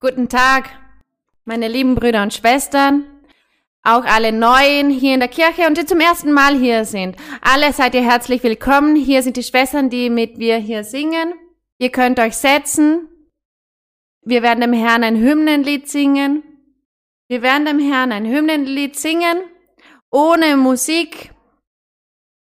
Guten 0.00 0.28
Tag, 0.28 0.70
meine 1.44 1.66
lieben 1.66 1.96
Brüder 1.96 2.22
und 2.22 2.32
Schwestern, 2.32 3.04
auch 3.82 4.04
alle 4.04 4.30
Neuen 4.30 4.90
hier 4.90 5.14
in 5.14 5.18
der 5.18 5.28
Kirche 5.28 5.66
und 5.66 5.76
die 5.76 5.86
zum 5.86 5.98
ersten 5.98 6.30
Mal 6.30 6.56
hier 6.56 6.84
sind. 6.84 7.16
Alle 7.40 7.72
seid 7.72 7.96
ihr 7.96 8.04
herzlich 8.04 8.44
willkommen. 8.44 8.94
Hier 8.94 9.24
sind 9.24 9.36
die 9.36 9.42
Schwestern, 9.42 9.90
die 9.90 10.08
mit 10.08 10.38
mir 10.38 10.58
hier 10.58 10.84
singen. 10.84 11.34
Ihr 11.78 11.90
könnt 11.90 12.20
euch 12.20 12.36
setzen. 12.36 13.08
Wir 14.22 14.44
werden 14.44 14.60
dem 14.60 14.72
Herrn 14.72 15.02
ein 15.02 15.16
Hymnenlied 15.16 15.88
singen. 15.88 16.44
Wir 17.26 17.42
werden 17.42 17.66
dem 17.66 17.80
Herrn 17.80 18.12
ein 18.12 18.24
Hymnenlied 18.24 18.94
singen, 18.94 19.38
ohne 20.12 20.56
Musik 20.56 21.32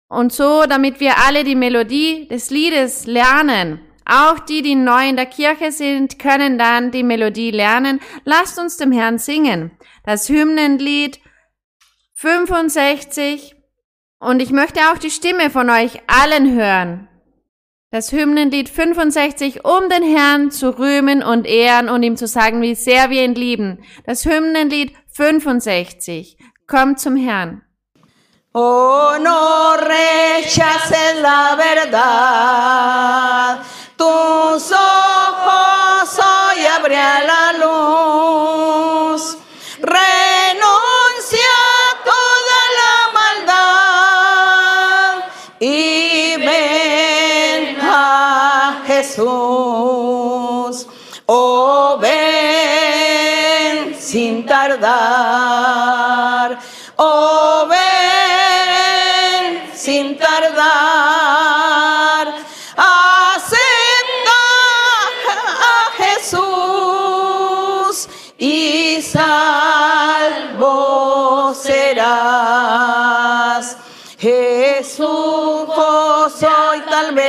und 0.07 0.33
so, 0.33 0.65
damit 0.65 0.99
wir 0.99 1.19
alle 1.23 1.43
die 1.43 1.53
Melodie 1.53 2.27
des 2.27 2.49
Liedes 2.49 3.05
lernen. 3.05 3.84
Auch 4.05 4.39
die, 4.39 4.61
die 4.61 4.75
neu 4.75 5.09
in 5.09 5.15
der 5.15 5.25
Kirche 5.25 5.71
sind, 5.71 6.19
können 6.19 6.59
dann 6.59 6.91
die 6.91 7.03
Melodie 7.03 7.51
lernen. 7.51 7.99
Lasst 8.23 8.59
uns 8.59 8.77
dem 8.77 8.91
Herrn 8.91 9.17
singen. 9.17 9.71
Das 10.05 10.29
Hymnenlied 10.29 11.19
65. 12.13 13.55
Und 14.19 14.41
ich 14.41 14.51
möchte 14.51 14.79
auch 14.91 14.97
die 14.97 15.11
Stimme 15.11 15.49
von 15.49 15.69
euch 15.69 15.99
allen 16.07 16.55
hören. 16.55 17.07
Das 17.91 18.11
Hymnenlied 18.11 18.69
65, 18.69 19.63
um 19.63 19.89
den 19.89 20.03
Herrn 20.03 20.51
zu 20.51 20.77
rühmen 20.77 21.23
und 21.23 21.47
ehren 21.47 21.89
und 21.89 22.03
ihm 22.03 22.17
zu 22.17 22.27
sagen, 22.27 22.61
wie 22.61 22.75
sehr 22.75 23.09
wir 23.09 23.23
ihn 23.23 23.35
lieben. 23.35 23.83
Das 24.05 24.25
Hymnenlied 24.25 24.93
65. 25.13 26.37
Kommt 26.67 26.99
zum 26.99 27.15
Herrn. 27.15 27.61
Oh, 28.53 29.13
no 29.19 29.75
rechaces 29.79 31.21
la 31.21 31.57
verdad. 31.57 33.65
Tú 33.97 34.59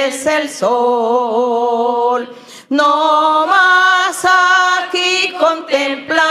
vez 0.06 0.26
el 0.26 0.48
sol. 0.48 2.28
No 2.68 3.46
más 3.46 4.24
aquí 4.24 5.34
contemplarán. 5.38 6.25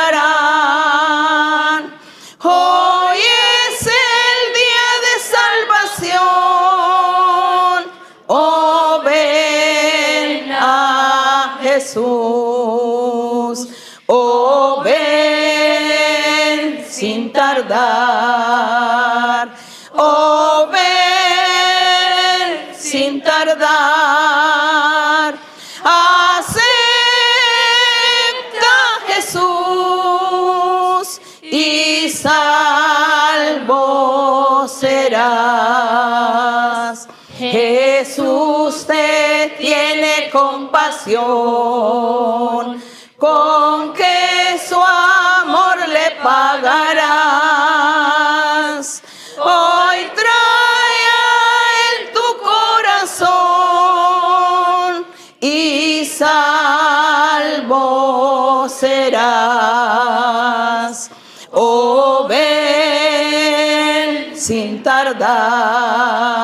Con 43.17 43.93
que 43.93 44.59
su 44.67 44.75
amor 44.75 45.87
le 45.87 46.11
pagarás. 46.23 47.13
Hoy 49.37 50.09
trae 50.15 52.09
tu 52.11 52.37
corazón 52.43 53.35
y 55.39 56.03
salvo 56.05 57.77
serás. 58.67 59.21
Oh, 61.51 62.25
ven 62.27 64.35
sin 64.35 64.81
tardar. 64.81 66.34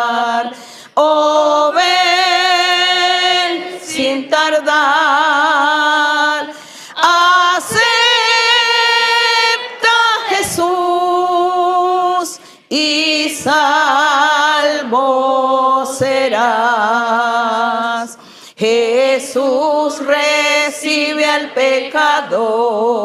Al 21.41 21.53
pecador 21.53 23.01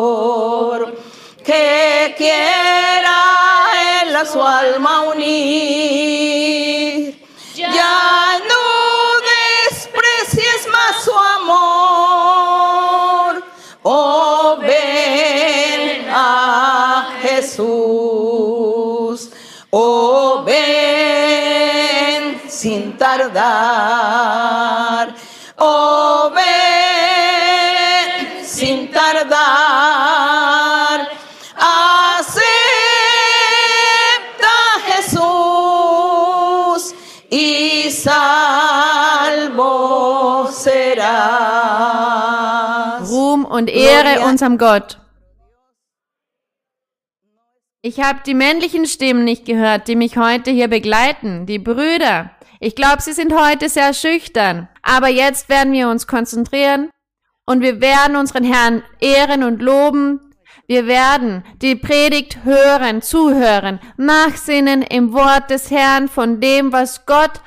que 1.44 2.14
quiera 2.16 3.16
él 4.02 4.14
a 4.14 4.24
su 4.26 4.42
alma 4.42 5.02
unir. 5.02 6.06
Und 43.56 43.70
Ehre 43.70 44.20
unserem 44.26 44.58
Gott. 44.58 44.98
Ich 47.82 48.00
habe 48.00 48.20
die 48.26 48.34
männlichen 48.34 48.86
Stimmen 48.86 49.24
nicht 49.24 49.46
gehört, 49.46 49.88
die 49.88 49.96
mich 49.96 50.16
heute 50.16 50.50
hier 50.50 50.68
begleiten, 50.68 51.46
die 51.46 51.58
Brüder. 51.58 52.30
Ich 52.60 52.74
glaube, 52.74 53.00
sie 53.00 53.12
sind 53.12 53.34
heute 53.34 53.68
sehr 53.68 53.94
schüchtern. 53.94 54.68
Aber 54.82 55.08
jetzt 55.08 55.48
werden 55.48 55.72
wir 55.72 55.88
uns 55.88 56.06
konzentrieren 56.06 56.90
und 57.46 57.60
wir 57.62 57.80
werden 57.80 58.16
unseren 58.16 58.44
Herrn 58.44 58.82
ehren 59.00 59.42
und 59.42 59.62
loben. 59.62 60.20
Wir 60.66 60.86
werden 60.86 61.44
die 61.62 61.76
Predigt 61.76 62.44
hören, 62.44 63.02
zuhören, 63.02 63.78
nachsinnen 63.97 64.82
im 64.82 65.12
Wort 65.12 65.50
des 65.50 65.70
Herrn 65.70 66.09
von 66.09 66.41
dem, 66.41 66.72
was 66.72 67.06
Gott 67.06 67.41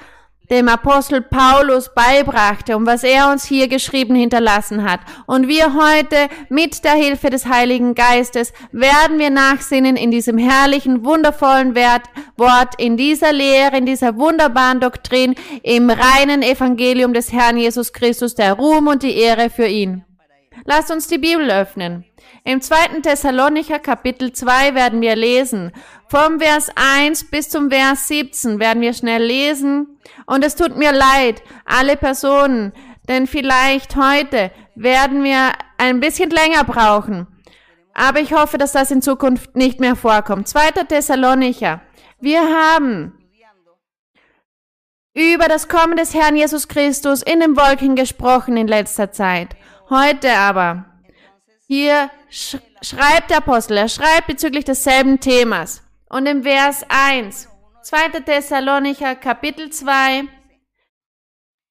dem 0.52 0.68
Apostel 0.68 1.22
Paulus 1.22 1.92
beibrachte 1.94 2.76
und 2.76 2.86
was 2.86 3.04
er 3.04 3.32
uns 3.32 3.46
hier 3.46 3.68
geschrieben 3.68 4.16
hinterlassen 4.16 4.90
hat. 4.90 5.02
Und 5.26 5.48
wir 5.48 5.74
heute 5.76 6.28
mit 6.50 6.84
der 6.84 6.94
Hilfe 6.94 7.30
des 7.30 7.46
Heiligen 7.46 7.96
Geistes 7.96 8.54
werden 8.72 9.20
wir 9.20 9.30
nachsinnen 9.30 9.96
in 9.96 10.12
diesem 10.12 10.38
herrlichen, 10.38 11.06
wundervollen 11.06 11.76
Wort, 11.76 12.74
in 12.78 12.98
dieser 12.98 13.32
Lehre, 13.32 13.78
in 13.78 13.86
dieser 13.86 14.18
wunderbaren 14.18 14.80
Doktrin, 14.80 15.36
im 15.64 15.90
reinen 15.90 16.42
Evangelium 16.42 17.14
des 17.14 17.32
Herrn 17.32 17.58
Jesus 17.58 17.94
Christus, 17.94 18.36
der 18.36 18.54
Ruhm 18.54 18.88
und 18.88 19.04
die 19.04 19.18
Ehre 19.18 19.50
für 19.50 19.68
ihn. 19.68 20.04
Lasst 20.66 20.92
uns 20.92 21.08
die 21.08 21.18
Bibel 21.18 21.50
öffnen. 21.50 22.06
Im 22.44 22.62
zweiten 22.62 23.02
Thessalonicher 23.02 23.80
Kapitel 23.80 24.34
2 24.34 24.76
werden 24.76 25.02
wir 25.02 25.16
lesen. 25.16 25.72
Vom 26.08 26.40
Vers 26.40 26.70
1 26.76 27.30
bis 27.30 27.50
zum 27.50 27.70
Vers 27.70 28.08
17 28.08 28.60
werden 28.60 28.82
wir 28.82 28.94
schnell 28.94 29.24
lesen. 29.24 30.00
Und 30.26 30.44
es 30.44 30.56
tut 30.56 30.78
mir 30.78 30.92
leid, 30.92 31.42
alle 31.66 31.98
Personen, 31.98 32.74
denn 33.08 33.28
vielleicht 33.28 33.96
heute 33.96 34.52
werden 34.76 35.24
wir 35.24 35.52
ein 35.78 36.00
bisschen 36.00 36.30
länger 36.30 36.64
brauchen. 36.64 37.28
Aber 37.94 38.20
ich 38.20 38.34
hoffe, 38.34 38.58
dass 38.58 38.72
das 38.72 38.92
in 38.92 39.02
Zukunft 39.02 39.56
nicht 39.56 39.80
mehr 39.80 39.96
vorkommt. 39.96 40.48
Zweiter 40.48 40.88
Thessalonicher. 40.88 41.82
Wir 42.20 42.42
haben 42.42 43.14
über 45.14 45.48
das 45.48 45.68
Kommen 45.68 45.98
des 45.98 46.14
Herrn 46.14 46.36
Jesus 46.36 46.68
Christus 46.68 47.22
in 47.22 47.40
den 47.40 47.58
Wolken 47.58 47.96
gesprochen 47.96 48.58
in 48.58 48.68
letzter 48.68 49.12
Zeit. 49.12 49.56
Heute 49.90 50.32
aber, 50.34 50.86
hier 51.68 52.12
sch 52.30 52.58
schreibt 52.82 53.32
der 53.32 53.38
Apostel, 53.38 53.78
er 53.78 53.90
schreibt 53.90 54.28
bezüglich 54.28 54.64
desselben 54.64 55.20
Themas. 55.20 55.84
Und 56.10 56.28
im 56.28 56.44
Vers 56.44 56.86
1, 56.90 57.50
2. 57.84 58.20
Thessalonicher 58.22 59.16
Kapitel 59.16 59.72
2, 59.72 60.26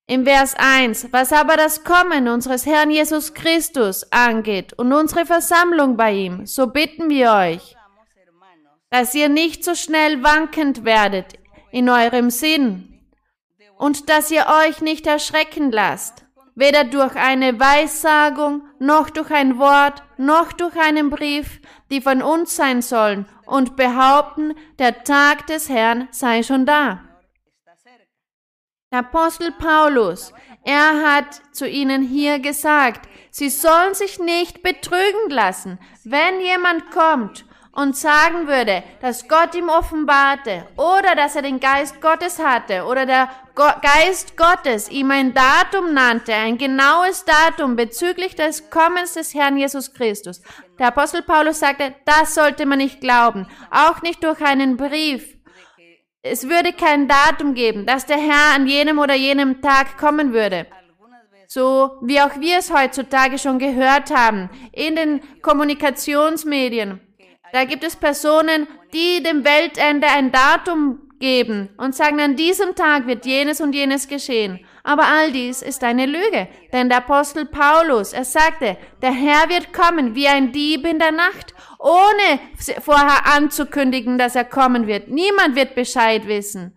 im 0.09 0.25
Vers 0.25 0.55
1, 0.59 1.13
was 1.13 1.33
aber 1.33 1.57
das 1.57 1.85
Kommen 1.85 2.29
unseres 2.29 2.67
Herrn 2.67 2.91
Jesus 2.91 3.35
Christus 3.35 4.11
angeht 4.11 4.73
und 4.73 4.93
unsere 4.93 5.25
Versammlung 5.25 5.97
bei 5.97 6.13
ihm, 6.13 6.47
so 6.47 6.67
bitten 6.67 7.11
wir 7.11 7.33
euch, 7.33 7.77
dass 8.91 9.15
ihr 9.15 9.29
nicht 9.29 9.65
so 9.65 9.75
schnell 9.75 10.25
wankend 10.25 10.85
werdet 10.85 11.35
in 11.71 11.89
eurem 11.89 12.31
Sinn 12.31 13.01
und 13.77 14.09
dass 14.09 14.31
ihr 14.31 14.47
euch 14.67 14.81
nicht 14.81 15.07
erschrecken 15.07 15.71
lasst, 15.71 16.25
weder 16.59 16.83
durch 16.83 17.15
eine 17.15 17.61
Weissagung, 17.61 18.63
noch 18.81 19.11
durch 19.11 19.31
ein 19.31 19.59
Wort, 19.59 20.03
noch 20.17 20.53
durch 20.53 20.77
einen 20.77 21.09
Brief, 21.09 21.61
die 21.89 22.01
von 22.01 22.21
uns 22.21 22.57
sein 22.57 22.83
sollen 22.83 23.27
und 23.47 23.77
behaupten, 23.77 24.55
der 24.81 25.05
Tag 25.05 25.47
des 25.47 25.69
Herrn 25.69 26.09
sei 26.11 26.43
schon 26.43 26.67
da. 26.67 27.05
Der 28.91 29.01
Apostel 29.01 29.53
Paulus, 29.53 30.33
er 30.65 31.03
hat 31.05 31.41
zu 31.53 31.69
ihnen 31.69 32.03
hier 32.03 32.41
gesagt, 32.41 33.09
sie 33.31 33.51
sollen 33.51 33.95
sich 33.95 34.19
nicht 34.19 34.65
betrügen 34.65 35.31
lassen, 35.31 35.79
wenn 36.05 36.41
jemand 36.41 36.91
kommt 36.91 37.45
und 37.79 37.97
sagen 37.97 38.49
würde, 38.49 38.83
dass 39.01 39.29
Gott 39.29 39.55
ihm 39.55 39.69
offenbarte 39.69 40.67
oder 40.77 41.15
dass 41.15 41.37
er 41.37 41.43
den 41.43 41.61
Geist 41.61 42.01
Gottes 42.01 42.41
hatte 42.41 42.85
oder 42.85 43.07
der 43.07 43.31
Geist 43.55 44.37
Gottes 44.37 44.91
ihm 44.91 45.13
ein 45.13 45.33
Datum 45.33 45.95
nannte, 45.95 46.35
ein 46.35 46.59
genaues 46.59 47.25
Datum 47.25 47.77
bezüglich 47.77 48.35
des 48.35 48.69
Kommens 48.69 49.15
des 49.15 49.33
Herrn 49.33 49.57
Jesus 49.57 49.95
Christus. 49.95 50.43
Der 50.81 50.89
Apostel 50.89 51.23
Paulus 51.23 51.61
sagte, 51.61 51.95
das 52.05 52.35
sollte 52.35 52.67
man 52.67 52.79
nicht 52.79 53.01
glauben, 53.01 53.47
auch 53.71 54.03
nicht 54.03 54.25
durch 54.25 54.41
einen 54.43 54.77
Brief. 54.77 55.37
Es 56.23 56.49
würde 56.49 56.73
kein 56.73 57.07
Datum 57.07 57.55
geben, 57.55 57.87
dass 57.87 58.07
der 58.07 58.19
Herr 58.19 58.57
an 58.57 58.67
jenem 58.67 58.99
oder 58.99 59.15
jenem 59.15 59.63
Tag 59.63 59.99
kommen 59.99 60.33
würde 60.33 60.67
so 61.51 61.93
wie 62.03 62.21
auch 62.21 62.39
wir 62.41 62.59
es 62.59 62.71
heutzutage 62.71 63.39
schon 63.39 63.59
gehört 63.59 64.11
haben, 64.11 64.51
in 64.71 64.97
den 64.97 65.23
Kommunikationsmedien. 65.41 67.01
Da 67.53 67.65
gibt 67.65 67.85
es 67.85 67.97
Personen, 67.97 68.67
die 68.93 69.23
dem 69.23 69.45
Weltende 69.45 70.07
ein 70.07 70.33
Datum 70.33 71.01
geben 71.19 71.69
und 71.77 71.95
sagen, 71.95 72.21
an 72.21 72.37
diesem 72.37 72.75
Tag 72.75 73.07
wird 73.07 73.27
jenes 73.27 73.61
und 73.61 73.75
jenes 73.75 74.09
geschehen. 74.09 74.61
Aber 74.85 75.05
all 75.07 75.33
dies 75.33 75.63
ist 75.63 75.83
eine 75.83 76.07
Lüge, 76.07 76.49
denn 76.73 76.89
der 76.89 76.99
Apostel 76.99 77.45
Paulus, 77.47 78.13
er 78.13 78.25
sagte, 78.25 78.77
der 79.03 79.13
Herr 79.13 79.49
wird 79.49 79.73
kommen 79.73 80.15
wie 80.15 80.29
ein 80.29 80.53
Dieb 80.53 80.87
in 80.87 80.99
der 80.99 81.13
Nacht, 81.13 81.55
ohne 81.79 82.41
vorher 82.81 83.27
anzukündigen, 83.35 84.19
dass 84.19 84.37
er 84.37 84.45
kommen 84.45 84.87
wird. 84.87 85.09
Niemand 85.09 85.57
wird 85.57 85.75
Bescheid 85.75 86.27
wissen. 86.27 86.75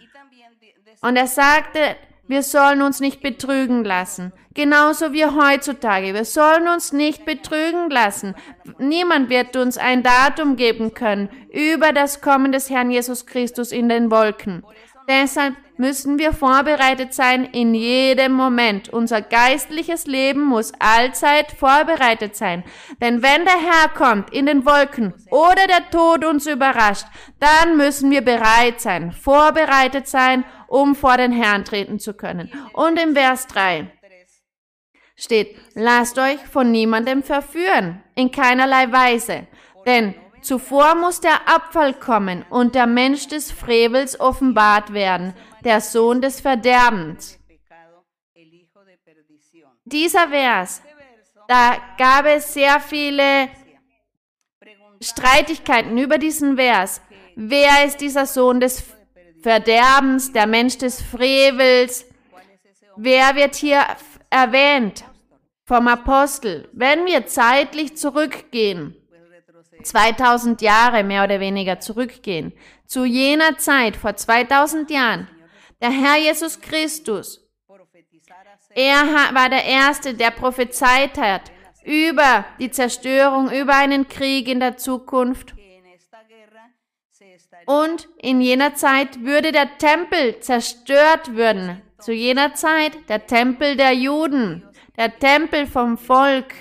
Und 1.02 1.16
er 1.16 1.28
sagte, 1.28 1.96
wir 2.32 2.44
sollen 2.44 2.82
uns 2.82 3.00
nicht 3.02 3.22
betrügen 3.22 3.84
lassen. 3.84 4.32
Genauso 4.54 5.14
wie 5.14 5.26
heutzutage. 5.26 6.14
Wir 6.14 6.26
sollen 6.26 6.68
uns 6.68 6.92
nicht 6.92 7.26
betrügen 7.26 7.90
lassen. 7.90 8.36
Niemand 8.80 9.30
wird 9.30 9.56
uns 9.56 9.78
ein 9.78 10.02
Datum 10.02 10.56
geben 10.56 10.94
können 10.94 11.30
über 11.52 11.92
das 11.92 12.22
Kommen 12.22 12.52
des 12.52 12.70
Herrn 12.70 12.90
Jesus 12.90 13.26
Christus 13.26 13.72
in 13.72 13.90
den 13.90 14.10
Wolken. 14.12 14.64
Deshalb 15.08 15.56
müssen 15.82 16.20
wir 16.20 16.32
vorbereitet 16.32 17.12
sein 17.12 17.44
in 17.44 17.74
jedem 17.74 18.34
Moment. 18.34 18.90
Unser 18.90 19.24
geistliches 19.24 20.06
Leben 20.06 20.42
muss 20.42 20.74
allzeit 20.78 21.52
vorbereitet 21.52 22.36
sein. 22.36 22.64
Denn 23.02 23.24
wenn 23.24 23.46
der 23.46 23.60
Herr 23.60 23.90
kommt 23.90 24.32
in 24.32 24.46
den 24.46 24.64
Wolken 24.64 25.16
oder 25.32 25.66
der 25.66 25.90
Tod 25.90 26.24
uns 26.24 26.46
überrascht, 26.46 27.08
dann 27.40 27.78
müssen 27.78 28.12
wir 28.12 28.22
bereit 28.22 28.80
sein, 28.80 29.12
vorbereitet 29.12 30.08
sein, 30.08 30.46
um 30.68 30.94
vor 30.94 31.18
den 31.18 31.32
Herrn 31.32 31.66
treten 31.66 31.98
zu 31.98 32.14
können. 32.14 32.52
Und 32.74 33.02
im 33.02 33.16
Vers 33.16 33.48
3 33.48 33.92
steht, 35.16 35.58
lasst 35.74 36.20
euch 36.20 36.40
von 36.46 36.72
niemandem 36.72 37.24
verführen, 37.24 38.04
in 38.14 38.30
keinerlei 38.30 38.92
Weise. 38.92 39.48
Denn 39.88 40.14
zuvor 40.44 40.94
muss 40.94 41.22
der 41.22 41.48
Abfall 41.48 41.96
kommen 41.96 42.46
und 42.52 42.76
der 42.76 42.86
Mensch 42.86 43.28
des 43.28 43.52
Frevels 43.52 44.20
offenbart 44.20 44.94
werden, 44.94 45.34
der 45.64 45.82
Sohn 45.82 46.22
des 46.22 46.42
Verderbens. 46.42 47.40
Dieser 49.86 50.30
Vers, 50.30 50.82
da 51.48 51.78
gab 51.98 52.26
es 52.26 52.54
sehr 52.54 52.80
viele 52.80 53.50
Streitigkeiten 55.02 55.98
über 55.98 56.18
diesen 56.18 56.56
Vers. 56.56 57.02
Wer 57.36 57.86
ist 57.86 57.98
dieser 57.98 58.26
Sohn 58.26 58.60
des 58.60 58.84
Verderbens, 59.42 60.32
der 60.32 60.48
Mensch 60.48 60.78
des 60.78 61.02
Frevels? 61.02 62.06
Wer 62.96 63.36
wird 63.36 63.56
hier 63.56 63.84
erwähnt? 64.30 65.04
vom 65.72 65.88
Apostel, 65.88 66.68
wenn 66.74 67.06
wir 67.06 67.28
zeitlich 67.28 67.96
zurückgehen, 67.96 68.94
2000 69.82 70.62
Jahre 70.62 71.02
mehr 71.02 71.24
oder 71.24 71.40
weniger 71.40 71.80
zurückgehen, 71.80 72.52
zu 72.86 73.06
jener 73.06 73.58
Zeit 73.58 73.96
vor 73.96 74.18
2000 74.18 74.92
Jahren, 74.92 75.30
der 75.82 75.92
Herr 75.92 76.18
Jesus 76.18 76.60
Christus, 76.60 77.42
er 78.74 79.34
war 79.34 79.50
der 79.50 79.66
Erste, 79.66 80.14
der 80.14 80.32
prophezeit 80.32 81.18
hat 81.18 81.52
über 81.84 82.46
die 82.60 82.72
Zerstörung, 82.72 83.52
über 83.52 83.76
einen 83.76 84.08
Krieg 84.08 84.48
in 84.48 84.60
der 84.60 84.78
Zukunft. 84.78 85.56
Und 87.66 88.08
in 88.18 88.42
jener 88.42 88.76
Zeit 88.76 89.22
würde 89.24 89.52
der 89.52 89.78
Tempel 89.78 90.40
zerstört 90.40 91.36
werden. 91.36 91.82
Zu 92.00 92.14
jener 92.14 92.54
Zeit 92.56 93.10
der 93.10 93.28
Tempel 93.28 93.76
der 93.76 93.94
Juden 93.94 94.64
der 94.98 95.18
Tempel 95.18 95.66
vom 95.68 95.98
Volk, 95.98 96.54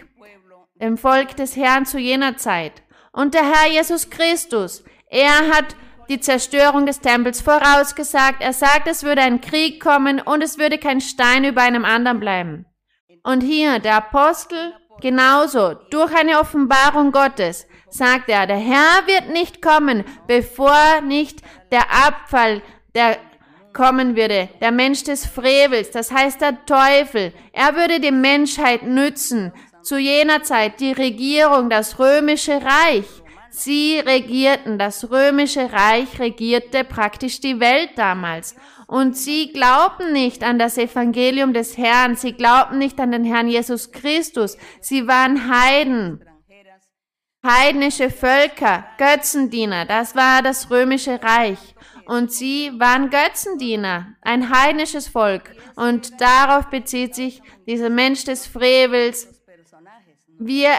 dem 0.81 0.96
Volk 0.96 1.37
des 1.37 1.56
Herrn 1.56 1.84
zu 1.84 1.99
jener 1.99 2.37
Zeit. 2.37 2.82
Und 3.12 3.34
der 3.34 3.44
Herr 3.44 3.70
Jesus 3.70 4.08
Christus, 4.08 4.84
er 5.08 5.48
hat 5.48 5.77
die 6.10 6.20
Zerstörung 6.20 6.86
des 6.86 7.00
Tempels 7.00 7.40
vorausgesagt. 7.40 8.43
Er 8.43 8.52
sagt, 8.52 8.88
es 8.88 9.05
würde 9.05 9.22
ein 9.22 9.40
Krieg 9.40 9.81
kommen 9.81 10.20
und 10.20 10.43
es 10.43 10.58
würde 10.58 10.76
kein 10.76 11.00
Stein 11.00 11.44
über 11.44 11.62
einem 11.62 11.84
anderen 11.84 12.19
bleiben. 12.19 12.67
Und 13.22 13.43
hier 13.43 13.79
der 13.79 13.96
Apostel 13.96 14.74
genauso, 15.00 15.74
durch 15.90 16.14
eine 16.14 16.40
Offenbarung 16.40 17.12
Gottes, 17.12 17.67
sagt 17.88 18.29
er, 18.29 18.46
der 18.46 18.56
Herr 18.56 19.06
wird 19.06 19.31
nicht 19.31 19.62
kommen, 19.62 20.05
bevor 20.26 21.00
nicht 21.02 21.40
der 21.70 21.90
Abfall 22.06 22.60
der 22.94 23.19
kommen 23.72 24.17
würde, 24.17 24.48
der 24.60 24.72
Mensch 24.72 25.05
des 25.05 25.26
Frevels, 25.26 25.93
das 25.93 26.10
heißt 26.10 26.40
der 26.40 26.67
Teufel, 26.67 27.32
er 27.52 27.76
würde 27.76 28.00
die 28.00 28.10
Menschheit 28.10 28.82
nützen, 28.82 29.52
zu 29.82 29.96
jener 29.96 30.43
Zeit 30.43 30.81
die 30.81 30.93
Regierung, 30.93 31.70
das 31.70 32.00
römische 32.00 32.60
Reich. 32.60 33.06
Sie 33.51 33.99
regierten, 33.99 34.79
das 34.79 35.11
römische 35.11 35.73
Reich 35.73 36.19
regierte 36.19 36.85
praktisch 36.85 37.41
die 37.41 37.61
Welt 37.61 37.91
damals. 37.97 38.55
Und 38.87 39.17
sie 39.17 39.53
glaubten 39.53 40.13
nicht 40.13 40.43
an 40.43 40.59
das 40.59 40.79
Evangelium 40.79 41.53
des 41.53 41.77
Herrn, 41.77 42.17
sie 42.17 42.33
glaubten 42.33 42.79
nicht 42.79 42.99
an 42.99 43.13
den 43.13 43.25
Herrn 43.25 43.49
Jesus 43.49 43.93
Christus, 43.93 44.57
sie 44.81 45.07
waren 45.07 45.49
Heiden. 45.49 46.25
Heidnische 47.47 48.11
Völker, 48.11 48.85
Götzendiener, 48.99 49.87
das 49.87 50.15
war 50.15 50.43
das 50.43 50.71
römische 50.71 51.23
Reich 51.23 51.59
und 52.11 52.33
sie 52.33 52.73
waren 52.77 53.09
Götzendiener, 53.09 54.17
ein 54.21 54.51
heidnisches 54.51 55.07
Volk. 55.07 55.55
Und 55.77 56.21
darauf 56.21 56.67
bezieht 56.67 57.15
sich 57.15 57.41
dieser 57.69 57.89
Mensch 57.89 58.25
des 58.25 58.49
Frevels. 58.49 59.30
Wir 60.43 60.70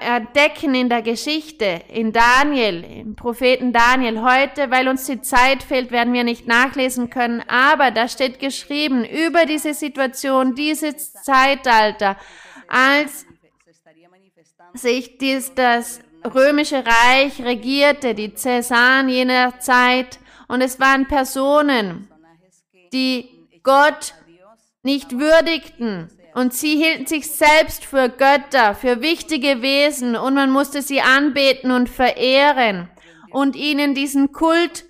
entdecken 0.00 0.74
in 0.74 0.88
der 0.88 1.02
Geschichte, 1.02 1.82
in 1.92 2.10
Daniel, 2.10 2.82
im 2.84 3.16
Propheten 3.16 3.70
Daniel. 3.70 4.22
Heute, 4.22 4.70
weil 4.70 4.88
uns 4.88 5.04
die 5.04 5.20
Zeit 5.20 5.62
fehlt, 5.62 5.90
werden 5.90 6.14
wir 6.14 6.24
nicht 6.24 6.46
nachlesen 6.46 7.10
können, 7.10 7.44
aber 7.46 7.90
da 7.90 8.08
steht 8.08 8.38
geschrieben 8.38 9.04
über 9.04 9.44
diese 9.44 9.74
Situation, 9.74 10.54
dieses 10.54 11.12
Zeitalter, 11.12 12.16
als 12.66 13.26
sich 14.72 15.18
dies, 15.18 15.52
das 15.54 16.00
römische 16.24 16.82
Reich 16.82 17.42
regierte, 17.42 18.14
die 18.14 18.32
Cäsaren 18.32 19.10
jener 19.10 19.58
Zeit, 19.60 20.18
und 20.48 20.62
es 20.62 20.80
waren 20.80 21.06
Personen, 21.06 22.08
die 22.94 23.28
Gott 23.62 24.14
nicht 24.82 25.18
würdigten, 25.18 26.08
Und 26.34 26.54
sie 26.54 26.76
hielten 26.76 27.06
sich 27.06 27.30
selbst 27.30 27.84
für 27.84 28.08
Götter, 28.08 28.74
für 28.74 29.00
wichtige 29.00 29.62
Wesen 29.62 30.16
und 30.16 30.34
man 30.34 30.50
musste 30.50 30.82
sie 30.82 31.00
anbeten 31.00 31.70
und 31.70 31.88
verehren 31.88 32.88
und 33.30 33.56
ihnen 33.56 33.94
diesen 33.94 34.32
Kult 34.32 34.84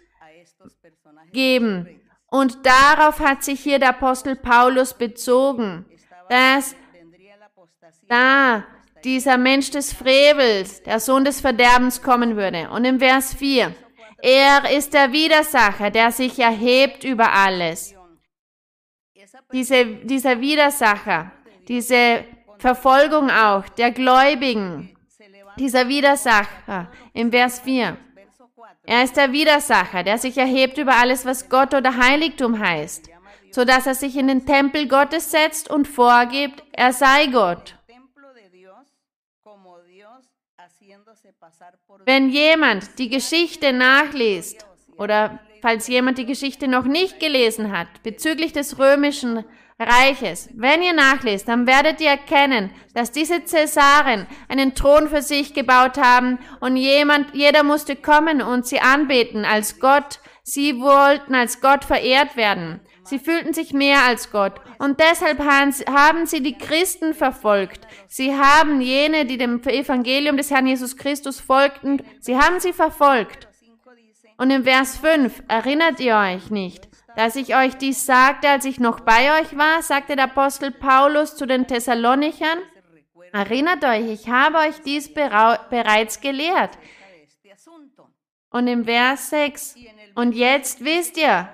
geben. 1.33 2.01
Und 2.27 2.65
darauf 2.65 3.21
hat 3.21 3.43
sich 3.43 3.61
hier 3.61 3.79
der 3.79 3.91
Apostel 3.91 4.37
Paulus 4.37 4.95
bezogen, 4.95 5.87
dass 6.29 6.77
da 8.09 8.65
dieser 9.05 9.39
Mensch 9.39 9.71
des 9.71 9.93
Frevels, 9.93 10.83
der 10.83 11.01
Sohn 11.01 11.25
des 11.25 11.41
Verderbens 11.41 12.03
kommen 12.03 12.37
würde. 12.37 12.69
Und 12.71 12.85
im 12.85 12.99
Vers 13.01 13.35
4, 13.35 13.75
er 14.23 14.71
ist 14.71 14.93
der 14.93 15.13
Widersacher, 15.13 15.91
der 15.91 16.13
sich 16.13 16.39
erhebt 16.39 17.05
über 17.05 17.33
alles. 17.33 17.95
Diese, 19.53 19.85
dieser 19.85 20.41
Widersacher, 20.41 21.31
diese 21.69 22.25
Verfolgung 22.59 23.31
auch 23.31 23.69
der 23.69 23.91
Gläubigen, 23.91 24.97
dieser 25.57 25.89
Widersacher 25.89 26.91
im 27.13 27.31
Vers 27.31 27.61
4. 27.61 27.97
Er 28.85 29.05
ist 29.05 29.17
der 29.17 29.33
Widersacher, 29.33 30.03
der 30.03 30.19
sich 30.19 30.37
erhebt 30.37 30.79
über 30.79 30.97
alles, 30.97 31.25
was 31.25 31.49
Gott 31.49 31.75
oder 31.75 31.97
Heiligtum 31.97 32.59
heißt, 32.59 33.11
so 33.51 33.65
dass 33.65 33.87
er 33.87 33.95
sich 33.95 34.17
in 34.17 34.29
den 34.29 34.47
Tempel 34.47 34.89
Gottes 34.89 35.31
setzt 35.31 35.71
und 35.71 35.87
vorgibt, 35.87 36.65
er 36.73 36.93
sei 36.93 37.27
Gott. 37.27 37.77
Wenn 42.05 42.31
jemand 42.31 42.99
die 42.99 43.09
Geschichte 43.09 43.73
nachliest 43.73 44.67
oder 44.97 45.39
falls 45.63 45.89
jemand 45.89 46.19
die 46.19 46.27
Geschichte 46.27 46.69
noch 46.69 46.85
nicht 46.85 47.21
gelesen 47.21 47.77
hat 47.77 47.89
bezüglich 48.03 48.53
des 48.53 48.79
römischen 48.79 49.45
Reiches. 49.81 50.51
Wenn 50.55 50.83
ihr 50.83 50.93
nachlest, 50.93 51.49
dann 51.49 51.67
werdet 51.67 52.03
ihr 52.03 52.11
erkennen, 52.11 52.71
dass 52.95 53.13
diese 53.13 53.45
Cäsaren 53.45 54.27
einen 54.49 54.75
Thron 54.75 55.09
für 55.09 55.23
sich 55.23 55.55
gebaut 55.55 55.97
haben 55.97 56.39
und 56.61 56.77
jemand, 56.77 57.35
jeder 57.35 57.63
musste 57.63 57.97
kommen 57.97 58.43
und 58.43 58.67
sie 58.67 58.81
anbeten 58.81 59.47
als 59.47 59.81
Gott. 59.81 60.21
Sie 60.43 60.81
wollten 60.81 61.35
als 61.35 61.63
Gott 61.63 61.85
verehrt 61.85 62.37
werden. 62.37 62.81
Sie 63.05 63.19
fühlten 63.19 63.55
sich 63.55 63.73
mehr 63.73 64.05
als 64.05 64.31
Gott. 64.31 64.61
Und 64.79 65.01
deshalb 65.01 65.39
haben 65.41 66.27
sie 66.27 66.43
die 66.43 66.59
Christen 66.59 67.15
verfolgt. 67.15 67.87
Sie 68.07 68.37
haben 68.37 68.81
jene, 68.81 69.25
die 69.25 69.39
dem 69.39 69.63
Evangelium 69.63 70.37
des 70.37 70.51
Herrn 70.51 70.67
Jesus 70.67 70.97
Christus 70.97 71.41
folgten, 71.41 72.03
sie 72.21 72.37
haben 72.37 72.61
sie 72.61 72.73
verfolgt. 72.73 73.50
Und 74.41 74.49
im 74.51 74.65
Vers 74.65 74.97
5 74.97 75.43
erinnert 75.49 76.01
ihr 76.01 76.17
euch 76.17 76.51
nicht, 76.51 76.89
dass 77.15 77.37
ich 77.37 77.55
euch 77.55 77.77
dies 77.77 78.07
sagte, 78.07 78.49
als 78.49 78.65
ich 78.65 78.81
noch 78.81 79.01
bei 79.01 79.39
euch 79.39 79.55
war, 79.55 79.83
sagte 79.83 80.17
der 80.17 80.25
Apostel 80.25 80.71
Paulus 80.71 81.37
zu 81.37 81.45
den 81.45 81.67
Thessalonichern. 81.67 82.59
Erinnert 83.35 83.85
euch, 83.85 84.11
ich 84.11 84.31
habe 84.31 84.57
euch 84.57 84.81
dies 84.81 85.13
bereits 85.13 86.23
gelehrt. 86.23 86.71
Und 88.49 88.67
im 88.67 88.87
Vers 88.87 89.29
6, 89.29 89.77
und 90.15 90.33
jetzt 90.33 90.83
wisst 90.83 91.19
ihr, 91.19 91.47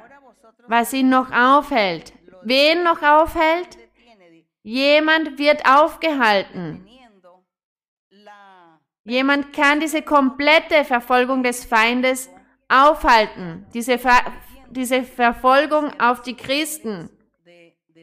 was 0.69 0.93
ihn 0.93 1.09
noch 1.09 1.33
aufhält. 1.33 2.12
Wen 2.45 2.85
noch 2.85 3.02
aufhält? 3.02 3.78
Jemand 4.62 5.40
wird 5.40 5.69
aufgehalten. 5.69 6.87
Jemand 9.02 9.52
kann 9.52 9.81
diese 9.81 10.02
komplette 10.02 10.85
Verfolgung 10.85 11.43
des 11.43 11.64
Feindes 11.64 12.31
aufhalten. 12.68 13.66
Diese 13.73 13.99
Ver 13.99 14.20
diese 14.68 15.04
Verfolgung 15.04 15.92
auf 16.00 16.23
die 16.23 16.35
Christen. 16.35 17.08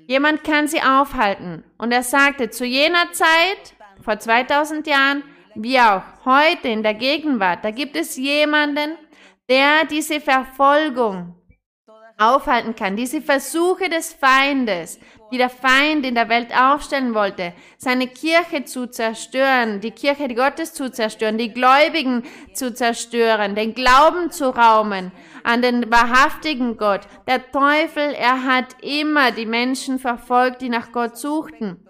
Jemand 0.08 0.44
kann 0.44 0.68
sie 0.68 0.82
aufhalten. 0.82 1.64
Und 1.78 1.92
er 1.92 2.04
sagte, 2.04 2.50
zu 2.50 2.66
jener 2.66 3.12
Zeit, 3.12 3.76
vor 4.02 4.18
2000 4.18 4.88
Jahren, 4.88 5.24
wie 5.56 5.80
auch 5.80 6.02
heute 6.26 6.70
in 6.70 6.82
der 6.82 6.94
Gegenwart, 6.94 7.64
da 7.64 7.72
gibt 7.72 7.96
es 7.96 8.18
jemanden, 8.18 8.98
der 9.50 9.86
diese 9.90 10.20
Verfolgung 10.20 11.36
aufhalten 12.18 12.76
kann, 12.76 12.96
diese 12.96 13.22
Versuche 13.22 13.90
des 13.90 14.14
Feindes, 14.14 15.00
die 15.32 15.38
der 15.38 15.50
Feind 15.50 16.06
in 16.06 16.16
der 16.16 16.30
Welt 16.30 16.56
aufstellen 16.56 17.14
wollte, 17.14 17.54
seine 17.78 18.08
Kirche 18.08 18.66
zu 18.66 18.88
zerstören, 18.88 19.82
die 19.82 19.92
Kirche 19.92 20.28
Gottes 20.34 20.74
zu 20.74 20.92
zerstören, 20.92 21.38
die 21.38 21.54
Gläubigen 21.54 22.24
zu 22.54 22.74
zerstören, 22.74 23.56
den 23.56 23.74
Glauben 23.74 24.32
zu 24.32 24.50
rauben 24.56 25.12
an 25.44 25.62
den 25.62 25.92
wahrhaftigen 25.92 26.78
Gott. 26.78 27.02
Der 27.28 27.52
Teufel, 27.52 28.14
er 28.14 28.44
hat 28.44 28.82
immer 28.82 29.32
die 29.32 29.46
Menschen 29.46 30.00
verfolgt, 30.00 30.62
die 30.62 30.70
nach 30.70 30.92
Gott 30.92 31.18
suchten. 31.18 31.86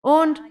Und 0.00 0.42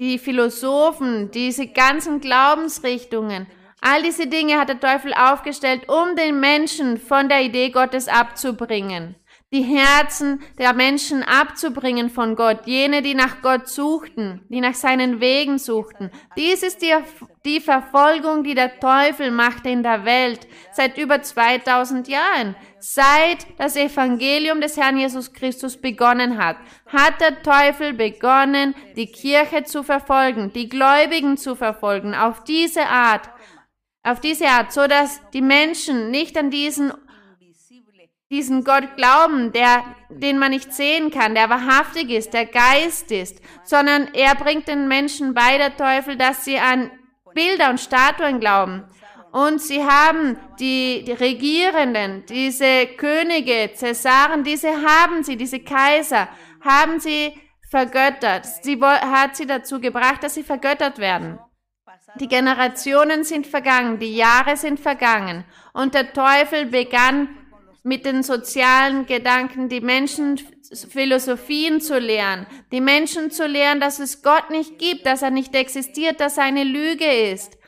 die 0.00 0.18
Philosophen, 0.18 1.30
diese 1.30 1.68
ganzen 1.68 2.20
Glaubensrichtungen, 2.20 3.46
All 3.86 4.02
diese 4.02 4.26
Dinge 4.26 4.58
hat 4.58 4.70
der 4.70 4.80
Teufel 4.80 5.12
aufgestellt, 5.12 5.90
um 5.90 6.16
den 6.16 6.40
Menschen 6.40 6.96
von 6.96 7.28
der 7.28 7.42
Idee 7.42 7.68
Gottes 7.68 8.08
abzubringen. 8.08 9.14
Die 9.52 9.62
Herzen 9.62 10.42
der 10.58 10.72
Menschen 10.72 11.22
abzubringen 11.22 12.08
von 12.08 12.34
Gott, 12.34 12.66
jene, 12.66 13.02
die 13.02 13.14
nach 13.14 13.42
Gott 13.42 13.68
suchten, 13.68 14.40
die 14.48 14.62
nach 14.62 14.74
seinen 14.74 15.20
Wegen 15.20 15.58
suchten. 15.58 16.10
Dies 16.34 16.62
ist 16.62 16.80
die, 16.80 16.94
die 17.44 17.60
Verfolgung, 17.60 18.42
die 18.42 18.54
der 18.54 18.80
Teufel 18.80 19.30
macht 19.30 19.66
in 19.66 19.82
der 19.82 20.06
Welt 20.06 20.48
seit 20.72 20.96
über 20.96 21.20
2000 21.20 22.08
Jahren. 22.08 22.56
Seit 22.78 23.46
das 23.58 23.76
Evangelium 23.76 24.60
des 24.60 24.76
Herrn 24.78 24.96
Jesus 24.96 25.32
Christus 25.32 25.76
begonnen 25.76 26.38
hat, 26.38 26.56
hat 26.86 27.20
der 27.20 27.42
Teufel 27.42 27.92
begonnen, 27.92 28.74
die 28.96 29.12
Kirche 29.12 29.64
zu 29.64 29.82
verfolgen, 29.82 30.52
die 30.52 30.68
Gläubigen 30.68 31.36
zu 31.36 31.54
verfolgen, 31.54 32.14
auf 32.14 32.42
diese 32.44 32.86
Art 32.86 33.30
auf 34.04 34.20
diese 34.20 34.46
Art, 34.46 34.72
so 34.72 34.86
dass 34.86 35.20
die 35.32 35.40
Menschen 35.40 36.10
nicht 36.10 36.36
an 36.36 36.50
diesen, 36.50 36.92
diesen 38.30 38.62
Gott 38.62 38.96
glauben, 38.96 39.50
der, 39.52 39.82
den 40.10 40.38
man 40.38 40.50
nicht 40.50 40.72
sehen 40.72 41.10
kann, 41.10 41.34
der 41.34 41.48
wahrhaftig 41.48 42.10
ist, 42.10 42.34
der 42.34 42.46
Geist 42.46 43.10
ist, 43.10 43.40
sondern 43.64 44.08
er 44.14 44.34
bringt 44.34 44.68
den 44.68 44.86
Menschen 44.88 45.34
bei, 45.34 45.56
der 45.56 45.76
Teufel, 45.76 46.16
dass 46.16 46.44
sie 46.44 46.58
an 46.58 46.90
Bilder 47.34 47.70
und 47.70 47.80
Statuen 47.80 48.40
glauben. 48.40 48.84
Und 49.32 49.60
sie 49.60 49.82
haben 49.82 50.38
die, 50.60 51.02
die 51.04 51.12
Regierenden, 51.12 52.24
diese 52.26 52.86
Könige, 52.96 53.72
Cäsaren, 53.74 54.44
diese 54.44 54.68
haben 54.68 55.24
sie, 55.24 55.36
diese 55.36 55.58
Kaiser, 55.58 56.28
haben 56.60 57.00
sie 57.00 57.32
vergöttert. 57.68 58.46
Sie 58.62 58.80
hat 58.80 59.34
sie 59.34 59.46
dazu 59.46 59.80
gebracht, 59.80 60.22
dass 60.22 60.34
sie 60.34 60.44
vergöttert 60.44 60.98
werden. 60.98 61.40
Die 62.20 62.28
Generationen 62.28 63.24
sind 63.24 63.46
vergangen, 63.46 63.98
die 63.98 64.14
Jahre 64.14 64.56
sind 64.56 64.78
vergangen 64.78 65.44
und 65.72 65.94
der 65.94 66.12
Teufel 66.12 66.66
begann 66.66 67.28
mit 67.82 68.06
den 68.06 68.22
sozialen 68.22 69.04
Gedanken 69.06 69.68
die 69.68 69.80
Menschen 69.80 70.40
Philosophien 70.88 71.80
zu 71.80 71.98
lehren, 71.98 72.46
die 72.72 72.80
Menschen 72.80 73.30
zu 73.30 73.46
lehren, 73.46 73.80
dass 73.80 73.98
es 73.98 74.22
Gott 74.22 74.50
nicht 74.50 74.78
gibt, 74.78 75.06
dass 75.06 75.22
er 75.22 75.30
nicht 75.30 75.54
existiert, 75.54 76.20
dass 76.20 76.38
er 76.38 76.44
eine 76.44 76.64
Lüge 76.64 77.30
ist 77.32 77.58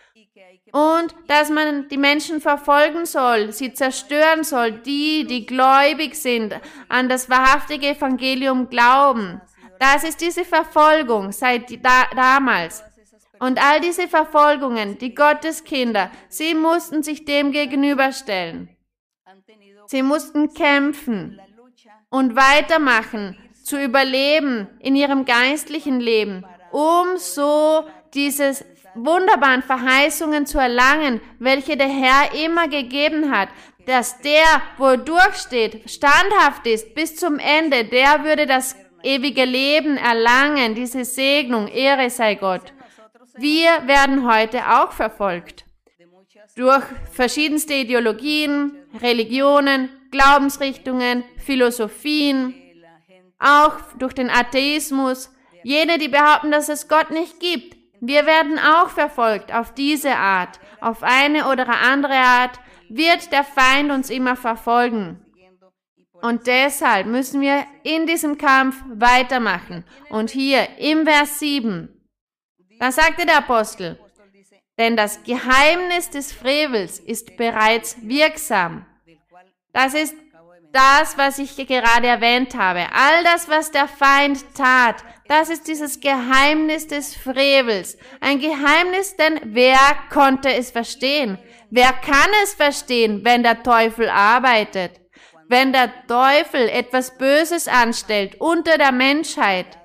und 0.72 1.14
dass 1.26 1.50
man 1.50 1.88
die 1.88 1.96
Menschen 1.96 2.40
verfolgen 2.40 3.04
soll, 3.04 3.52
sie 3.52 3.72
zerstören 3.72 4.44
soll, 4.44 4.72
die, 4.72 5.26
die 5.26 5.44
gläubig 5.46 6.14
sind, 6.14 6.54
an 6.88 7.08
das 7.08 7.28
wahrhaftige 7.30 7.88
Evangelium 7.88 8.68
glauben. 8.68 9.40
Das 9.78 10.04
ist 10.04 10.20
diese 10.20 10.44
Verfolgung 10.44 11.32
seit 11.32 11.84
da, 11.84 12.04
damals. 12.14 12.82
Und 13.38 13.62
all 13.62 13.80
diese 13.80 14.08
Verfolgungen, 14.08 14.98
die 14.98 15.14
Gotteskinder, 15.14 16.10
sie 16.28 16.54
mussten 16.54 17.02
sich 17.02 17.24
dem 17.24 17.52
gegenüberstellen. 17.52 18.68
Sie 19.86 20.02
mussten 20.02 20.52
kämpfen 20.54 21.40
und 22.08 22.36
weitermachen, 22.36 23.36
zu 23.62 23.82
überleben 23.82 24.68
in 24.78 24.94
ihrem 24.94 25.24
geistlichen 25.24 25.98
Leben, 25.98 26.44
um 26.70 27.16
so 27.16 27.84
diese 28.14 28.54
wunderbaren 28.94 29.62
Verheißungen 29.62 30.46
zu 30.46 30.58
erlangen, 30.58 31.20
welche 31.40 31.76
der 31.76 31.88
Herr 31.88 32.32
immer 32.34 32.68
gegeben 32.68 33.32
hat, 33.32 33.48
dass 33.86 34.20
der, 34.20 34.62
wo 34.78 34.96
durchsteht, 34.96 35.90
standhaft 35.90 36.66
ist 36.66 36.94
bis 36.94 37.16
zum 37.16 37.38
Ende, 37.38 37.84
der 37.84 38.24
würde 38.24 38.46
das 38.46 38.76
ewige 39.02 39.44
Leben 39.44 39.96
erlangen, 39.96 40.74
diese 40.74 41.04
Segnung, 41.04 41.68
Ehre 41.68 42.08
sei 42.10 42.34
Gott. 42.36 42.72
Wir 43.38 43.86
werden 43.86 44.26
heute 44.30 44.60
auch 44.66 44.92
verfolgt 44.92 45.64
durch 46.56 46.84
verschiedenste 47.12 47.74
Ideologien, 47.74 48.72
Religionen, 49.00 49.90
Glaubensrichtungen, 50.10 51.24
Philosophien, 51.36 52.54
auch 53.38 53.74
durch 53.98 54.14
den 54.14 54.30
Atheismus, 54.30 55.30
jene, 55.62 55.98
die 55.98 56.08
behaupten, 56.08 56.50
dass 56.50 56.68
es 56.68 56.88
Gott 56.88 57.10
nicht 57.10 57.40
gibt. 57.40 57.76
Wir 58.00 58.24
werden 58.24 58.58
auch 58.58 58.88
verfolgt 58.88 59.52
auf 59.52 59.74
diese 59.74 60.16
Art, 60.16 60.58
auf 60.80 61.02
eine 61.02 61.50
oder 61.50 61.68
andere 61.68 62.14
Art 62.14 62.58
wird 62.88 63.32
der 63.32 63.44
Feind 63.44 63.90
uns 63.90 64.10
immer 64.10 64.36
verfolgen. 64.36 65.22
Und 66.22 66.46
deshalb 66.46 67.06
müssen 67.06 67.40
wir 67.40 67.64
in 67.82 68.06
diesem 68.06 68.38
Kampf 68.38 68.82
weitermachen. 68.88 69.84
Und 70.08 70.30
hier 70.30 70.78
im 70.78 71.04
Vers 71.04 71.38
7, 71.40 71.95
da 72.78 72.92
sagte 72.92 73.26
der 73.26 73.38
Apostel, 73.38 73.98
denn 74.78 74.96
das 74.96 75.22
Geheimnis 75.22 76.10
des 76.10 76.32
Frevels 76.32 76.98
ist 76.98 77.36
bereits 77.36 77.96
wirksam. 78.02 78.84
Das 79.72 79.94
ist 79.94 80.14
das, 80.72 81.16
was 81.16 81.38
ich 81.38 81.56
gerade 81.56 82.06
erwähnt 82.06 82.54
habe. 82.54 82.86
All 82.92 83.24
das, 83.24 83.48
was 83.48 83.70
der 83.70 83.88
Feind 83.88 84.44
tat, 84.54 85.02
das 85.28 85.48
ist 85.48 85.66
dieses 85.66 86.00
Geheimnis 86.00 86.86
des 86.86 87.16
Frevels. 87.16 87.96
Ein 88.20 88.38
Geheimnis, 88.38 89.16
denn 89.16 89.40
wer 89.44 89.78
konnte 90.10 90.52
es 90.52 90.70
verstehen? 90.70 91.38
Wer 91.70 91.92
kann 91.92 92.30
es 92.44 92.54
verstehen, 92.54 93.24
wenn 93.24 93.42
der 93.42 93.62
Teufel 93.62 94.08
arbeitet? 94.08 95.00
Wenn 95.48 95.72
der 95.72 95.90
Teufel 96.06 96.68
etwas 96.68 97.16
Böses 97.16 97.68
anstellt 97.68 98.40
unter 98.40 98.78
der 98.78 98.92
Menschheit, 98.92 99.78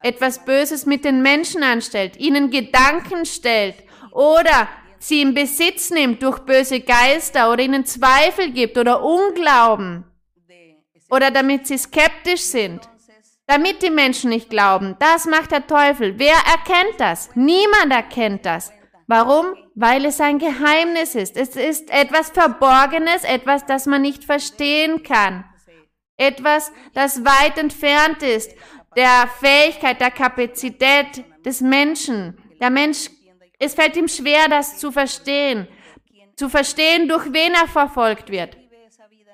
etwas 0.00 0.44
Böses 0.44 0.86
mit 0.86 1.04
den 1.04 1.22
Menschen 1.22 1.62
anstellt, 1.62 2.16
ihnen 2.18 2.50
Gedanken 2.50 3.26
stellt 3.26 3.76
oder 4.12 4.68
sie 4.98 5.22
in 5.22 5.34
Besitz 5.34 5.90
nimmt 5.90 6.22
durch 6.22 6.40
böse 6.40 6.80
Geister 6.80 7.52
oder 7.52 7.62
ihnen 7.62 7.84
Zweifel 7.84 8.50
gibt 8.50 8.78
oder 8.78 9.02
Unglauben 9.02 10.04
oder 11.10 11.30
damit 11.30 11.66
sie 11.66 11.76
skeptisch 11.76 12.42
sind, 12.42 12.88
damit 13.46 13.82
die 13.82 13.90
Menschen 13.90 14.30
nicht 14.30 14.48
glauben. 14.48 14.96
Das 15.00 15.26
macht 15.26 15.50
der 15.50 15.66
Teufel. 15.66 16.18
Wer 16.18 16.36
erkennt 16.36 16.98
das? 16.98 17.30
Niemand 17.34 17.92
erkennt 17.92 18.46
das. 18.46 18.72
Warum? 19.06 19.46
Weil 19.74 20.04
es 20.04 20.20
ein 20.20 20.38
Geheimnis 20.38 21.14
ist. 21.16 21.36
Es 21.36 21.56
ist 21.56 21.90
etwas 21.90 22.30
Verborgenes, 22.30 23.24
etwas, 23.24 23.66
das 23.66 23.86
man 23.86 24.02
nicht 24.02 24.24
verstehen 24.24 25.02
kann. 25.02 25.44
Etwas, 26.16 26.70
das 26.94 27.24
weit 27.24 27.58
entfernt 27.58 28.22
ist 28.22 28.52
der 29.00 29.30
Fähigkeit, 29.40 29.98
der 29.98 30.10
Kapazität 30.10 31.24
des 31.42 31.62
Menschen. 31.62 32.36
Der 32.60 32.68
Mensch, 32.68 33.08
es 33.58 33.72
fällt 33.72 33.96
ihm 33.96 34.08
schwer, 34.08 34.46
das 34.50 34.76
zu 34.76 34.92
verstehen. 34.92 35.66
Zu 36.36 36.50
verstehen, 36.50 37.08
durch 37.08 37.32
wen 37.32 37.54
er 37.54 37.66
verfolgt 37.66 38.30
wird. 38.30 38.58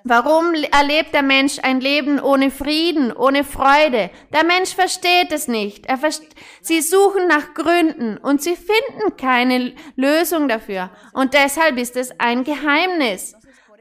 Warum 0.05 0.55
erlebt 0.55 1.13
der 1.15 1.25
Mensch 1.25 1.59
ein 1.65 1.81
Leben 1.81 2.21
ohne 2.21 2.53
Frieden, 2.53 3.11
ohne 3.11 3.43
Freude? 3.43 4.11
Der 4.33 4.45
Mensch 4.45 4.73
versteht 4.73 5.33
es 5.33 5.49
nicht. 5.49 5.87
Er 5.87 5.99
verst 5.99 6.25
sie 6.61 6.81
suchen 6.81 7.27
nach 7.27 7.55
Gründen 7.55 8.19
und 8.19 8.41
sie 8.41 8.55
finden 8.55 9.17
keine 9.17 9.75
Lösung 9.97 10.47
dafür. 10.47 10.91
Und 11.13 11.35
deshalb 11.35 11.77
ist 11.77 11.97
es 11.97 12.13
ein 12.21 12.45
Geheimnis. 12.45 13.35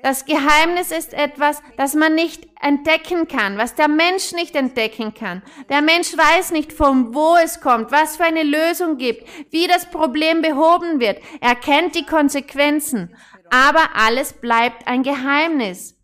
Das 0.06 0.26
Geheimnis 0.26 0.92
ist 0.92 1.16
etwas, 1.16 1.64
das 1.78 1.96
man 1.96 2.14
nicht 2.14 2.48
entdecken 2.62 3.28
kann, 3.28 3.58
was 3.58 3.74
der 3.74 3.88
Mensch 3.88 4.34
nicht 4.34 4.56
entdecken 4.56 5.16
kann. 5.16 5.42
Der 5.68 5.82
Mensch 5.82 6.16
weiß 6.16 6.52
nicht, 6.52 6.74
von 6.74 7.16
wo 7.16 7.36
es 7.44 7.60
kommt, 7.60 7.92
was 7.92 8.18
für 8.18 8.26
eine 8.26 8.44
Lösung 8.44 8.98
gibt, 8.98 9.28
wie 9.52 9.66
das 9.66 9.90
Problem 9.90 10.44
behoben 10.44 11.00
wird. 11.00 11.24
Er 11.42 11.56
kennt 11.56 11.96
die 11.96 12.06
Konsequenzen. 12.06 13.18
Aber 13.50 13.96
alles 13.96 14.34
bleibt 14.34 14.88
ein 14.88 15.02
Geheimnis. 15.02 16.00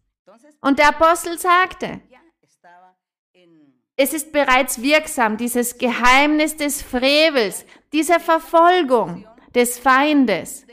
Und 0.62 0.80
der 0.80 0.88
Apostel 0.88 1.38
sagte, 1.38 2.02
es 3.98 4.14
ist 4.14 4.32
bereits 4.32 4.82
wirksam, 4.82 5.38
dieses 5.38 5.78
Geheimnis 5.78 6.58
des 6.58 6.82
Frevels, 6.82 7.68
dieser 7.94 8.20
Verfolgung 8.20 9.28
des 9.54 9.78
Feindes. 9.78 10.66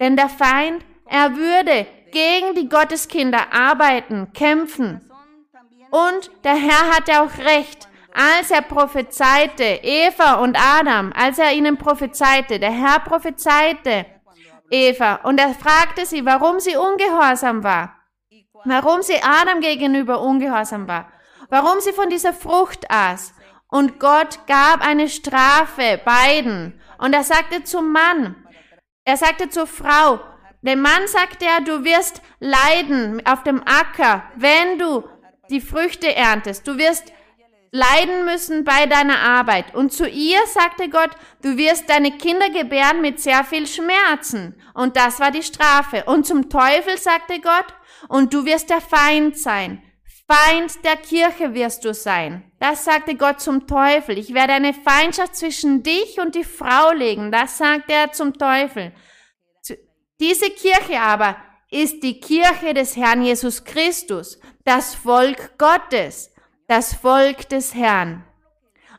Denn 0.00 0.16
der 0.16 0.30
Feind, 0.30 0.82
er 1.10 1.36
würde 1.36 1.86
gegen 2.12 2.54
die 2.54 2.68
Gotteskinder 2.68 3.52
arbeiten, 3.52 4.32
kämpfen. 4.32 5.00
Und 5.90 6.30
der 6.44 6.54
Herr 6.54 6.96
hatte 6.96 7.22
auch 7.22 7.38
recht, 7.38 7.88
als 8.14 8.50
er 8.50 8.62
prophezeite, 8.62 9.64
Eva 9.82 10.34
und 10.34 10.56
Adam, 10.58 11.12
als 11.14 11.38
er 11.38 11.52
ihnen 11.52 11.76
prophezeite, 11.76 12.58
der 12.58 12.72
Herr 12.72 13.00
prophezeite 13.00 14.06
Eva 14.70 15.16
und 15.24 15.38
er 15.38 15.54
fragte 15.54 16.06
sie, 16.06 16.24
warum 16.24 16.60
sie 16.60 16.76
ungehorsam 16.76 17.62
war 17.64 18.00
warum 18.64 19.02
sie 19.02 19.22
Adam 19.22 19.60
gegenüber 19.60 20.20
ungehorsam 20.20 20.88
war, 20.88 21.10
warum 21.48 21.80
sie 21.80 21.92
von 21.92 22.10
dieser 22.10 22.32
Frucht 22.32 22.90
aß. 22.90 23.34
Und 23.68 24.00
Gott 24.00 24.46
gab 24.46 24.84
eine 24.84 25.08
Strafe 25.08 26.00
beiden. 26.04 26.80
Und 26.98 27.14
er 27.14 27.24
sagte 27.24 27.62
zum 27.62 27.92
Mann, 27.92 28.34
er 29.04 29.16
sagte 29.16 29.48
zur 29.48 29.66
Frau, 29.66 30.20
dem 30.62 30.82
Mann 30.82 31.06
sagte 31.06 31.46
er, 31.46 31.60
du 31.62 31.84
wirst 31.84 32.22
leiden 32.38 33.24
auf 33.26 33.42
dem 33.42 33.62
Acker, 33.66 34.24
wenn 34.36 34.78
du 34.78 35.04
die 35.50 35.60
Früchte 35.60 36.14
erntest. 36.14 36.66
Du 36.66 36.76
wirst 36.76 37.12
leiden 37.72 38.24
müssen 38.24 38.64
bei 38.64 38.86
deiner 38.86 39.20
Arbeit. 39.20 39.74
Und 39.74 39.92
zu 39.92 40.08
ihr 40.08 40.40
sagte 40.46 40.88
Gott, 40.88 41.10
du 41.42 41.56
wirst 41.56 41.88
deine 41.88 42.12
Kinder 42.12 42.50
gebären 42.50 43.00
mit 43.00 43.20
sehr 43.20 43.44
viel 43.44 43.66
Schmerzen. 43.66 44.60
Und 44.74 44.96
das 44.96 45.20
war 45.20 45.30
die 45.30 45.42
Strafe. 45.42 46.04
Und 46.04 46.26
zum 46.26 46.50
Teufel 46.50 46.98
sagte 46.98 47.40
Gott, 47.40 47.66
und 48.08 48.32
du 48.32 48.44
wirst 48.44 48.70
der 48.70 48.80
Feind 48.80 49.38
sein. 49.38 49.82
Feind 50.26 50.84
der 50.84 50.96
Kirche 50.96 51.54
wirst 51.54 51.84
du 51.84 51.92
sein. 51.92 52.50
Das 52.60 52.84
sagte 52.84 53.16
Gott 53.16 53.40
zum 53.40 53.66
Teufel. 53.66 54.16
Ich 54.16 54.32
werde 54.32 54.52
eine 54.52 54.74
Feindschaft 54.74 55.34
zwischen 55.34 55.82
dich 55.82 56.20
und 56.20 56.34
die 56.34 56.44
Frau 56.44 56.92
legen. 56.92 57.32
Das 57.32 57.58
sagte 57.58 57.92
er 57.92 58.12
zum 58.12 58.34
Teufel. 58.34 58.92
Diese 60.20 60.50
Kirche 60.50 61.00
aber 61.00 61.36
ist 61.70 62.02
die 62.02 62.20
Kirche 62.20 62.74
des 62.74 62.96
Herrn 62.96 63.22
Jesus 63.22 63.64
Christus, 63.64 64.38
das 64.64 64.94
Volk 64.94 65.56
Gottes, 65.56 66.30
das 66.68 66.94
Volk 66.94 67.48
des 67.48 67.74
Herrn. 67.74 68.24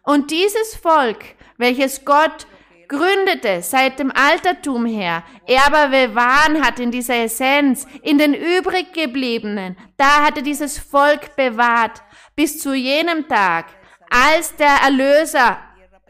Und 0.04 0.32
dieses 0.32 0.76
Volk, 0.76 1.24
welches 1.58 2.04
Gott 2.06 2.48
gründete 2.88 3.62
seit 3.62 4.00
dem 4.00 4.12
Altertum 4.12 4.86
her, 4.86 5.24
er 5.46 5.68
aber 5.68 5.90
bewahren 5.90 6.66
hat 6.66 6.80
in 6.80 6.92
dieser 6.92 7.24
Essenz, 7.24 7.86
in 8.02 8.18
den 8.18 8.34
übrig 8.34 8.92
gebliebenen, 8.92 9.78
da 9.98 10.26
hatte 10.26 10.42
dieses 10.42 10.80
Volk 10.80 11.36
bewahrt, 11.36 12.02
bis 12.36 12.60
zu 12.60 12.74
jenem 12.74 13.28
Tag, 13.28 13.68
als 14.10 14.56
der 14.56 14.76
Erlöser 14.84 15.58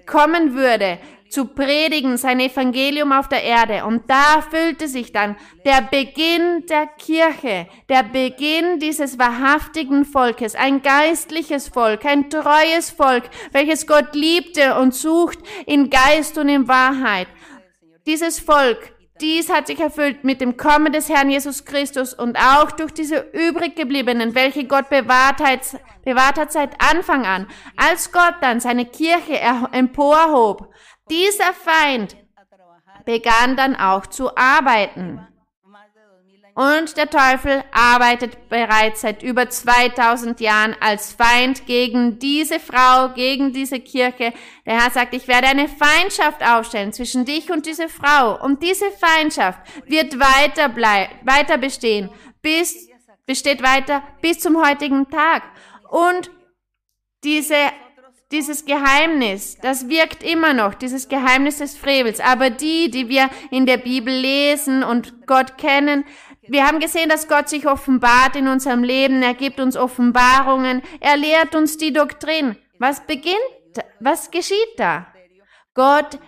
kommen 0.08 0.56
würde, 0.56 1.00
zu 1.32 1.46
predigen, 1.46 2.18
sein 2.18 2.42
Evangelium 2.42 3.14
auf 3.14 3.30
der 3.30 3.44
Erde. 3.44 3.86
Und 3.86 4.04
da 4.10 4.42
füllte 4.42 4.88
sich 4.90 5.14
dann 5.14 5.38
der 5.66 5.82
Beginn 5.82 6.66
der 6.68 6.88
Kirche, 6.88 7.68
der 7.88 8.04
Beginn 8.04 8.80
dieses 8.80 9.18
wahrhaftigen 9.18 10.04
Volkes, 10.04 10.56
ein 10.56 10.82
geistliches 10.82 11.70
Volk, 11.70 12.06
ein 12.06 12.30
treues 12.30 12.92
Volk, 12.92 13.24
welches 13.54 13.88
Gott 13.88 14.14
liebte 14.14 14.78
und 14.78 14.94
sucht 14.94 15.40
in 15.66 15.90
Geist 15.90 16.38
und 16.38 16.50
in 16.50 16.68
Wahrheit. 16.68 17.28
Dieses 18.06 18.40
Volk, 18.40 18.94
dies 19.22 19.50
hat 19.50 19.68
sich 19.68 19.80
erfüllt 19.80 20.24
mit 20.24 20.42
dem 20.42 20.58
Kommen 20.58 20.92
des 20.92 21.08
Herrn 21.08 21.30
Jesus 21.30 21.64
Christus 21.64 22.14
und 22.14 22.38
auch 22.38 22.72
durch 22.72 22.92
diese 22.92 23.20
übrig 23.34 23.76
gebliebenen, 23.76 24.34
welche 24.34 24.66
Gott 24.66 24.90
bewahrt 24.90 25.40
hat, 25.40 25.80
bewahrt 26.04 26.40
hat 26.40 26.52
seit 26.52 26.72
Anfang 26.82 27.26
an. 27.26 27.48
Als 27.78 28.12
Gott 28.12 28.36
dann 28.42 28.60
seine 28.60 28.86
Kirche 28.86 29.40
emporhob, 29.72 30.74
dieser 31.12 31.54
Feind 31.54 32.16
begann 33.06 33.58
dann 33.58 33.76
auch 33.76 34.08
zu 34.08 34.36
arbeiten. 34.36 35.28
Und 36.54 36.98
der 36.98 37.10
Teufel 37.10 37.64
arbeitet 37.72 38.50
bereits 38.50 39.02
seit 39.02 39.24
über 39.24 39.50
2000 39.50 40.42
Jahren 40.42 40.76
als 40.82 41.14
Feind 41.14 41.66
gegen 41.66 42.20
diese 42.20 42.60
Frau, 42.60 43.10
gegen 43.14 43.54
diese 43.54 43.80
Kirche. 43.80 44.34
Der 44.66 44.82
Herr 44.82 44.92
sagt, 44.92 45.14
ich 45.14 45.28
werde 45.28 45.48
eine 45.48 45.70
Feindschaft 45.70 46.44
aufstellen 46.44 46.92
zwischen 46.92 47.24
dich 47.26 47.52
und 47.52 47.66
diese 47.66 47.88
Frau. 47.88 48.42
Und 48.44 48.62
diese 48.64 48.92
Feindschaft 48.92 49.60
wird 49.86 50.20
weiter, 50.20 50.76
weiter 50.76 51.58
bestehen, 51.58 52.10
bis, 52.42 52.90
besteht 53.26 53.64
weiter 53.64 54.04
bis 54.22 54.40
zum 54.40 54.62
heutigen 54.64 55.10
Tag. 55.10 55.44
Und 55.90 56.32
diese 57.24 57.56
dieses 58.32 58.66
Geheimnis, 58.66 59.58
das 59.62 59.90
wirkt 59.90 60.24
immer 60.24 60.54
noch, 60.54 60.74
dieses 60.74 61.10
Geheimnis 61.10 61.58
des 61.58 61.78
Frevels. 61.78 62.20
Aber 62.20 62.50
die, 62.50 62.90
die 62.90 63.10
wir 63.10 63.30
in 63.52 63.66
der 63.66 63.78
Bibel 63.78 64.14
lesen 64.14 64.84
und 64.84 65.28
Gott 65.28 65.58
kennen, 65.58 66.06
wir 66.48 66.66
haben 66.66 66.80
gesehen, 66.80 67.10
dass 67.10 67.28
Gott 67.28 67.50
sich 67.50 67.68
offenbart 67.68 68.36
in 68.36 68.48
unserem 68.48 68.84
Leben. 68.84 69.22
Er 69.22 69.36
gibt 69.36 69.60
uns 69.60 69.78
Offenbarungen. 69.78 70.82
Er 71.00 71.16
lehrt 71.16 71.56
uns 71.56 71.78
die 71.78 71.94
Doktrin. 71.94 72.58
Was 72.80 73.06
beginnt? 73.06 73.38
Was 74.00 74.32
geschieht 74.32 74.74
da? 74.78 75.08
Gott 75.74 76.20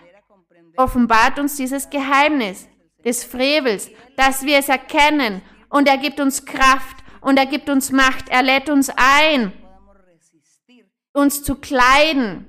offenbart 0.76 1.38
uns 1.38 1.56
dieses 1.56 1.90
Geheimnis 1.90 2.68
des 3.04 3.24
Frevels, 3.24 3.90
dass 4.16 4.44
wir 4.44 4.58
es 4.58 4.68
erkennen. 4.68 5.42
Und 5.68 5.88
er 5.88 5.98
gibt 5.98 6.20
uns 6.20 6.46
Kraft 6.46 6.96
und 7.20 7.38
er 7.38 7.46
gibt 7.46 7.68
uns 7.68 7.90
Macht. 7.90 8.28
Er 8.28 8.42
lädt 8.42 8.70
uns 8.70 8.90
ein 8.96 9.52
uns 11.14 11.42
zu 11.42 11.54
kleiden 11.54 12.46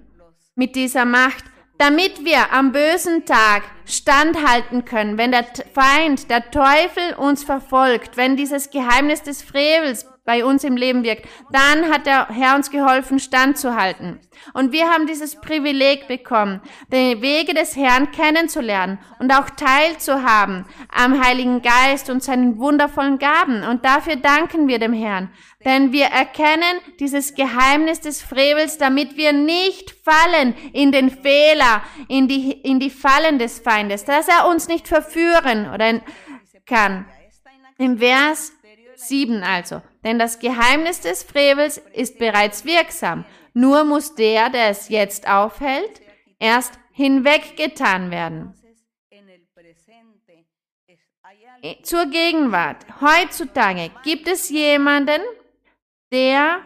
mit 0.56 0.75
dieser 0.75 1.06
Macht, 1.06 1.45
damit 1.78 2.25
wir 2.25 2.51
am 2.51 2.71
bösen 2.71 3.25
Tag 3.25 3.63
standhalten 3.86 4.86
können, 4.86 5.17
wenn 5.17 5.32
der 5.32 5.45
Feind, 5.73 6.30
der 6.30 6.49
Teufel 6.51 7.13
uns 7.17 7.43
verfolgt, 7.43 8.17
wenn 8.17 8.36
dieses 8.36 8.69
Geheimnis 8.69 9.21
des 9.21 9.41
Frevels 9.41 10.06
bei 10.25 10.43
uns 10.43 10.63
im 10.63 10.75
Leben 10.75 11.03
wirkt, 11.03 11.27
dann 11.51 11.91
hat 11.91 12.07
der 12.07 12.27
Herr 12.29 12.55
uns 12.55 12.71
geholfen, 12.71 13.19
standzuhalten. 13.19 14.19
Und 14.53 14.71
wir 14.71 14.89
haben 14.89 15.05
dieses 15.05 15.39
Privileg 15.39 16.07
bekommen, 16.07 16.61
die 16.91 17.21
Wege 17.21 17.53
des 17.53 17.75
Herrn 17.75 18.11
kennenzulernen 18.11 18.97
und 19.19 19.31
auch 19.31 19.49
teilzuhaben 19.51 20.65
am 20.91 21.23
Heiligen 21.23 21.61
Geist 21.61 22.09
und 22.09 22.23
seinen 22.23 22.57
wundervollen 22.57 23.19
Gaben. 23.19 23.63
Und 23.63 23.85
dafür 23.85 24.15
danken 24.15 24.67
wir 24.67 24.79
dem 24.79 24.93
Herrn. 24.93 25.29
Denn 25.63 25.91
wir 25.91 26.05
erkennen 26.05 26.79
dieses 26.99 27.33
Geheimnis 27.35 28.01
des 28.01 28.21
Frevels, 28.21 28.77
damit 28.77 29.17
wir 29.17 29.31
nicht 29.31 29.91
fallen 30.03 30.55
in 30.73 30.91
den 30.91 31.09
Fehler, 31.09 31.81
in 32.07 32.27
die, 32.27 32.51
in 32.51 32.79
die 32.79 32.89
Fallen 32.89 33.39
des 33.39 33.59
Feindes, 33.59 34.05
dass 34.05 34.27
er 34.27 34.47
uns 34.47 34.67
nicht 34.67 34.88
verführen 34.88 35.71
oder 35.73 36.01
kann. 36.65 37.05
Im 37.77 37.97
Vers 37.97 38.53
7 38.95 39.43
also. 39.43 39.81
Denn 40.05 40.19
das 40.19 40.37
Geheimnis 40.37 41.01
des 41.01 41.23
Frevels 41.23 41.79
ist 41.93 42.19
bereits 42.19 42.63
wirksam. 42.63 43.25
Nur 43.53 43.83
muss 43.85 44.13
der, 44.13 44.51
der 44.51 44.69
es 44.69 44.87
jetzt 44.89 45.27
aufhält, 45.27 45.99
erst 46.37 46.77
hinweggetan 46.91 48.11
werden. 48.11 48.53
Zur 51.81 52.05
Gegenwart. 52.05 52.85
Heutzutage 53.01 53.89
gibt 54.03 54.27
es 54.27 54.49
jemanden, 54.51 55.21
der, 56.11 56.59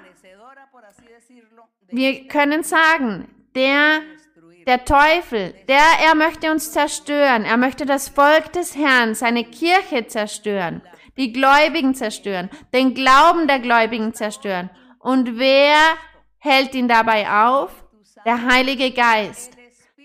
wir 1.88 2.28
können 2.28 2.64
sagen, 2.64 3.34
der, 3.56 4.02
der 4.68 4.84
Teufel, 4.84 5.54
der, 5.70 5.86
er 6.04 6.16
möchte 6.16 6.52
uns 6.52 6.74
zerstören. 6.74 7.46
Er 7.46 7.56
möchte 7.56 7.86
das 7.86 8.10
Volk 8.10 8.52
des 8.52 8.76
Herrn, 8.76 9.16
seine 9.16 9.46
Kirche 9.46 10.08
zerstören 10.08 10.82
die 11.20 11.34
Gläubigen 11.34 11.94
zerstören, 11.94 12.50
den 12.74 12.96
Glauben 12.96 13.48
der 13.48 13.60
Gläubigen 13.60 14.14
zerstören. 14.14 14.70
Und 15.00 15.38
wer 15.38 15.76
hält 16.40 16.74
ihn 16.74 16.88
dabei 16.88 17.30
auf? 17.30 17.72
Der 18.26 18.46
Heilige 18.46 18.92
Geist. 18.92 19.56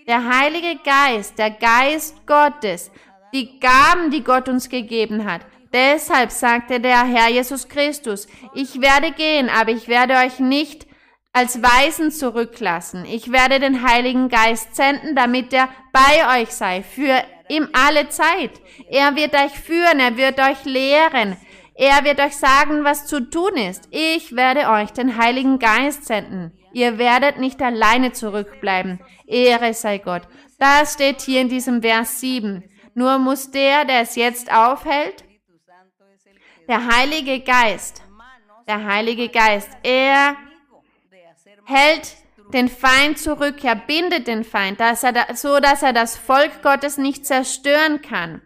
Der 0.07 0.27
Heilige 0.27 0.77
Geist, 0.83 1.39
der 1.39 1.49
Geist 1.49 2.27
Gottes, 2.27 2.91
die 3.33 3.59
Gaben, 3.59 4.11
die 4.11 4.23
Gott 4.23 4.47
uns 4.47 4.69
gegeben 4.69 5.25
hat. 5.25 5.41
Deshalb 5.73 6.31
sagte 6.31 6.79
der 6.79 7.03
Herr 7.05 7.29
Jesus 7.29 7.67
Christus, 7.67 8.27
ich 8.53 8.81
werde 8.81 9.11
gehen, 9.11 9.49
aber 9.49 9.71
ich 9.71 9.87
werde 9.87 10.15
euch 10.15 10.39
nicht 10.39 10.85
als 11.33 11.61
Weisen 11.61 12.11
zurücklassen. 12.11 13.03
Ich 13.05 13.31
werde 13.31 13.59
den 13.59 13.85
Heiligen 13.85 14.29
Geist 14.29 14.75
senden, 14.75 15.15
damit 15.15 15.51
er 15.53 15.69
bei 15.91 16.41
euch 16.41 16.51
sei, 16.51 16.83
für 16.83 17.23
ihm 17.49 17.69
alle 17.73 18.09
Zeit. 18.09 18.51
Er 18.89 19.15
wird 19.15 19.33
euch 19.33 19.51
führen, 19.51 19.99
er 19.99 20.17
wird 20.17 20.39
euch 20.39 20.65
lehren. 20.65 21.37
Er 21.77 22.05
wird 22.05 22.19
euch 22.21 22.37
sagen, 22.37 22.85
was 22.85 23.05
zu 23.05 23.29
tun 23.29 23.57
ist. 23.57 23.89
Ich 23.91 24.35
werde 24.35 24.69
euch 24.69 24.91
den 24.91 25.17
Heiligen 25.17 25.59
Geist 25.59 26.05
senden. 26.05 26.57
Ihr 26.71 26.97
werdet 26.97 27.37
nicht 27.37 27.61
alleine 27.61 28.13
zurückbleiben. 28.13 28.99
Ehre 29.27 29.73
sei 29.73 29.97
Gott. 29.97 30.23
Das 30.57 30.93
steht 30.93 31.21
hier 31.21 31.41
in 31.41 31.49
diesem 31.49 31.81
Vers 31.81 32.21
7. 32.21 32.63
Nur 32.93 33.17
muss 33.17 33.51
der, 33.51 33.83
der 33.83 34.01
es 34.01 34.15
jetzt 34.15 34.51
aufhält, 34.53 35.25
der 36.67 36.87
Heilige 36.87 37.41
Geist, 37.41 38.01
der 38.67 38.85
Heilige 38.85 39.27
Geist, 39.29 39.69
er 39.83 40.37
hält 41.65 42.15
den 42.55 42.69
Feind 42.69 43.19
zurück, 43.19 43.63
er 43.63 43.75
bindet 43.75 44.27
den 44.27 44.45
Feind, 44.45 44.79
dass 44.79 45.03
er 45.03 45.11
da, 45.11 45.35
so 45.35 45.59
dass 45.59 45.83
er 45.83 45.91
das 45.91 46.17
Volk 46.17 46.63
Gottes 46.63 46.97
nicht 46.97 47.25
zerstören 47.25 48.01
kann. 48.01 48.41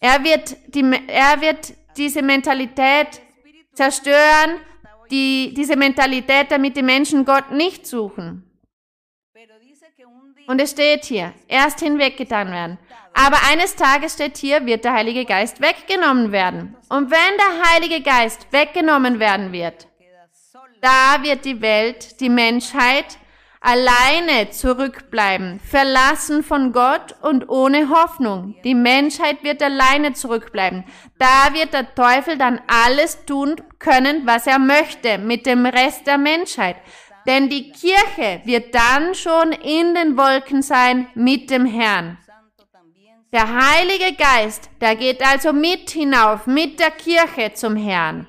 Er 0.00 0.24
wird, 0.24 0.56
die, 0.74 0.82
er 1.06 1.40
wird 1.42 1.74
diese 1.96 2.22
Mentalität 2.22 3.20
zerstören, 3.74 4.58
die, 5.10 5.52
diese 5.54 5.76
Mentalität, 5.76 6.50
damit 6.50 6.76
die 6.76 6.82
Menschen 6.82 7.26
Gott 7.26 7.52
nicht 7.52 7.86
suchen. 7.86 8.48
Und 10.48 10.60
es 10.60 10.72
steht 10.72 11.04
hier, 11.04 11.34
erst 11.46 11.80
hinweggetan 11.80 12.50
werden. 12.50 12.78
Aber 13.14 13.36
eines 13.50 13.76
Tages 13.76 14.14
steht 14.14 14.38
hier, 14.38 14.64
wird 14.64 14.84
der 14.84 14.94
Heilige 14.94 15.24
Geist 15.24 15.60
weggenommen 15.60 16.32
werden. 16.32 16.74
Und 16.88 17.10
wenn 17.10 17.36
der 17.36 17.70
Heilige 17.70 18.00
Geist 18.00 18.50
weggenommen 18.50 19.20
werden 19.20 19.52
wird, 19.52 19.86
da 20.82 21.22
wird 21.22 21.44
die 21.44 21.62
Welt, 21.62 22.20
die 22.20 22.28
Menschheit 22.28 23.16
alleine 23.60 24.50
zurückbleiben, 24.50 25.60
verlassen 25.60 26.42
von 26.42 26.72
Gott 26.72 27.14
und 27.22 27.48
ohne 27.48 27.88
Hoffnung. 27.88 28.56
Die 28.64 28.74
Menschheit 28.74 29.44
wird 29.44 29.62
alleine 29.62 30.12
zurückbleiben. 30.12 30.84
Da 31.18 31.54
wird 31.54 31.72
der 31.72 31.94
Teufel 31.94 32.36
dann 32.36 32.60
alles 32.66 33.24
tun 33.24 33.56
können, 33.78 34.26
was 34.26 34.48
er 34.48 34.58
möchte 34.58 35.18
mit 35.18 35.46
dem 35.46 35.64
Rest 35.64 36.08
der 36.08 36.18
Menschheit. 36.18 36.76
Denn 37.26 37.48
die 37.48 37.70
Kirche 37.70 38.40
wird 38.44 38.74
dann 38.74 39.14
schon 39.14 39.52
in 39.52 39.94
den 39.94 40.16
Wolken 40.16 40.60
sein 40.60 41.06
mit 41.14 41.50
dem 41.50 41.64
Herrn. 41.64 42.18
Der 43.32 43.46
Heilige 43.48 44.14
Geist, 44.16 44.68
der 44.80 44.96
geht 44.96 45.24
also 45.24 45.52
mit 45.52 45.90
hinauf, 45.90 46.46
mit 46.46 46.80
der 46.80 46.90
Kirche 46.90 47.54
zum 47.54 47.76
Herrn. 47.76 48.26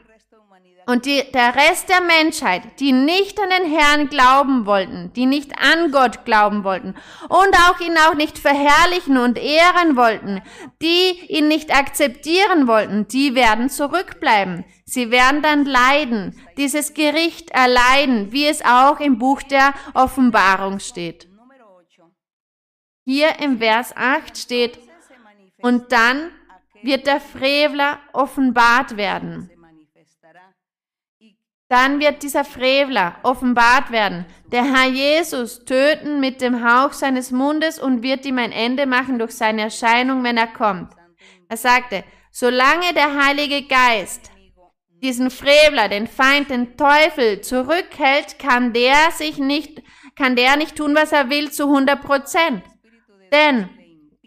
Und 0.86 1.06
die, 1.06 1.24
der 1.34 1.56
Rest 1.56 1.88
der 1.88 2.02
Menschheit, 2.02 2.80
die 2.80 2.92
nicht 2.92 3.40
an 3.40 3.50
den 3.50 3.72
Herrn 3.72 4.10
glauben 4.10 4.66
wollten, 4.66 5.14
die 5.14 5.26
nicht 5.26 5.54
an 5.58 5.92
Gott 5.92 6.26
glauben 6.26 6.64
wollten 6.64 6.96
und 7.30 7.56
auch 7.68 7.80
ihn 7.80 7.98
auch 7.98 8.16
nicht 8.16 8.38
verherrlichen 8.38 9.18
und 9.18 9.38
ehren 9.38 9.96
wollten, 9.96 10.42
die 10.82 11.20
ihn 11.30 11.48
nicht 11.48 11.74
akzeptieren 11.74 12.68
wollten, 12.68 13.08
die 13.08 13.34
werden 13.34 13.70
zurückbleiben. 13.70 14.66
Sie 14.86 15.10
werden 15.10 15.42
dann 15.42 15.66
leiden, 15.66 16.40
dieses 16.58 16.94
Gericht 16.94 17.52
erleiden, 17.52 18.32
wie 18.34 18.46
es 18.46 18.64
auch 18.64 19.00
im 19.00 19.18
Buch 19.18 19.42
der 19.42 19.74
Offenbarung 19.94 20.80
steht. 20.80 21.30
Hier 23.06 23.40
im 23.40 23.60
Vers 23.60 23.96
8 23.96 24.38
steht, 24.38 24.80
und 25.62 25.94
dann 25.94 26.30
wird 26.82 27.08
der 27.08 27.22
Frevler 27.22 28.00
offenbart 28.12 28.98
werden 28.98 29.50
dann 31.74 32.00
wird 32.00 32.22
dieser 32.22 32.46
Frevler 32.46 33.16
offenbart 33.24 33.90
werden, 33.90 34.28
der 34.52 34.64
Herr 34.64 34.90
Jesus 34.90 35.66
töten 35.66 36.20
mit 36.20 36.40
dem 36.40 36.64
Hauch 36.64 36.94
seines 36.94 37.32
Mundes 37.32 37.80
und 37.80 38.04
wird 38.04 38.28
ihm 38.28 38.38
ein 38.38 38.52
Ende 38.52 38.86
machen 38.86 39.18
durch 39.18 39.32
seine 39.32 39.64
Erscheinung, 39.64 40.24
wenn 40.24 40.38
er 40.38 40.46
kommt. 40.46 40.94
Er 41.50 41.58
sagte, 41.58 42.04
solange 42.32 42.94
der 42.94 43.26
Heilige 43.26 43.64
Geist 43.64 44.30
diesen 45.02 45.32
Frevler, 45.32 45.90
den 45.90 46.06
Feind, 46.06 46.52
den 46.52 46.78
Teufel 46.78 47.42
zurückhält, 47.42 48.38
kann 48.38 48.72
der 48.72 49.10
sich 49.10 49.40
nicht, 49.40 49.82
kann 50.16 50.36
der 50.36 50.58
nicht 50.58 50.76
tun, 50.76 50.94
was 50.94 51.12
er 51.12 51.32
will 51.32 51.50
zu 51.50 51.64
100 51.64 52.00
Prozent. 52.04 52.64
Denn 53.32 53.68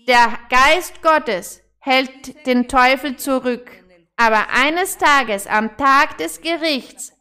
der 0.08 0.36
Geist 0.50 1.00
Gottes 1.00 1.62
hält 1.78 2.44
den 2.44 2.66
Teufel 2.66 3.14
zurück. 3.14 3.70
Aber 4.16 4.48
eines 4.50 4.98
Tages, 4.98 5.46
am 5.46 5.76
Tag 5.76 6.18
des 6.18 6.40
Gerichts, 6.40 7.15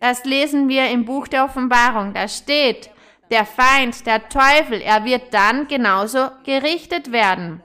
das 0.00 0.24
lesen 0.24 0.68
wir 0.68 0.90
im 0.90 1.04
Buch 1.04 1.28
der 1.28 1.44
Offenbarung. 1.44 2.14
Da 2.14 2.28
steht, 2.28 2.90
der 3.30 3.44
Feind, 3.44 4.06
der 4.06 4.28
Teufel, 4.28 4.80
er 4.80 5.04
wird 5.04 5.34
dann 5.34 5.66
genauso 5.68 6.28
gerichtet 6.44 7.12
werden. 7.12 7.62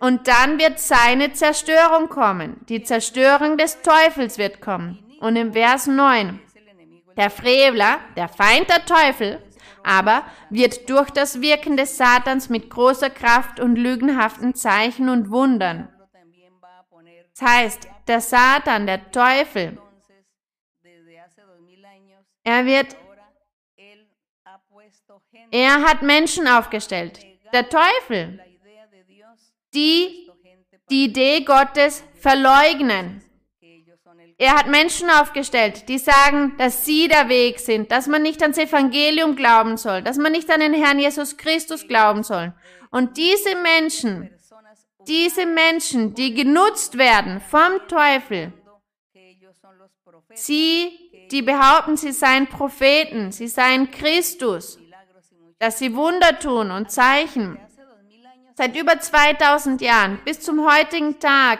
Und 0.00 0.28
dann 0.28 0.58
wird 0.58 0.78
seine 0.78 1.32
Zerstörung 1.32 2.08
kommen. 2.08 2.60
Die 2.68 2.82
Zerstörung 2.82 3.56
des 3.56 3.80
Teufels 3.80 4.38
wird 4.38 4.60
kommen. 4.60 4.98
Und 5.20 5.36
im 5.36 5.54
Vers 5.54 5.86
9, 5.86 6.40
der 7.16 7.30
Frevler, 7.30 7.98
der 8.16 8.28
Feind 8.28 8.68
der 8.68 8.84
Teufel, 8.84 9.40
aber 9.82 10.24
wird 10.50 10.88
durch 10.90 11.10
das 11.10 11.40
Wirken 11.40 11.76
des 11.76 11.96
Satans 11.96 12.48
mit 12.48 12.70
großer 12.70 13.10
Kraft 13.10 13.60
und 13.60 13.76
lügenhaften 13.76 14.54
Zeichen 14.54 15.08
und 15.08 15.30
Wundern. 15.30 15.88
Das 17.32 17.48
heißt, 17.48 17.88
der 18.06 18.20
Satan, 18.20 18.86
der 18.86 19.10
Teufel, 19.10 19.78
er 22.44 22.64
wird, 22.64 22.96
er 25.50 25.82
hat 25.82 26.02
Menschen 26.02 26.46
aufgestellt. 26.46 27.18
Der 27.52 27.68
Teufel, 27.68 28.40
die 29.74 30.24
die 30.90 31.04
Idee 31.04 31.40
Gottes 31.44 32.04
verleugnen. 32.20 33.22
Er 34.36 34.56
hat 34.56 34.66
Menschen 34.66 35.08
aufgestellt, 35.10 35.88
die 35.88 35.98
sagen, 35.98 36.56
dass 36.58 36.84
sie 36.84 37.08
der 37.08 37.28
Weg 37.28 37.60
sind, 37.60 37.92
dass 37.92 38.08
man 38.08 38.22
nicht 38.22 38.42
ans 38.42 38.58
Evangelium 38.58 39.36
glauben 39.36 39.76
soll, 39.76 40.02
dass 40.02 40.18
man 40.18 40.32
nicht 40.32 40.50
an 40.50 40.60
den 40.60 40.74
Herrn 40.74 40.98
Jesus 40.98 41.36
Christus 41.36 41.86
glauben 41.86 42.24
soll. 42.24 42.52
Und 42.90 43.16
diese 43.16 43.56
Menschen, 43.56 44.30
diese 45.06 45.46
Menschen, 45.46 46.14
die 46.14 46.34
genutzt 46.34 46.98
werden 46.98 47.40
vom 47.40 47.78
Teufel, 47.88 48.52
sie 50.34 51.03
die 51.34 51.42
behaupten, 51.42 51.96
sie 51.96 52.12
seien 52.12 52.46
Propheten, 52.46 53.32
sie 53.32 53.48
seien 53.48 53.90
Christus, 53.90 54.78
dass 55.58 55.80
sie 55.80 55.96
Wunder 55.96 56.38
tun 56.38 56.70
und 56.70 56.92
Zeichen. 56.92 57.58
Seit 58.54 58.76
über 58.76 59.00
2000 59.00 59.80
Jahren 59.80 60.20
bis 60.24 60.40
zum 60.40 60.64
heutigen 60.64 61.18
Tag 61.18 61.58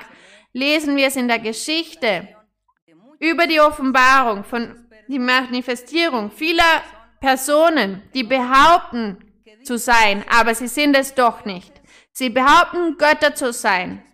lesen 0.52 0.96
wir 0.96 1.08
es 1.08 1.16
in 1.16 1.26
der 1.26 1.40
Geschichte, 1.40 2.28
über 3.18 3.48
die 3.48 3.60
Offenbarung 3.60 4.44
von 4.44 4.86
die 5.08 5.18
Manifestierung 5.18 6.30
vieler 6.30 6.82
Personen, 7.18 8.00
die 8.14 8.22
behaupten 8.22 9.18
zu 9.64 9.76
sein, 9.76 10.24
aber 10.30 10.54
sie 10.54 10.68
sind 10.68 10.96
es 10.96 11.14
doch 11.14 11.44
nicht. 11.44 11.72
Sie 12.12 12.30
behaupten 12.30 12.96
Götter 12.96 13.34
zu 13.34 13.52
sein 13.52 14.04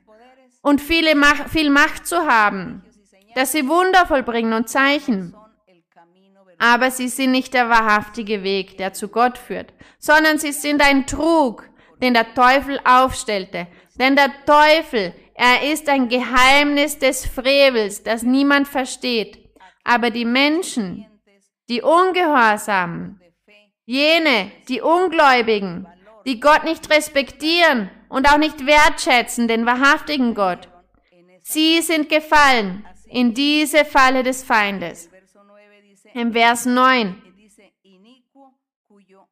und 0.62 0.80
viele 0.80 1.14
viel 1.48 1.68
Macht 1.68 2.06
zu 2.06 2.26
haben, 2.26 2.82
dass 3.34 3.52
sie 3.52 3.68
Wunder 3.68 4.06
vollbringen 4.06 4.54
und 4.54 4.70
Zeichen. 4.70 5.36
Aber 6.60 6.90
sie 6.90 7.08
sind 7.08 7.30
nicht 7.32 7.54
der 7.54 7.70
wahrhaftige 7.70 8.42
Weg, 8.42 8.76
der 8.76 8.92
zu 8.92 9.08
Gott 9.08 9.38
führt, 9.38 9.72
sondern 9.98 10.38
sie 10.38 10.52
sind 10.52 10.82
ein 10.82 11.06
Trug, 11.06 11.66
den 12.02 12.12
der 12.12 12.34
Teufel 12.34 12.78
aufstellte. 12.84 13.66
Denn 13.98 14.14
der 14.14 14.30
Teufel, 14.44 15.14
er 15.34 15.72
ist 15.72 15.88
ein 15.88 16.08
Geheimnis 16.10 16.98
des 16.98 17.24
Frevels, 17.26 18.02
das 18.02 18.22
niemand 18.22 18.68
versteht. 18.68 19.38
Aber 19.84 20.10
die 20.10 20.26
Menschen, 20.26 21.06
die 21.70 21.80
Ungehorsamen, 21.80 23.18
jene, 23.86 24.52
die 24.68 24.82
Ungläubigen, 24.82 25.86
die 26.26 26.40
Gott 26.40 26.64
nicht 26.64 26.90
respektieren 26.90 27.90
und 28.10 28.30
auch 28.30 28.38
nicht 28.38 28.66
wertschätzen, 28.66 29.48
den 29.48 29.64
wahrhaftigen 29.64 30.34
Gott, 30.34 30.68
sie 31.42 31.80
sind 31.80 32.10
gefallen 32.10 32.86
in 33.08 33.32
diese 33.32 33.86
Falle 33.86 34.22
des 34.22 34.44
Feindes. 34.44 35.09
Im 36.14 36.32
Vers 36.32 36.66
9. 36.66 37.22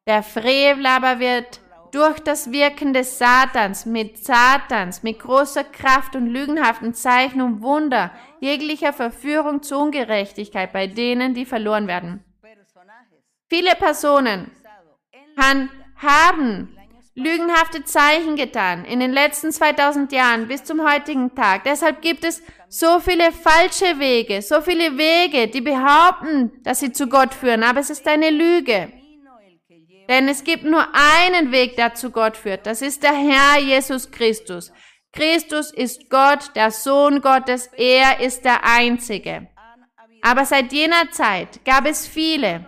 Der 0.07 0.23
Frevel 0.23 0.85
aber 0.85 1.19
wird 1.19 1.61
durch 1.91 2.19
das 2.19 2.51
Wirken 2.51 2.93
des 2.93 3.17
Satans, 3.17 3.85
mit 3.85 4.23
Satans, 4.23 5.03
mit 5.03 5.19
großer 5.19 5.63
Kraft 5.63 6.15
und 6.15 6.27
lügenhaften 6.27 6.93
Zeichen 6.93 7.41
und 7.41 7.61
Wunder, 7.61 8.11
jeglicher 8.39 8.93
Verführung 8.93 9.61
zur 9.63 9.81
Ungerechtigkeit 9.81 10.71
bei 10.71 10.87
denen, 10.87 11.33
die 11.33 11.45
verloren 11.45 11.87
werden. 11.87 12.23
Viele 13.49 13.75
Personen 13.75 14.51
haben 15.37 16.78
lügenhafte 17.19 17.83
Zeichen 17.83 18.35
getan 18.35 18.85
in 18.85 18.99
den 18.99 19.11
letzten 19.11 19.51
2000 19.51 20.11
Jahren 20.11 20.47
bis 20.47 20.63
zum 20.63 20.89
heutigen 20.89 21.35
Tag. 21.35 21.63
Deshalb 21.65 22.01
gibt 22.01 22.23
es 22.23 22.41
so 22.67 22.99
viele 22.99 23.31
falsche 23.31 23.99
Wege, 23.99 24.41
so 24.41 24.61
viele 24.61 24.97
Wege, 24.97 25.47
die 25.47 25.61
behaupten, 25.61 26.51
dass 26.63 26.79
sie 26.79 26.91
zu 26.91 27.07
Gott 27.07 27.33
führen, 27.33 27.63
aber 27.63 27.79
es 27.79 27.89
ist 27.89 28.07
eine 28.07 28.29
Lüge. 28.29 28.91
Denn 30.07 30.27
es 30.27 30.43
gibt 30.43 30.63
nur 30.63 30.87
einen 30.93 31.51
Weg, 31.51 31.75
der 31.75 31.93
zu 31.93 32.09
Gott 32.09 32.35
führt. 32.35 32.65
Das 32.65 32.81
ist 32.81 33.03
der 33.03 33.13
Herr 33.13 33.59
Jesus 33.59 34.09
Christus. 34.09 34.71
Christus 35.13 35.71
ist 35.71 36.09
Gott, 36.09 36.55
der 36.55 36.71
Sohn 36.71 37.21
Gottes. 37.21 37.69
Er 37.77 38.19
ist 38.19 38.43
der 38.43 38.63
Einzige. 38.63 39.47
Aber 40.21 40.45
seit 40.45 40.73
jener 40.73 41.11
Zeit 41.11 41.63
gab 41.63 41.85
es 41.85 42.07
viele. 42.07 42.65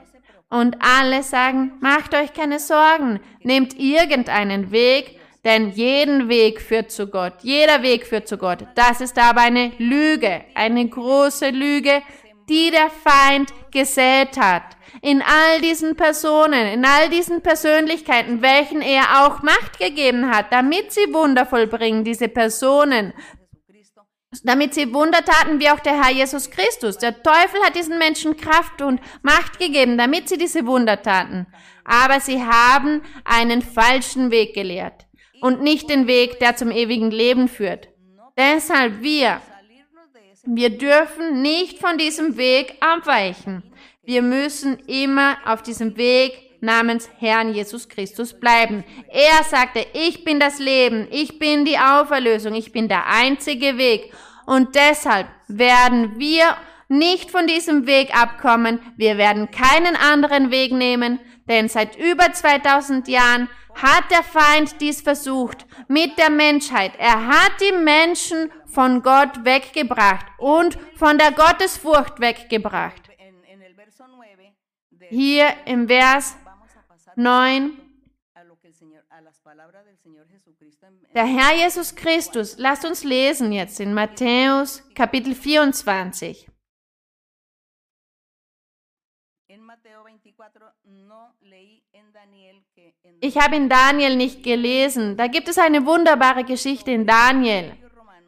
Und 0.52 0.78
alle 0.80 1.24
sagen, 1.24 1.72
macht 1.80 2.14
euch 2.14 2.34
keine 2.34 2.60
Sorgen, 2.60 3.20
nehmt 3.42 3.80
irgendeinen 3.80 4.72
Weg, 4.72 5.20
denn 5.44 5.72
jeden 5.72 6.30
Weg 6.30 6.62
führt 6.62 6.92
zu 6.92 7.08
Gott. 7.08 7.34
Jeder 7.42 7.82
Weg 7.82 8.06
führt 8.06 8.28
zu 8.28 8.38
Gott. 8.38 8.68
Das 8.76 9.02
ist 9.02 9.18
aber 9.18 9.42
eine 9.42 9.72
Lüge, 9.80 10.42
eine 10.54 10.88
große 10.88 11.50
Lüge, 11.50 12.04
die 12.50 12.70
der 12.70 12.90
Feind 12.90 13.52
gesät 13.72 14.38
hat 14.38 14.76
in 15.02 15.22
all 15.22 15.62
diesen 15.62 15.96
Personen, 15.96 16.68
in 16.68 16.86
all 16.86 17.10
diesen 17.10 17.42
Persönlichkeiten, 17.42 18.42
welchen 18.42 18.82
er 18.82 19.26
auch 19.26 19.42
Macht 19.42 19.80
gegeben 19.80 20.30
hat, 20.30 20.52
damit 20.52 20.92
sie 20.92 21.14
Wunder 21.14 21.46
vollbringen, 21.46 22.04
diese 22.04 22.28
Personen, 22.28 23.14
damit 24.44 24.74
sie 24.74 24.94
Wunder 24.94 25.24
taten, 25.26 25.60
wie 25.60 25.70
auch 25.70 25.80
der 25.82 26.02
Herr 26.02 26.12
Jesus 26.12 26.50
Christus. 26.50 26.98
Der 26.98 27.22
Teufel 27.22 27.62
hat 27.64 27.76
diesen 27.76 27.98
Menschen 27.98 28.38
Kraft 28.38 28.82
und 28.82 29.02
Macht 29.22 29.60
gegeben, 29.60 29.98
damit 29.98 30.30
sie 30.30 30.38
diese 30.38 30.66
Wunder 30.66 31.02
taten. 31.02 31.48
Aber 31.84 32.20
sie 32.20 32.42
haben 32.42 33.02
einen 33.26 33.62
falschen 33.62 34.32
Weg 34.32 34.54
gelehrt 34.54 35.06
und 35.42 35.62
nicht 35.62 35.90
den 35.90 36.08
Weg, 36.08 36.40
der 36.40 36.56
zum 36.56 36.72
ewigen 36.72 37.12
Leben 37.12 37.50
führt. 37.50 37.90
Deshalb 38.38 39.02
wir, 39.02 39.42
wir 40.46 40.70
dürfen 40.78 41.42
nicht 41.42 41.80
von 41.80 41.98
diesem 41.98 42.38
Weg 42.38 42.78
abweichen. 42.80 43.64
Wir 44.04 44.22
müssen 44.22 44.80
immer 44.88 45.38
auf 45.46 45.62
diesem 45.62 45.98
Weg 45.98 46.51
namens 46.62 47.10
Herrn 47.20 47.54
Jesus 47.54 47.90
Christus 47.90 48.40
bleiben. 48.40 48.84
Er 49.10 49.44
sagte, 49.44 49.86
ich 49.94 50.24
bin 50.24 50.40
das 50.40 50.60
Leben, 50.60 51.08
ich 51.12 51.40
bin 51.40 51.66
die 51.66 51.78
Auferlösung, 51.78 52.54
ich 52.54 52.72
bin 52.72 52.88
der 52.88 53.08
einzige 53.08 53.78
Weg. 53.78 54.14
Und 54.46 54.76
deshalb 54.76 55.28
werden 55.48 56.18
wir 56.18 56.56
nicht 56.88 57.32
von 57.32 57.48
diesem 57.48 57.88
Weg 57.88 58.16
abkommen. 58.16 58.80
Wir 58.98 59.18
werden 59.18 59.50
keinen 59.52 59.96
anderen 59.96 60.52
Weg 60.52 60.72
nehmen, 60.72 61.20
denn 61.48 61.70
seit 61.70 61.96
über 61.98 62.32
2000 62.32 63.08
Jahren 63.08 63.50
hat 63.74 64.04
der 64.12 64.24
Feind 64.24 64.82
dies 64.82 65.02
versucht 65.02 65.66
mit 65.88 66.18
der 66.18 66.30
Menschheit. 66.30 66.92
Er 66.98 67.28
hat 67.28 67.52
die 67.62 67.78
Menschen 67.78 68.52
von 68.66 69.02
Gott 69.02 69.46
weggebracht 69.46 70.26
und 70.38 70.78
von 70.96 71.18
der 71.18 71.32
Gottesfurcht 71.32 72.20
weggebracht 72.20 73.12
hier 75.12 75.54
im 75.66 75.88
Vers 75.88 76.38
9, 77.16 77.78
der 81.14 81.26
Herr 81.26 81.56
Jesus 81.56 81.96
Christus, 81.96 82.58
lasst 82.58 82.86
uns 82.86 83.04
lesen 83.04 83.52
jetzt 83.52 83.80
in 83.80 83.94
Matthäus 83.94 84.84
Kapitel 84.96 85.36
24. 85.36 86.48
Ich 93.20 93.38
habe 93.38 93.56
in 93.56 93.70
Daniel 93.70 94.16
nicht 94.16 94.44
gelesen. 94.44 95.18
Da 95.18 95.28
gibt 95.28 95.48
es 95.50 95.58
eine 95.58 95.86
wunderbare 95.86 96.44
Geschichte 96.44 96.92
in 96.92 97.06
Daniel 97.06 97.76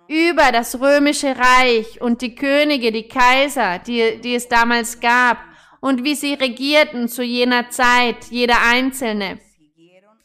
über 0.07 0.51
das 0.51 0.79
römische 0.79 1.35
Reich 1.37 2.01
und 2.01 2.21
die 2.21 2.35
Könige, 2.35 2.91
die 2.91 3.07
Kaiser, 3.07 3.79
die, 3.79 4.19
die 4.19 4.35
es 4.35 4.47
damals 4.47 4.99
gab 4.99 5.37
und 5.83 6.05
wie 6.05 6.15
sie 6.15 6.35
regierten 6.35 7.09
zu 7.09 7.23
jener 7.23 7.69
Zeit, 7.69 8.27
jeder 8.29 8.61
Einzelne, 8.65 9.37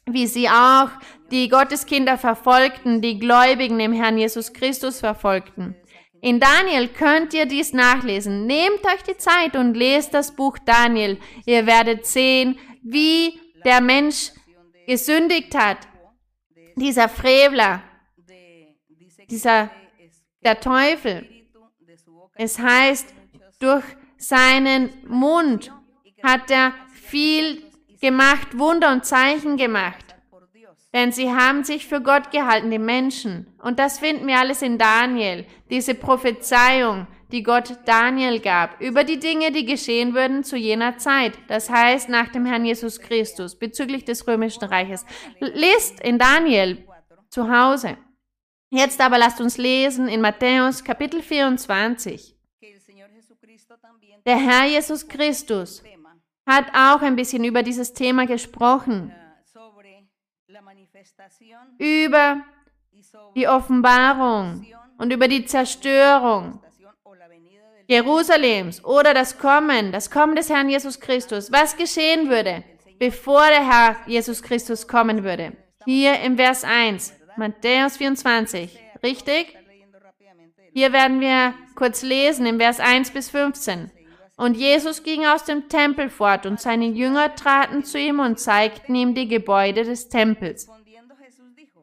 wie 0.07 0.29
sie 0.29 0.49
auch 0.49 0.89
die 1.33 1.49
Gotteskinder 1.49 2.17
verfolgten, 2.17 3.03
die 3.03 3.19
Gläubigen 3.19 3.81
im 3.81 3.93
Herrn 3.93 4.19
Jesus 4.19 4.53
Christus 4.53 5.01
verfolgten. 5.01 5.75
In 6.21 6.39
Daniel 6.39 6.87
könnt 6.87 7.35
ihr 7.35 7.45
dies 7.45 7.73
nachlesen. 7.73 8.47
Nehmt 8.47 8.85
euch 8.85 9.03
die 9.03 9.17
Zeit 9.17 9.57
und 9.57 9.75
lest 9.75 10.15
das 10.15 10.37
Buch 10.37 10.59
Daniel. 10.65 11.19
Ihr 11.45 11.67
werdet 11.67 12.07
sehen, 12.07 12.57
wie 12.85 13.41
der 13.65 13.81
Mensch 13.81 14.31
gesündigt 14.87 15.57
hat. 15.57 15.79
Dieser 16.77 17.09
Frevler, 17.09 17.83
dieser, 19.29 19.73
der 20.45 20.61
Teufel. 20.61 21.29
Es 22.37 22.61
heißt, 22.61 23.13
durch 23.59 23.85
seinen 24.19 24.91
Mund 25.07 25.73
hat 26.23 26.51
er 26.51 26.73
viel 26.93 27.63
gemacht, 28.01 28.59
Wunder 28.59 28.93
und 28.93 29.07
Zeichen 29.07 29.57
gemacht. 29.57 30.05
Denn 30.93 31.13
sie 31.13 31.31
haben 31.31 31.65
sich 31.65 31.87
für 31.87 32.01
Gott 32.01 32.31
gehalten, 32.31 32.71
die 32.71 32.79
Menschen. 32.79 33.47
Und 33.63 33.79
das 33.79 33.99
finden 33.99 34.27
wir 34.27 34.39
alles 34.39 34.63
in 34.63 34.79
Daniel, 34.79 35.45
diese 35.71 35.95
Prophezeiung, 35.95 37.07
die 37.31 37.43
Gott 37.43 37.79
Daniel 37.85 38.41
gab, 38.41 38.81
über 38.81 39.05
die 39.05 39.19
Dinge, 39.19 39.53
die 39.53 39.67
geschehen 39.67 40.15
würden 40.15 40.45
zu 40.45 40.57
jener 40.57 40.97
Zeit. 40.97 41.35
Das 41.49 41.69
heißt, 41.69 42.09
nach 42.09 42.29
dem 42.29 42.47
Herrn 42.47 42.65
Jesus 42.65 43.01
Christus, 43.01 43.59
bezüglich 43.59 44.07
des 44.07 44.27
römischen 44.27 44.65
Reiches. 44.65 45.05
Lest 45.41 46.01
in 46.01 46.19
Daniel 46.19 46.87
zu 47.29 47.51
Hause. 47.51 47.99
Jetzt 48.71 49.01
aber 49.01 49.19
lasst 49.19 49.41
uns 49.41 49.59
lesen 49.59 50.09
in 50.09 50.23
Matthäus 50.23 50.85
Kapitel 50.85 51.23
24. 51.23 52.38
Der 54.27 54.37
Herr 54.37 54.67
Jesus 54.67 55.07
Christus 55.09 55.83
hat 56.47 56.67
auch 56.75 57.03
ein 57.03 57.17
bisschen 57.17 57.45
über 57.45 57.63
dieses 57.63 57.93
Thema 57.93 58.27
gesprochen, 58.27 59.15
über 61.79 62.43
die 63.35 63.49
Offenbarung 63.49 64.67
und 64.99 65.13
über 65.13 65.29
die 65.29 65.45
Zerstörung 65.45 66.61
Jerusalems 67.87 68.85
oder 68.85 69.15
das 69.15 69.39
Kommen, 69.39 69.93
das 69.93 70.11
Kommen 70.11 70.37
des 70.37 70.51
Herrn 70.51 70.69
Jesus 70.69 71.01
Christus, 71.01 71.51
was 71.51 71.77
geschehen 71.77 72.29
würde, 72.29 72.63
bevor 72.99 73.47
der 73.49 73.67
Herr 73.67 73.97
Jesus 74.07 74.43
Christus 74.43 74.87
kommen 74.87 75.25
würde. 75.25 75.53
Hier 75.87 76.21
im 76.21 76.37
Vers 76.37 76.65
1, 76.65 77.15
Matthäus 77.39 77.97
24, 77.97 78.79
richtig? 79.03 79.57
Hier 80.73 80.93
werden 80.93 81.21
wir 81.21 81.55
kurz 81.75 82.03
lesen 82.03 82.47
im 82.47 82.59
Vers 82.59 82.81
1 82.81 83.11
bis 83.11 83.31
15. 83.31 83.91
Und 84.37 84.57
Jesus 84.57 85.03
ging 85.03 85.27
aus 85.27 85.45
dem 85.45 85.69
Tempel 85.69 86.11
fort, 86.11 86.47
und 86.47 86.61
seine 86.61 86.87
Jünger 86.87 87.35
traten 87.35 87.85
zu 87.85 87.99
ihm 87.99 88.21
und 88.21 88.39
zeigten 88.39 88.95
ihm 88.95 89.15
die 89.15 89.27
Gebäude 89.27 89.83
des 89.83 90.09
Tempels. 90.09 90.69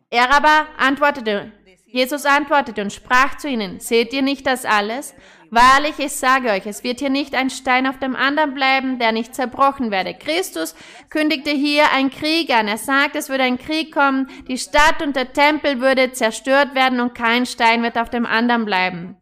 Er 0.10 0.34
aber 0.34 0.68
antwortete, 0.78 1.52
Jesus 1.86 2.26
antwortete 2.26 2.82
und 2.82 2.94
sprach 2.94 3.38
zu 3.38 3.50
ihnen, 3.50 3.80
seht 3.80 4.14
ihr 4.14 4.22
nicht 4.22 4.48
das 4.48 4.64
alles? 4.66 5.14
Wahrlich, 5.56 6.00
ich 6.00 6.12
sage 6.12 6.50
euch, 6.50 6.66
es 6.66 6.84
wird 6.84 7.00
hier 7.00 7.10
nicht 7.10 7.34
ein 7.34 7.50
Stein 7.50 7.88
auf 7.88 7.98
dem 7.98 8.14
anderen 8.14 8.54
bleiben, 8.54 9.00
der 9.00 9.14
nicht 9.14 9.34
zerbrochen 9.34 9.90
werde. 9.90 10.14
Christus 10.14 10.76
kündigte 11.10 11.52
hier 11.52 11.94
einen 11.94 12.10
Krieg 12.10 12.50
an. 12.54 12.68
Er 12.68 12.78
sagt, 12.78 13.16
es 13.16 13.30
würde 13.30 13.46
ein 13.46 13.58
Krieg 13.58 13.94
kommen, 13.94 14.28
die 14.50 14.58
Stadt 14.58 15.02
und 15.02 15.16
der 15.16 15.32
Tempel 15.32 15.80
würde 15.80 16.12
zerstört 16.12 16.76
werden 16.76 17.00
und 17.00 17.16
kein 17.16 17.46
Stein 17.46 17.84
wird 17.84 17.98
auf 17.98 18.10
dem 18.10 18.26
anderen 18.26 18.66
bleiben. 18.66 19.16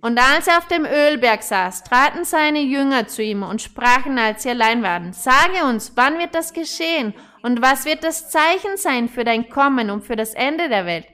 Und 0.00 0.20
als 0.20 0.46
er 0.46 0.58
auf 0.58 0.68
dem 0.68 0.84
Ölberg 0.84 1.42
saß, 1.42 1.82
traten 1.82 2.24
seine 2.24 2.60
Jünger 2.60 3.08
zu 3.08 3.20
ihm 3.20 3.42
und 3.42 3.60
sprachen, 3.60 4.16
als 4.20 4.44
sie 4.44 4.50
allein 4.50 4.84
waren, 4.84 5.12
sage 5.14 5.64
uns, 5.68 5.94
wann 5.96 6.20
wird 6.20 6.36
das 6.36 6.52
geschehen? 6.52 7.12
Und 7.42 7.60
was 7.60 7.86
wird 7.86 8.04
das 8.04 8.30
Zeichen 8.30 8.76
sein 8.76 9.08
für 9.08 9.24
dein 9.24 9.48
Kommen 9.48 9.90
und 9.90 10.04
für 10.04 10.14
das 10.14 10.32
Ende 10.32 10.68
der 10.68 10.86
Welt? 10.86 11.06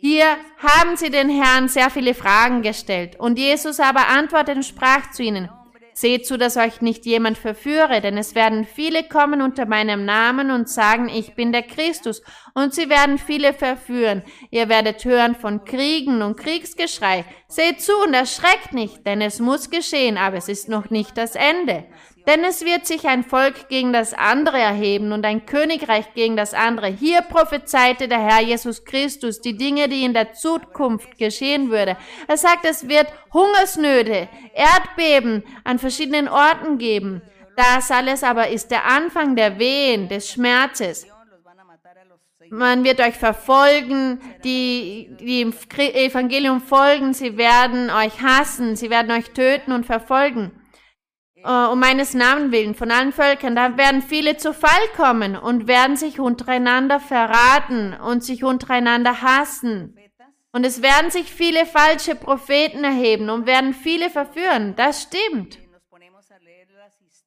Hier 0.00 0.36
haben 0.58 0.96
sie 0.96 1.10
den 1.10 1.28
Herrn 1.28 1.66
sehr 1.68 1.90
viele 1.90 2.14
Fragen 2.14 2.62
gestellt. 2.62 3.18
Und 3.18 3.36
Jesus 3.36 3.80
aber 3.80 4.06
antwortete 4.06 4.58
und 4.58 4.62
sprach 4.62 5.10
zu 5.10 5.24
ihnen, 5.24 5.50
Seht 5.92 6.28
zu, 6.28 6.38
dass 6.38 6.56
euch 6.56 6.80
nicht 6.80 7.06
jemand 7.06 7.36
verführe, 7.36 8.00
denn 8.00 8.16
es 8.16 8.36
werden 8.36 8.64
viele 8.64 9.02
kommen 9.02 9.42
unter 9.42 9.66
meinem 9.66 10.04
Namen 10.04 10.52
und 10.52 10.68
sagen, 10.68 11.08
ich 11.08 11.34
bin 11.34 11.50
der 11.50 11.64
Christus, 11.64 12.22
und 12.54 12.72
sie 12.72 12.88
werden 12.88 13.18
viele 13.18 13.52
verführen. 13.52 14.22
Ihr 14.52 14.68
werdet 14.68 15.04
hören 15.04 15.34
von 15.34 15.64
Kriegen 15.64 16.22
und 16.22 16.36
Kriegsgeschrei. 16.36 17.24
Seht 17.48 17.80
zu 17.80 17.90
und 18.06 18.14
erschreckt 18.14 18.72
nicht, 18.72 19.04
denn 19.08 19.20
es 19.20 19.40
muss 19.40 19.70
geschehen, 19.70 20.18
aber 20.18 20.36
es 20.36 20.48
ist 20.48 20.68
noch 20.68 20.90
nicht 20.90 21.18
das 21.18 21.34
Ende. 21.34 21.84
Denn 22.28 22.44
es 22.44 22.62
wird 22.62 22.86
sich 22.86 23.06
ein 23.06 23.24
Volk 23.24 23.70
gegen 23.70 23.94
das 23.94 24.12
andere 24.12 24.58
erheben 24.58 25.12
und 25.12 25.24
ein 25.24 25.46
Königreich 25.46 26.12
gegen 26.12 26.36
das 26.36 26.52
andere. 26.52 26.88
Hier 26.88 27.22
prophezeite 27.22 28.06
der 28.06 28.18
Herr 28.20 28.42
Jesus 28.42 28.84
Christus 28.84 29.40
die 29.40 29.56
Dinge, 29.56 29.88
die 29.88 30.04
in 30.04 30.12
der 30.12 30.34
Zukunft 30.34 31.16
geschehen 31.16 31.70
würde. 31.70 31.96
Er 32.26 32.36
sagt, 32.36 32.66
es 32.66 32.86
wird 32.86 33.06
Hungersnöte, 33.32 34.28
Erdbeben 34.52 35.42
an 35.64 35.78
verschiedenen 35.78 36.28
Orten 36.28 36.76
geben. 36.76 37.22
Das 37.56 37.90
alles 37.90 38.22
aber 38.22 38.48
ist 38.48 38.70
der 38.70 38.84
Anfang 38.84 39.34
der 39.34 39.58
Wehen, 39.58 40.10
des 40.10 40.30
Schmerzes. 40.30 41.06
Man 42.50 42.84
wird 42.84 43.00
euch 43.00 43.14
verfolgen, 43.14 44.20
die, 44.44 45.16
die 45.18 45.40
im 45.40 45.54
Evangelium 45.78 46.60
folgen, 46.60 47.14
sie 47.14 47.38
werden 47.38 47.88
euch 47.88 48.20
hassen, 48.20 48.76
sie 48.76 48.90
werden 48.90 49.12
euch 49.12 49.30
töten 49.30 49.72
und 49.72 49.86
verfolgen 49.86 50.57
uh, 51.44 51.72
um 51.72 51.80
meines 51.80 52.14
Namens 52.14 52.52
willen 52.52 52.74
von 52.74 52.90
allen 52.90 53.12
Völkern, 53.12 53.56
da 53.56 53.76
werden 53.76 54.02
viele 54.02 54.36
zu 54.36 54.52
Fall 54.52 54.88
kommen 54.96 55.36
und 55.36 55.66
werden 55.66 55.96
sich 55.96 56.20
untereinander 56.20 57.00
verraten 57.00 57.94
und 57.94 58.24
sich 58.24 58.44
untereinander 58.44 59.22
hassen. 59.22 59.96
Und 60.52 60.64
es 60.64 60.82
werden 60.82 61.10
sich 61.10 61.32
viele 61.32 61.66
falsche 61.66 62.14
Propheten 62.14 62.82
erheben 62.82 63.30
und 63.30 63.46
werden 63.46 63.74
viele 63.74 64.10
verführen. 64.10 64.74
Das 64.76 65.02
stimmt. 65.02 65.58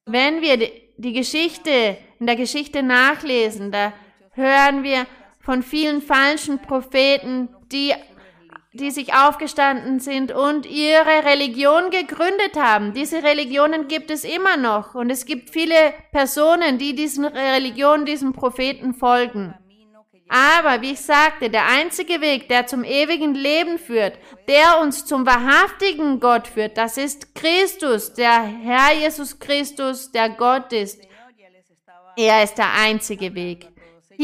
Wenn 0.04 0.42
wir 0.42 0.58
die 0.96 1.12
Geschichte, 1.12 1.96
in 2.18 2.26
der 2.26 2.36
Geschichte 2.36 2.82
nachlesen, 2.82 3.70
da 3.70 3.92
hören 4.32 4.82
wir 4.82 5.06
von 5.40 5.62
vielen 5.62 6.02
falschen 6.02 6.60
Propheten, 6.60 7.48
die 7.70 7.92
die 8.74 8.90
sich 8.90 9.12
aufgestanden 9.12 10.00
sind 10.00 10.32
und 10.32 10.64
ihre 10.64 11.24
Religion 11.24 11.90
gegründet 11.90 12.56
haben. 12.56 12.94
Diese 12.94 13.22
Religionen 13.22 13.86
gibt 13.86 14.10
es 14.10 14.24
immer 14.24 14.56
noch 14.56 14.94
und 14.94 15.10
es 15.10 15.26
gibt 15.26 15.50
viele 15.50 15.94
Personen, 16.10 16.78
die 16.78 16.94
diesen 16.94 17.26
Religionen, 17.26 18.06
diesem 18.06 18.32
Propheten 18.32 18.94
folgen. 18.94 19.54
Aber 20.34 20.80
wie 20.80 20.92
ich 20.92 21.00
sagte, 21.02 21.50
der 21.50 21.66
einzige 21.66 22.22
Weg, 22.22 22.48
der 22.48 22.66
zum 22.66 22.84
ewigen 22.84 23.34
Leben 23.34 23.78
führt, 23.78 24.18
der 24.48 24.80
uns 24.80 25.04
zum 25.04 25.26
wahrhaftigen 25.26 26.20
Gott 26.20 26.48
führt, 26.48 26.78
das 26.78 26.96
ist 26.96 27.34
Christus, 27.34 28.14
der 28.14 28.42
Herr 28.42 28.94
Jesus 28.94 29.38
Christus, 29.38 30.10
der 30.10 30.30
Gott 30.30 30.72
ist. 30.72 31.02
Er 32.16 32.42
ist 32.42 32.54
der 32.56 32.72
einzige 32.72 33.34
Weg. 33.34 33.71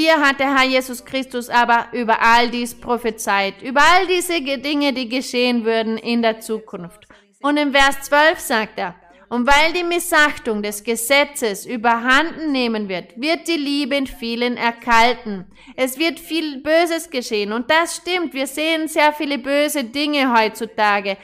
Hier 0.01 0.21
hat 0.21 0.39
der 0.39 0.57
Herr 0.57 0.65
Jesus 0.65 1.05
Christus 1.05 1.51
aber 1.51 1.89
über 1.91 2.23
all 2.23 2.51
dies 2.51 2.73
prophezeit, 2.73 3.61
über 3.63 3.81
all 3.81 4.07
diese 4.07 4.41
Dinge, 4.41 4.93
die 4.93 5.09
geschehen 5.09 5.65
würden 5.65 5.99
in 5.99 6.23
der 6.23 6.39
Zukunft. 6.39 7.09
Und 7.43 7.57
im 7.57 7.73
Vers 7.73 8.03
12 8.03 8.39
sagt 8.39 8.79
er, 8.79 8.95
und 9.29 9.49
weil 9.49 9.73
die 9.73 9.83
Missachtung 9.83 10.63
des 10.63 10.85
Gesetzes 10.85 11.67
überhanden 11.67 12.53
nehmen 12.53 12.89
wird, 12.89 13.21
wird 13.21 13.49
die 13.49 13.57
Liebe 13.57 13.97
in 13.97 14.07
vielen 14.07 14.57
erkalten. 14.57 15.47
Es 15.75 15.99
wird 15.99 16.21
viel 16.21 16.63
Böses 16.63 17.11
geschehen. 17.11 17.53
Und 17.53 17.69
das 17.69 17.97
stimmt. 17.97 18.35
Wir 18.35 18.47
sehen 18.47 18.87
sehr 18.87 19.13
viele 19.13 19.39
böse 19.39 19.83
Dinge 19.83 20.33
heutzutage. 20.33 21.17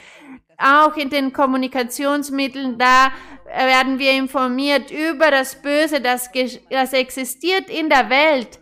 Auch 0.58 0.96
in 0.96 1.10
den 1.10 1.32
Kommunikationsmitteln, 1.32 2.76
da 2.76 3.12
werden 3.46 4.00
wir 4.00 4.10
informiert 4.10 4.90
über 4.90 5.30
das 5.30 5.62
Böse, 5.62 6.00
das, 6.00 6.28
das 6.70 6.92
existiert 6.92 7.70
in 7.70 7.88
der 7.88 8.10
Welt, 8.10 8.58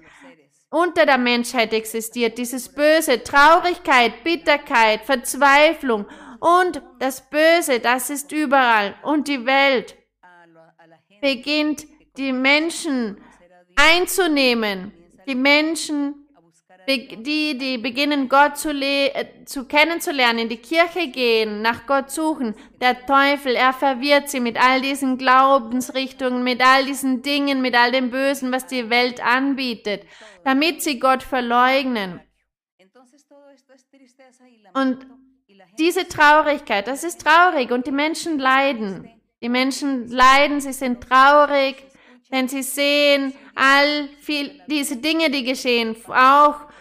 unter 0.73 1.05
der 1.07 1.19
Menschheit 1.19 1.73
existiert. 1.73 2.39
Dieses 2.39 2.69
Böse, 2.71 3.23
Traurigkeit, 3.23 4.25
Bitterkeit, 4.25 5.05
Verzweiflung 5.05 6.07
und 6.41 6.83
das 6.99 7.29
Böse, 7.29 7.79
das 7.79 8.11
ist 8.11 8.33
überall. 8.33 8.97
Und 9.03 9.29
die 9.29 9.45
Welt 9.47 9.97
beginnt 11.21 11.87
die 12.17 12.33
Menschen 12.33 13.21
einzunehmen. 13.77 14.93
Die 15.27 15.35
Menschen 15.35 16.22
die, 16.89 17.59
die 17.59 17.79
beginnen, 17.79 18.29
Gott 18.29 18.57
zu, 18.59 18.71
äh, 18.71 19.45
zu 19.45 19.67
kennenzulernen, 19.67 20.41
in 20.41 20.49
die 20.49 20.57
Kirche 20.57 21.09
gehen, 21.09 21.63
nach 21.63 21.87
Gott 21.87 22.11
suchen. 22.11 22.55
Der 22.81 23.07
Teufel, 23.07 23.55
er 23.55 23.73
verwirrt 23.73 24.29
sie 24.29 24.41
mit 24.41 24.63
all 24.63 24.81
diesen 24.81 25.19
Glaubensrichtungen, 25.19 26.43
mit 26.43 26.61
all 26.61 26.85
diesen 26.85 27.23
Dingen, 27.23 27.63
mit 27.63 27.77
all 27.77 27.93
dem 27.93 28.11
Bösen, 28.11 28.53
was 28.53 28.67
die 28.67 28.91
Welt 28.91 29.25
anbietet, 29.25 30.05
damit 30.45 30.83
sie 30.83 30.99
Gott 30.99 31.23
verleugnen. 31.23 32.21
Und 34.75 35.07
diese 35.79 36.09
Traurigkeit, 36.09 36.87
das 36.87 37.05
ist 37.05 37.23
traurig 37.23 37.71
und 37.71 37.87
die 37.87 37.93
Menschen 37.93 38.39
leiden. 38.39 39.09
Die 39.43 39.49
Menschen 39.49 40.09
leiden, 40.09 40.61
sie 40.61 40.73
sind 40.73 41.03
traurig, 41.03 41.77
denn 42.31 42.49
sie 42.49 42.63
sehen 42.63 43.35
all 43.55 44.09
viel, 44.21 44.61
diese 44.67 44.97
Dinge, 44.97 45.31
die 45.31 45.45
geschehen, 45.45 45.97
auch 46.09 46.72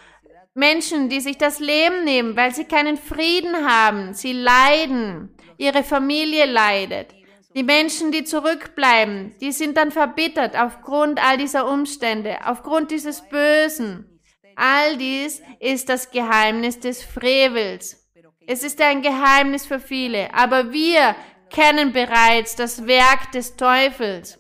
Menschen, 0.54 1.10
die 1.10 1.22
sich 1.22 1.38
das 1.38 1.60
Leben 1.60 2.04
nehmen, 2.04 2.36
weil 2.36 2.54
sie 2.54 2.66
keinen 2.66 2.98
Frieden 2.98 3.68
haben. 3.68 4.14
Sie 4.14 4.34
leiden. 4.34 5.36
Ihre 5.58 5.84
Familie 5.84 6.46
leidet. 6.46 7.14
Die 7.56 7.64
Menschen, 7.64 8.12
die 8.12 8.24
zurückbleiben, 8.24 9.36
die 9.42 9.52
sind 9.52 9.76
dann 9.78 9.92
verbittert 9.92 10.58
aufgrund 10.58 11.24
all 11.24 11.38
dieser 11.38 11.70
Umstände, 11.70 12.38
aufgrund 12.46 12.92
dieses 12.92 13.28
Bösen. 13.28 14.20
All 14.56 14.98
dies 14.98 15.42
ist 15.60 15.90
das 15.90 16.12
Geheimnis 16.12 16.80
des 16.80 17.04
Frevels. 17.04 18.10
Es 18.48 18.64
ist 18.64 18.82
ein 18.82 19.02
Geheimnis 19.02 19.66
für 19.66 19.80
viele, 19.80 20.34
aber 20.34 20.72
wir 20.72 21.16
kennen 21.50 21.92
bereits 21.92 22.56
das 22.56 22.88
Werk 22.88 23.32
des 23.34 23.56
Teufels. 23.56 24.40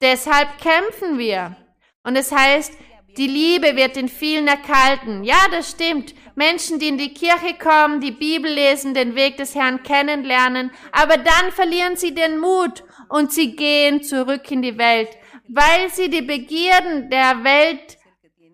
Deshalb 0.00 0.58
kämpfen 0.58 1.18
wir. 1.18 1.56
Und 2.02 2.16
es 2.16 2.32
heißt, 2.32 2.72
die 3.16 3.26
Liebe 3.26 3.74
wird 3.74 3.96
in 3.96 4.08
vielen 4.08 4.46
erkalten. 4.46 5.24
Ja, 5.24 5.46
das 5.50 5.70
stimmt. 5.70 6.14
Menschen, 6.34 6.78
die 6.78 6.88
in 6.88 6.98
die 6.98 7.14
Kirche 7.14 7.54
kommen, 7.58 8.00
die 8.00 8.12
Bibel 8.12 8.52
lesen, 8.52 8.94
den 8.94 9.16
Weg 9.16 9.38
des 9.38 9.54
Herrn 9.56 9.82
kennenlernen, 9.82 10.70
aber 10.92 11.16
dann 11.16 11.50
verlieren 11.50 11.96
sie 11.96 12.14
den 12.14 12.38
Mut 12.38 12.84
und 13.08 13.32
sie 13.32 13.56
gehen 13.56 14.02
zurück 14.02 14.48
in 14.50 14.62
die 14.62 14.78
Welt, 14.78 15.08
weil 15.48 15.90
sie 15.90 16.08
die 16.08 16.22
Begierden 16.22 17.10
der 17.10 17.42
Welt 17.42 17.98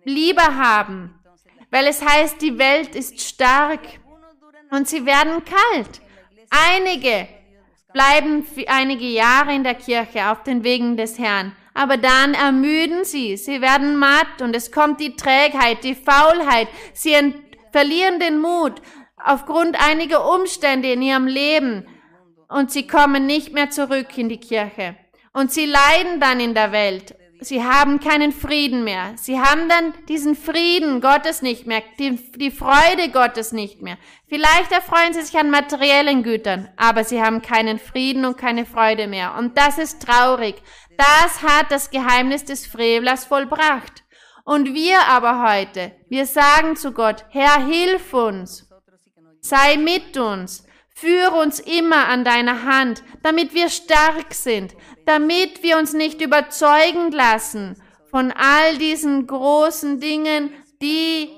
lieber 0.03 0.55
haben. 0.55 1.13
Weil 1.69 1.85
es 1.85 2.03
heißt, 2.03 2.41
die 2.41 2.57
Welt 2.57 2.95
ist 2.95 3.21
stark 3.21 3.81
und 4.71 4.87
sie 4.87 5.05
werden 5.05 5.43
kalt. 5.45 6.01
Einige 6.49 7.27
bleiben 7.93 8.45
einige 8.67 9.05
Jahre 9.05 9.53
in 9.53 9.63
der 9.63 9.75
Kirche 9.75 10.31
auf 10.31 10.43
den 10.43 10.63
Wegen 10.63 10.97
des 10.97 11.19
Herrn 11.19 11.55
aber 11.75 11.97
dann 11.97 12.33
ermüden 12.33 13.03
sie, 13.03 13.37
sie 13.37 13.61
werden 13.61 13.97
matt 13.97 14.41
und 14.41 14.55
es 14.55 14.71
kommt 14.71 14.99
die 15.01 15.15
Trägheit, 15.15 15.83
die 15.83 15.93
Faulheit, 15.93 16.69
sie 16.93 17.13
verlieren 17.71 18.19
den 18.19 18.39
Mut 18.39 18.81
aufgrund 19.23 19.77
einiger 19.79 20.33
Umstände 20.33 20.93
in 20.93 21.01
ihrem 21.01 21.27
Leben 21.27 21.85
und 22.47 22.71
sie 22.71 22.87
kommen 22.87 23.25
nicht 23.25 23.53
mehr 23.53 23.69
zurück 23.69 24.17
in 24.17 24.29
die 24.29 24.39
Kirche. 24.39 24.95
Und 25.33 25.51
sie 25.51 25.65
leiden 25.65 26.21
dann 26.21 26.39
in 26.39 26.53
der 26.53 26.71
Welt. 26.71 27.13
Sie 27.41 27.63
haben 27.63 27.99
keinen 27.99 28.31
Frieden 28.31 28.83
mehr. 28.83 29.13
Sie 29.17 29.39
haben 29.39 29.67
dann 29.67 29.93
diesen 30.07 30.35
Frieden 30.35 31.01
Gottes 31.01 31.41
nicht 31.41 31.67
mehr, 31.67 31.83
die, 31.99 32.15
die 32.37 32.51
Freude 32.51 33.09
Gottes 33.11 33.51
nicht 33.51 33.81
mehr. 33.81 33.97
Vielleicht 34.27 34.71
erfreuen 34.71 35.13
sie 35.13 35.21
sich 35.21 35.37
an 35.37 35.49
materiellen 35.49 36.23
Gütern, 36.23 36.69
aber 36.77 37.03
sie 37.03 37.21
haben 37.21 37.41
keinen 37.41 37.77
Frieden 37.77 38.25
und 38.25 38.37
keine 38.37 38.65
Freude 38.65 39.07
mehr. 39.07 39.35
Und 39.37 39.57
das 39.57 39.77
ist 39.77 40.01
traurig. 40.01 40.55
Das 40.97 41.43
hat 41.43 41.71
das 41.71 41.89
Geheimnis 41.89 42.45
des 42.45 42.65
Frevlers 42.65 43.25
vollbracht. 43.25 44.03
Und 44.45 44.73
wir 44.73 44.99
aber 45.07 45.49
heute, 45.49 45.91
wir 46.07 46.25
sagen 46.25 46.75
zu 46.75 46.93
Gott, 46.93 47.25
Herr, 47.29 47.65
hilf 47.65 48.13
uns, 48.13 48.69
sei 49.41 49.77
mit 49.77 50.17
uns, 50.17 50.65
Führe 50.97 51.31
uns 51.31 51.59
immer 51.59 52.07
an 52.07 52.23
deiner 52.23 52.63
Hand, 52.63 53.03
damit 53.21 53.53
wir 53.53 53.67
stark 53.67 54.33
sind, 54.33 54.73
damit 55.05 55.63
wir 55.63 55.77
uns 55.77 55.93
nicht 55.93 56.21
überzeugen 56.21 57.11
lassen 57.11 57.75
von 58.09 58.31
all 58.31 58.77
diesen 58.77 59.27
großen 59.27 59.99
Dingen, 59.99 60.51
die 60.81 61.29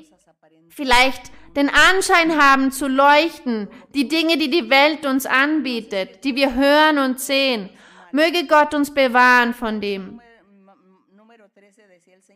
vielleicht 0.70 1.32
den 1.56 1.70
Anschein 1.70 2.40
haben 2.40 2.72
zu 2.72 2.88
leuchten, 2.88 3.68
die 3.96 4.08
Dinge, 4.08 4.38
die 4.38 4.50
die 4.50 4.70
Welt 4.70 5.06
uns 5.06 5.26
anbietet, 5.26 6.24
die 6.24 6.36
wir 6.36 6.54
hören 6.54 7.00
und 7.00 7.20
sehen. 7.20 7.70
Möge 8.12 8.46
Gott 8.46 8.74
uns 8.74 8.94
bewahren 8.94 9.54
von 9.54 9.82
dem. 9.82 10.22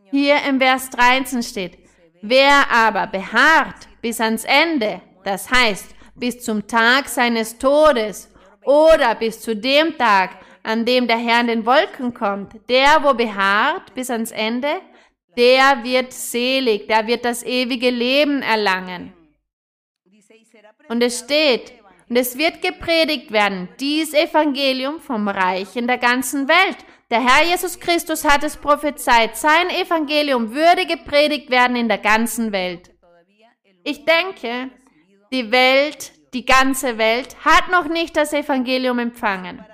Hier 0.09 0.37
im 0.49 0.59
Vers 0.59 0.89
13 0.89 1.43
steht, 1.43 1.77
wer 2.21 2.69
aber 2.71 3.07
beharrt 3.07 3.87
bis 4.01 4.19
ans 4.19 4.43
Ende, 4.43 5.01
das 5.23 5.49
heißt 5.49 5.95
bis 6.15 6.43
zum 6.43 6.67
Tag 6.67 7.07
seines 7.07 7.57
Todes 7.57 8.29
oder 8.63 9.15
bis 9.15 9.39
zu 9.39 9.55
dem 9.55 9.97
Tag, 9.97 10.31
an 10.63 10.85
dem 10.85 11.07
der 11.07 11.17
Herr 11.17 11.41
in 11.41 11.47
den 11.47 11.65
Wolken 11.65 12.13
kommt, 12.13 12.53
der, 12.69 13.03
wo 13.03 13.13
beharrt 13.13 13.93
bis 13.93 14.09
ans 14.09 14.31
Ende, 14.31 14.81
der 15.37 15.83
wird 15.83 16.13
selig, 16.13 16.87
der 16.87 17.07
wird 17.07 17.25
das 17.25 17.43
ewige 17.43 17.89
Leben 17.89 18.41
erlangen. 18.41 19.13
Und 20.89 21.01
es 21.01 21.19
steht, 21.19 21.73
und 22.09 22.17
es 22.17 22.37
wird 22.37 22.61
gepredigt 22.61 23.31
werden, 23.31 23.69
dies 23.79 24.13
Evangelium 24.13 24.99
vom 24.99 25.29
Reich 25.29 25.75
in 25.77 25.87
der 25.87 25.97
ganzen 25.97 26.49
Welt. 26.49 26.77
Der 27.09 27.25
Herr 27.25 27.45
Jesus 27.45 27.79
Christus 27.79 28.25
hat 28.25 28.43
es 28.43 28.57
prophezeit, 28.57 29.37
sein 29.37 29.69
Evangelium 29.69 30.53
würde 30.53 30.85
gepredigt 30.85 31.49
werden 31.49 31.77
in 31.77 31.87
der 31.87 31.97
ganzen 31.97 32.51
Welt. 32.51 32.91
Ich 33.83 34.05
denke, 34.05 34.69
die 35.31 35.51
Welt, 35.51 36.11
die 36.33 36.45
ganze 36.45 36.97
Welt 36.97 37.37
hat 37.45 37.71
noch 37.71 37.87
nicht 37.87 38.17
das 38.17 38.33
Evangelium 38.33 38.99
empfangen. 38.99 39.65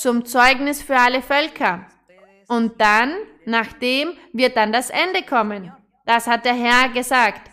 Zum 0.00 0.24
Zeugnis 0.24 0.80
für 0.80 0.96
alle 0.96 1.20
Völker. 1.20 1.84
Und 2.48 2.80
dann, 2.80 3.14
nachdem, 3.44 4.16
wird 4.32 4.56
dann 4.56 4.72
das 4.72 4.88
Ende 4.88 5.22
kommen. 5.22 5.70
Das 6.06 6.26
hat 6.26 6.46
der 6.46 6.54
Herr 6.54 6.88
gesagt. 6.88 7.50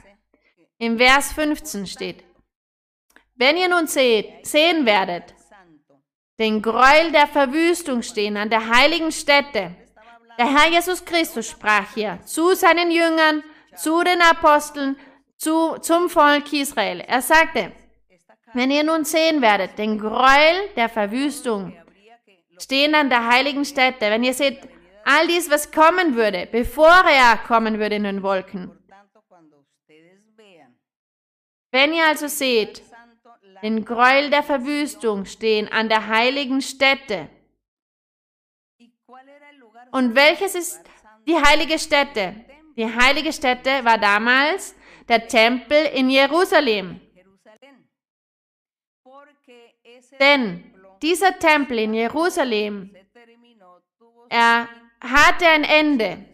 Im 0.77 0.97
Vers 0.97 1.33
15 1.33 1.85
steht, 1.87 2.23
wenn 3.35 3.57
ihr 3.57 3.67
nun 3.67 3.87
seht, 3.87 4.47
sehen 4.47 4.85
werdet, 4.85 5.35
den 6.39 6.61
Gräuel 6.61 7.11
der 7.11 7.27
Verwüstung 7.27 8.01
stehen 8.01 8.37
an 8.37 8.49
der 8.49 8.69
heiligen 8.69 9.11
Stätte. 9.11 9.75
Der 10.39 10.45
Herr 10.45 10.71
Jesus 10.71 11.03
Christus 11.03 11.49
sprach 11.49 11.95
hier 11.95 12.17
zu 12.23 12.55
seinen 12.55 12.91
Jüngern, 12.91 13.43
zu 13.75 14.05
den 14.05 14.21
Aposteln, 14.21 14.95
zu, 15.35 15.79
zum 15.79 16.09
Volk 16.09 16.53
Israel. 16.53 17.01
Er 17.01 17.21
sagte, 17.21 17.73
wenn 18.53 18.71
ihr 18.71 18.85
nun 18.85 19.03
sehen 19.03 19.41
werdet, 19.41 19.77
den 19.77 19.99
Gräuel 19.99 20.69
der 20.77 20.87
Verwüstung 20.87 21.73
stehen 22.59 22.95
an 22.95 23.09
der 23.09 23.27
heiligen 23.27 23.65
Stätte, 23.65 24.09
wenn 24.09 24.23
ihr 24.23 24.33
seht, 24.33 24.67
all 25.03 25.27
dies, 25.27 25.49
was 25.49 25.71
kommen 25.71 26.15
würde, 26.15 26.47
bevor 26.51 27.03
er 27.05 27.37
kommen 27.37 27.79
würde 27.79 27.95
in 27.95 28.03
den 28.03 28.23
Wolken, 28.23 28.71
wenn 31.71 31.93
ihr 31.93 32.05
also 32.05 32.27
seht, 32.27 32.81
den 33.61 33.83
Gräuel 33.85 34.29
der 34.29 34.43
Verwüstung 34.43 35.25
stehen 35.25 35.67
an 35.67 35.89
der 35.89 36.07
heiligen 36.07 36.61
Stätte. 36.61 37.29
Und 39.91 40.15
welches 40.15 40.55
ist 40.55 40.81
die 41.27 41.35
heilige 41.35 41.79
Stätte? 41.79 42.35
Die 42.75 42.85
heilige 42.85 43.33
Stätte 43.33 43.83
war 43.83 43.97
damals 43.97 44.75
der 45.07 45.27
Tempel 45.27 45.85
in 45.93 46.09
Jerusalem. 46.09 47.01
Denn 50.19 50.73
dieser 51.01 51.37
Tempel 51.39 51.79
in 51.79 51.93
Jerusalem, 51.93 52.95
er 54.29 54.67
hatte 55.01 55.47
ein 55.47 55.63
Ende 55.63 56.25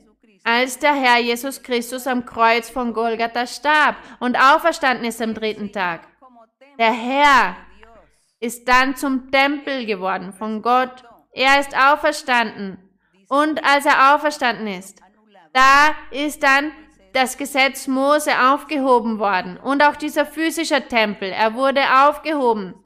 als 0.43 0.77
der 0.77 0.93
Herr 0.93 1.19
Jesus 1.19 1.63
Christus 1.63 2.05
am 2.05 2.25
Kreuz 2.25 2.69
von 2.69 2.93
Golgatha 2.93 3.47
starb 3.47 3.95
und 4.19 4.37
auferstanden 4.37 5.05
ist 5.05 5.21
am 5.21 5.33
dritten 5.33 5.71
Tag. 5.71 6.07
Der 6.77 6.91
Herr 6.91 7.55
ist 8.39 8.67
dann 8.67 8.95
zum 8.95 9.31
Tempel 9.31 9.85
geworden 9.85 10.33
von 10.33 10.61
Gott. 10.61 11.03
Er 11.31 11.59
ist 11.59 11.75
auferstanden. 11.77 12.77
Und 13.29 13.63
als 13.63 13.85
er 13.85 14.15
auferstanden 14.15 14.67
ist, 14.67 15.01
da 15.53 15.95
ist 16.11 16.43
dann 16.43 16.73
das 17.13 17.37
Gesetz 17.37 17.87
Mose 17.87 18.31
aufgehoben 18.37 19.19
worden 19.19 19.57
und 19.57 19.83
auch 19.83 19.95
dieser 19.95 20.25
physische 20.25 20.87
Tempel, 20.87 21.29
er 21.29 21.53
wurde 21.53 21.81
aufgehoben. 22.07 22.82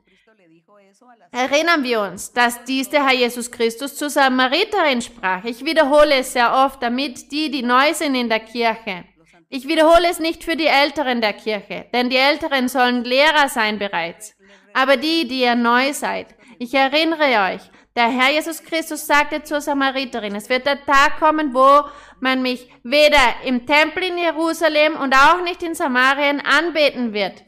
Erinnern 1.32 1.84
wir 1.84 2.02
uns, 2.02 2.32
dass 2.32 2.64
dies 2.64 2.90
der 2.90 3.06
Herr 3.06 3.16
Jesus 3.16 3.52
Christus 3.52 3.96
zur 3.96 4.10
Samariterin 4.10 5.02
sprach. 5.02 5.44
Ich 5.44 5.64
wiederhole 5.64 6.16
es 6.16 6.34
sehr 6.34 6.54
oft, 6.54 6.82
damit 6.82 7.32
die, 7.32 7.52
die 7.52 7.64
neu 7.64 7.94
sind 7.94 8.16
in 8.16 8.30
der 8.30 8.40
Kirche, 8.40 9.04
ich 9.50 9.68
wiederhole 9.68 10.10
es 10.10 10.20
nicht 10.20 10.44
für 10.44 10.58
die 10.58 10.66
Älteren 10.66 11.22
der 11.22 11.32
Kirche, 11.32 11.86
denn 11.94 12.10
die 12.10 12.18
Älteren 12.18 12.68
sollen 12.68 13.06
Lehrer 13.06 13.48
sein 13.48 13.80
bereits. 13.80 14.36
Aber 14.74 14.98
die, 14.98 15.26
die 15.26 15.42
ihr 15.42 15.56
neu 15.56 15.94
seid, 15.94 16.28
ich 16.60 16.74
erinnere 16.74 17.54
euch, 17.54 17.62
der 17.96 18.10
Herr 18.10 18.32
Jesus 18.32 18.62
Christus 18.62 19.08
sagte 19.08 19.44
zur 19.44 19.62
Samariterin, 19.62 20.36
es 20.36 20.50
wird 20.50 20.66
der 20.66 20.84
Tag 20.86 21.20
kommen, 21.20 21.54
wo 21.54 21.88
man 22.20 22.42
mich 22.42 22.70
weder 22.84 23.18
im 23.46 23.66
Tempel 23.66 24.04
in 24.04 24.18
Jerusalem 24.18 24.98
und 24.98 25.16
auch 25.16 25.42
nicht 25.44 25.64
in 25.64 25.76
Samarien 25.76 26.42
anbeten 26.42 27.14
wird. 27.14 27.44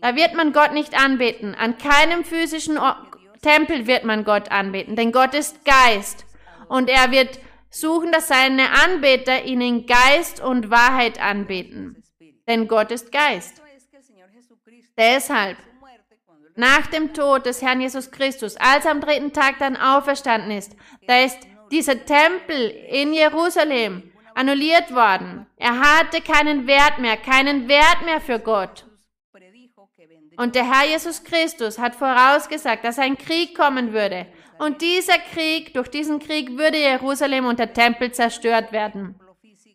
Da 0.00 0.14
wird 0.16 0.34
man 0.34 0.52
Gott 0.52 0.72
nicht 0.72 0.98
anbeten. 0.98 1.54
An 1.54 1.78
keinem 1.78 2.24
physischen 2.24 2.78
Tempel 3.42 3.86
wird 3.86 4.04
man 4.04 4.24
Gott 4.24 4.50
anbeten, 4.50 4.96
denn 4.96 5.12
Gott 5.12 5.34
ist 5.34 5.64
Geist. 5.64 6.24
Und 6.68 6.88
er 6.88 7.10
wird 7.10 7.38
suchen, 7.70 8.12
dass 8.12 8.28
seine 8.28 8.70
Anbeter 8.84 9.44
ihn 9.44 9.60
in 9.60 9.86
Geist 9.86 10.40
und 10.40 10.70
Wahrheit 10.70 11.20
anbeten. 11.20 12.02
Denn 12.48 12.68
Gott 12.68 12.90
ist 12.90 13.12
Geist. 13.12 13.62
Deshalb, 14.98 15.58
nach 16.54 16.86
dem 16.86 17.12
Tod 17.12 17.44
des 17.44 17.60
Herrn 17.60 17.80
Jesus 17.80 18.10
Christus, 18.10 18.56
als 18.56 18.86
er 18.86 18.92
am 18.92 19.00
dritten 19.00 19.32
Tag 19.32 19.58
dann 19.58 19.76
auferstanden 19.76 20.50
ist, 20.50 20.74
da 21.06 21.20
ist 21.20 21.38
dieser 21.70 22.04
Tempel 22.04 22.70
in 22.88 23.12
Jerusalem 23.12 24.10
annulliert 24.34 24.94
worden. 24.94 25.46
Er 25.56 25.80
hatte 25.80 26.20
keinen 26.20 26.66
Wert 26.66 26.98
mehr, 26.98 27.16
keinen 27.16 27.68
Wert 27.68 28.04
mehr 28.06 28.20
für 28.20 28.38
Gott. 28.38 28.85
Und 30.36 30.54
der 30.54 30.70
Herr 30.70 30.86
Jesus 30.86 31.24
Christus 31.24 31.78
hat 31.78 31.94
vorausgesagt, 31.94 32.84
dass 32.84 32.98
ein 32.98 33.16
Krieg 33.16 33.56
kommen 33.56 33.92
würde. 33.92 34.26
Und 34.58 34.82
dieser 34.82 35.18
Krieg, 35.18 35.72
durch 35.74 35.88
diesen 35.88 36.18
Krieg 36.18 36.56
würde 36.56 36.78
Jerusalem 36.78 37.46
und 37.46 37.58
der 37.58 37.72
Tempel 37.72 38.12
zerstört 38.12 38.72
werden. 38.72 39.18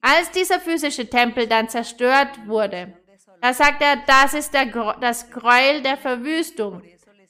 Als 0.01 0.31
dieser 0.31 0.59
physische 0.59 1.09
Tempel 1.09 1.47
dann 1.47 1.69
zerstört 1.69 2.29
wurde, 2.45 2.93
da 3.41 3.53
sagt 3.53 3.81
er, 3.81 3.97
das 4.05 4.33
ist 4.33 4.53
der, 4.53 4.65
das 4.99 5.29
Gräuel 5.31 5.81
der 5.81 5.97
Verwüstung. 5.97 6.83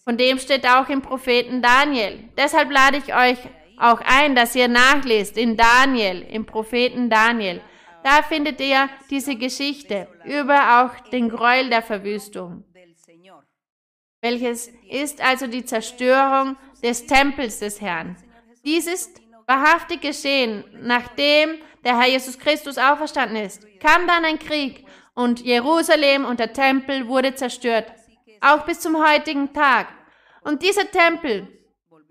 Von 0.03 0.17
dem 0.17 0.39
steht 0.39 0.67
auch 0.67 0.89
im 0.89 1.01
Propheten 1.01 1.61
Daniel. 1.61 2.29
Deshalb 2.37 2.71
lade 2.71 2.97
ich 2.97 3.13
euch 3.13 3.37
auch 3.77 4.01
ein, 4.03 4.35
dass 4.35 4.55
ihr 4.55 4.67
nachlest 4.67 5.37
in 5.37 5.55
Daniel, 5.55 6.21
im 6.29 6.45
Propheten 6.45 7.09
Daniel. 7.09 7.61
Da 8.03 8.23
findet 8.23 8.59
ihr 8.59 8.89
diese 9.09 9.35
Geschichte 9.35 10.07
über 10.25 10.81
auch 10.81 11.09
den 11.09 11.29
Gräuel 11.29 11.69
der 11.69 11.81
Verwüstung 11.81 12.65
welches 14.21 14.71
ist 14.89 15.21
also 15.21 15.47
die 15.47 15.65
Zerstörung 15.65 16.55
des 16.83 17.05
Tempels 17.05 17.59
des 17.59 17.81
Herrn. 17.81 18.15
Dies 18.63 18.87
ist 18.87 19.19
wahrhaftig 19.47 20.01
geschehen, 20.01 20.63
nachdem 20.81 21.57
der 21.83 21.99
Herr 21.99 22.07
Jesus 22.07 22.37
Christus 22.37 22.77
auferstanden 22.77 23.37
ist. 23.37 23.65
Kam 23.79 24.07
dann 24.07 24.23
ein 24.23 24.39
Krieg 24.39 24.85
und 25.15 25.41
Jerusalem 25.41 26.25
und 26.25 26.39
der 26.39 26.53
Tempel 26.53 27.07
wurde 27.07 27.33
zerstört, 27.33 27.91
auch 28.39 28.65
bis 28.65 28.79
zum 28.79 29.03
heutigen 29.03 29.51
Tag. 29.53 29.87
Und 30.43 30.61
dieser 30.61 30.89
Tempel 30.89 31.47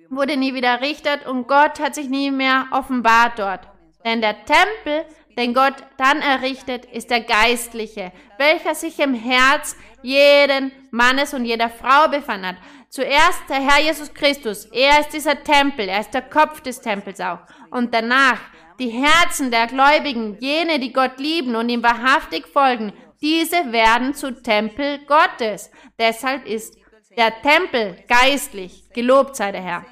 wurde 0.08 0.36
nie 0.36 0.54
wieder 0.54 0.68
errichtet 0.68 1.26
und 1.26 1.46
Gott 1.46 1.78
hat 1.78 1.94
sich 1.94 2.08
nie 2.08 2.32
mehr 2.32 2.66
offenbart 2.72 3.38
dort. 3.38 3.68
Denn 4.04 4.20
der 4.20 4.44
Tempel, 4.44 5.04
den 5.36 5.54
Gott 5.54 5.74
dann 5.96 6.20
errichtet, 6.20 6.84
ist 6.86 7.10
der 7.10 7.20
geistliche, 7.20 8.12
welcher 8.38 8.74
sich 8.74 8.98
im 8.98 9.14
Herz 9.14 9.76
jeden 10.02 10.72
Mannes 10.90 11.34
und 11.34 11.44
jeder 11.44 11.70
Frau 11.70 12.08
befanden 12.08 12.48
hat. 12.48 12.56
Zuerst 12.88 13.42
der 13.48 13.60
Herr 13.60 13.82
Jesus 13.82 14.12
Christus. 14.12 14.64
Er 14.66 15.00
ist 15.00 15.12
dieser 15.12 15.42
Tempel. 15.42 15.88
Er 15.88 16.00
ist 16.00 16.12
der 16.12 16.22
Kopf 16.22 16.60
des 16.60 16.80
Tempels 16.80 17.20
auch. 17.20 17.38
Und 17.70 17.94
danach 17.94 18.40
die 18.78 18.88
Herzen 18.88 19.50
der 19.50 19.66
Gläubigen, 19.66 20.38
jene, 20.40 20.78
die 20.78 20.92
Gott 20.92 21.18
lieben 21.18 21.54
und 21.54 21.68
ihm 21.68 21.82
wahrhaftig 21.82 22.46
folgen, 22.46 22.92
diese 23.20 23.72
werden 23.72 24.14
zu 24.14 24.42
Tempel 24.42 25.00
Gottes. 25.06 25.70
Deshalb 25.98 26.46
ist 26.46 26.76
der 27.16 27.42
Tempel 27.42 28.02
geistlich. 28.08 28.84
Gelobt 28.94 29.36
sei 29.36 29.52
der 29.52 29.62
Herr. 29.62 29.86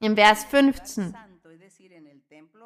Im 0.00 0.16
Vers 0.16 0.44
15. 0.44 1.16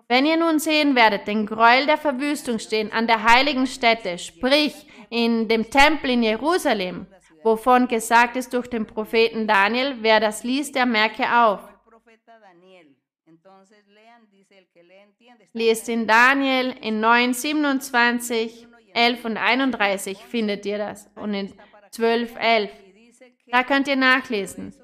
Wenn 0.08 0.26
ihr 0.26 0.36
nun 0.36 0.60
sehen 0.60 0.94
werdet, 0.94 1.26
den 1.26 1.46
Gräuel 1.46 1.86
der 1.86 1.98
Verwüstung 1.98 2.58
stehen 2.58 2.92
an 2.92 3.06
der 3.06 3.24
heiligen 3.24 3.66
Stätte, 3.66 4.18
sprich 4.18 4.86
in 5.10 5.48
dem 5.48 5.68
Tempel 5.68 6.10
in 6.10 6.22
Jerusalem, 6.22 7.06
wovon 7.46 7.86
gesagt 7.86 8.36
ist 8.36 8.52
durch 8.52 8.66
den 8.66 8.86
Propheten 8.86 9.46
Daniel. 9.46 9.98
Wer 10.00 10.18
das 10.18 10.42
liest, 10.42 10.74
der 10.74 10.84
merke 10.84 11.24
auf. 11.32 11.60
Lest 15.52 15.88
in 15.88 16.06
Daniel 16.06 16.74
in 16.82 17.00
9, 17.00 17.32
27, 17.32 18.66
11 18.92 19.24
und 19.24 19.36
31 19.36 20.18
findet 20.18 20.66
ihr 20.66 20.78
das. 20.78 21.08
Und 21.14 21.34
in 21.34 21.54
12, 21.92 22.34
11. 22.36 22.70
Da 23.46 23.62
könnt 23.62 23.86
ihr 23.86 23.96
nachlesen. 23.96 24.74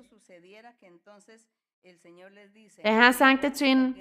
Der 2.85 2.95
Herr 2.95 3.13
sagte 3.13 3.53
zu 3.53 3.67
ihnen, 3.67 3.97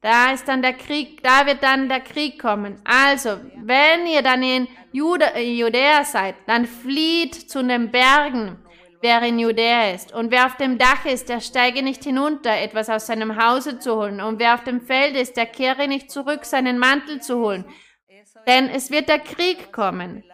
da 0.00 0.32
ist 0.32 0.46
dann 0.48 0.62
der 0.62 0.74
Krieg, 0.74 1.22
da 1.22 1.46
wird 1.46 1.62
dann 1.62 1.88
der 1.88 2.00
Krieg 2.00 2.40
kommen. 2.40 2.80
Also, 2.84 3.38
wenn 3.56 4.06
ihr 4.06 4.22
dann 4.22 4.42
in 4.42 4.68
Judäa 4.92 6.04
seid, 6.04 6.36
dann 6.46 6.66
flieht 6.66 7.34
zu 7.34 7.62
den 7.62 7.90
Bergen, 7.90 8.58
wer 9.00 9.22
in 9.22 9.38
Judäa 9.38 9.92
ist. 9.92 10.12
Und 10.12 10.30
wer 10.30 10.46
auf 10.46 10.56
dem 10.56 10.78
Dach 10.78 11.04
ist, 11.04 11.28
der 11.28 11.40
steige 11.40 11.82
nicht 11.82 12.04
hinunter, 12.04 12.56
etwas 12.56 12.88
aus 12.88 13.06
seinem 13.06 13.36
Hause 13.42 13.78
zu 13.78 13.96
holen. 13.96 14.20
Und 14.20 14.38
wer 14.38 14.54
auf 14.54 14.64
dem 14.64 14.80
Feld 14.80 15.16
ist, 15.16 15.36
der 15.36 15.46
kehre 15.46 15.88
nicht 15.88 16.10
zurück, 16.10 16.44
seinen 16.44 16.78
Mantel 16.78 17.20
zu 17.20 17.38
holen. 17.38 17.64
Denn 18.46 18.68
es 18.68 18.90
wird 18.90 19.08
der 19.08 19.20
Krieg 19.20 19.72
kommen. 19.72 20.24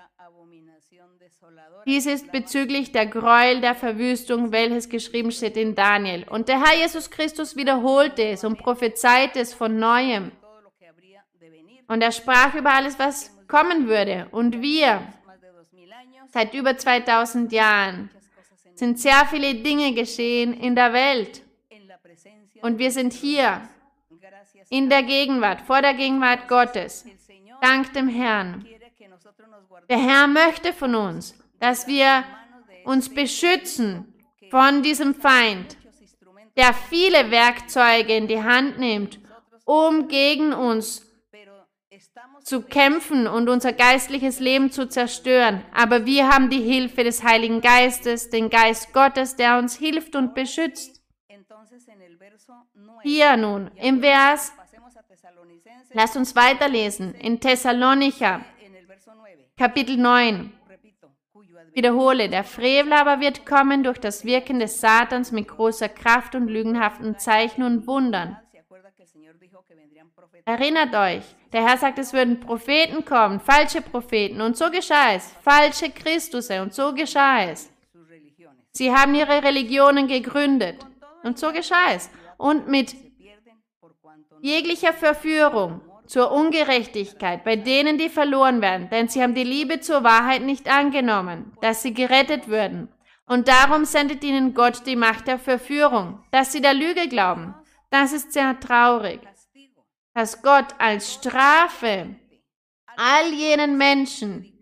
Dies 1.86 2.06
ist 2.06 2.32
bezüglich 2.32 2.92
der 2.92 3.06
Gräuel 3.06 3.60
der 3.60 3.74
Verwüstung, 3.74 4.52
welches 4.52 4.88
geschrieben 4.88 5.30
steht 5.30 5.56
in 5.56 5.74
Daniel. 5.74 6.26
Und 6.28 6.48
der 6.48 6.62
Herr 6.64 6.76
Jesus 6.76 7.10
Christus 7.10 7.56
wiederholte 7.56 8.22
es 8.22 8.44
und 8.44 8.58
prophezeite 8.58 9.40
es 9.40 9.52
von 9.52 9.78
neuem. 9.78 10.32
Und 11.86 12.02
er 12.02 12.12
sprach 12.12 12.54
über 12.54 12.72
alles, 12.72 12.98
was 12.98 13.30
kommen 13.46 13.86
würde. 13.86 14.26
Und 14.30 14.62
wir, 14.62 15.02
seit 16.32 16.54
über 16.54 16.76
2000 16.76 17.52
Jahren, 17.52 18.10
sind 18.74 18.98
sehr 18.98 19.26
viele 19.26 19.54
Dinge 19.54 19.92
geschehen 19.92 20.54
in 20.54 20.74
der 20.74 20.92
Welt. 20.92 21.42
Und 22.62 22.78
wir 22.78 22.90
sind 22.90 23.12
hier, 23.12 23.60
in 24.70 24.88
der 24.88 25.02
Gegenwart, 25.02 25.60
vor 25.60 25.82
der 25.82 25.94
Gegenwart 25.94 26.48
Gottes. 26.48 27.04
Dank 27.60 27.92
dem 27.92 28.08
Herrn. 28.08 28.66
Der 29.88 29.98
Herr 29.98 30.26
möchte 30.26 30.72
von 30.72 30.94
uns, 30.94 31.38
dass 31.60 31.86
wir 31.86 32.24
uns 32.84 33.12
beschützen 33.12 34.14
von 34.50 34.82
diesem 34.82 35.14
Feind, 35.14 35.76
der 36.56 36.74
viele 36.74 37.30
Werkzeuge 37.30 38.16
in 38.16 38.28
die 38.28 38.42
Hand 38.42 38.78
nimmt, 38.78 39.20
um 39.64 40.08
gegen 40.08 40.52
uns 40.52 41.04
zu 42.42 42.62
kämpfen 42.62 43.26
und 43.26 43.48
unser 43.48 43.72
geistliches 43.72 44.38
Leben 44.38 44.70
zu 44.70 44.88
zerstören. 44.88 45.64
Aber 45.72 46.04
wir 46.04 46.28
haben 46.28 46.50
die 46.50 46.60
Hilfe 46.60 47.02
des 47.02 47.24
Heiligen 47.24 47.60
Geistes, 47.60 48.30
den 48.30 48.50
Geist 48.50 48.92
Gottes, 48.92 49.36
der 49.36 49.58
uns 49.58 49.76
hilft 49.76 50.14
und 50.14 50.34
beschützt. 50.34 51.02
Hier 53.02 53.36
nun, 53.36 53.70
im 53.76 54.00
Vers, 54.00 54.52
lasst 55.92 56.16
uns 56.16 56.36
weiterlesen, 56.36 57.14
in 57.14 57.40
Thessalonicher, 57.40 58.44
Kapitel 59.56 59.96
9 59.96 60.52
wiederhole, 61.74 62.28
der 62.28 62.44
Frevel 62.44 62.92
aber 62.92 63.20
wird 63.20 63.44
kommen 63.44 63.82
durch 63.82 63.98
das 63.98 64.24
Wirken 64.24 64.60
des 64.60 64.80
Satans 64.80 65.32
mit 65.32 65.48
großer 65.48 65.88
Kraft 65.88 66.34
und 66.34 66.48
lügenhaften 66.48 67.18
Zeichen 67.18 67.62
und 67.62 67.86
Wundern. 67.86 68.36
Erinnert 70.46 70.94
euch, 70.94 71.24
der 71.52 71.66
Herr 71.66 71.78
sagt, 71.78 71.98
es 71.98 72.12
würden 72.12 72.38
Propheten 72.38 73.04
kommen, 73.04 73.40
falsche 73.40 73.80
Propheten, 73.80 74.40
und 74.40 74.56
so 74.56 74.70
geschah 74.70 75.14
es, 75.14 75.32
falsche 75.42 75.90
Christusse, 75.90 76.60
und 76.60 76.74
so 76.74 76.92
geschah 76.92 77.44
es. 77.44 77.70
Sie 78.72 78.92
haben 78.92 79.14
ihre 79.14 79.42
Religionen 79.42 80.06
gegründet, 80.06 80.84
und 81.22 81.38
so 81.38 81.52
geschah 81.52 81.92
es. 81.94 82.10
Und 82.36 82.68
mit 82.68 82.94
jeglicher 84.42 84.92
Verführung 84.92 85.80
zur 86.06 86.32
Ungerechtigkeit 86.32 87.44
bei 87.44 87.56
denen, 87.56 87.98
die 87.98 88.08
verloren 88.08 88.60
werden, 88.60 88.88
denn 88.90 89.08
sie 89.08 89.22
haben 89.22 89.34
die 89.34 89.44
Liebe 89.44 89.80
zur 89.80 90.04
Wahrheit 90.04 90.42
nicht 90.42 90.68
angenommen, 90.68 91.56
dass 91.60 91.82
sie 91.82 91.94
gerettet 91.94 92.48
würden. 92.48 92.88
Und 93.26 93.48
darum 93.48 93.84
sendet 93.84 94.22
ihnen 94.22 94.52
Gott 94.52 94.86
die 94.86 94.96
Macht 94.96 95.26
der 95.26 95.38
Verführung, 95.38 96.22
dass 96.30 96.52
sie 96.52 96.60
der 96.60 96.74
Lüge 96.74 97.08
glauben. 97.08 97.54
Das 97.90 98.12
ist 98.12 98.32
sehr 98.32 98.58
traurig, 98.60 99.20
dass 100.14 100.42
Gott 100.42 100.66
als 100.78 101.14
Strafe 101.14 102.16
all 102.96 103.32
jenen 103.32 103.78
Menschen, 103.78 104.52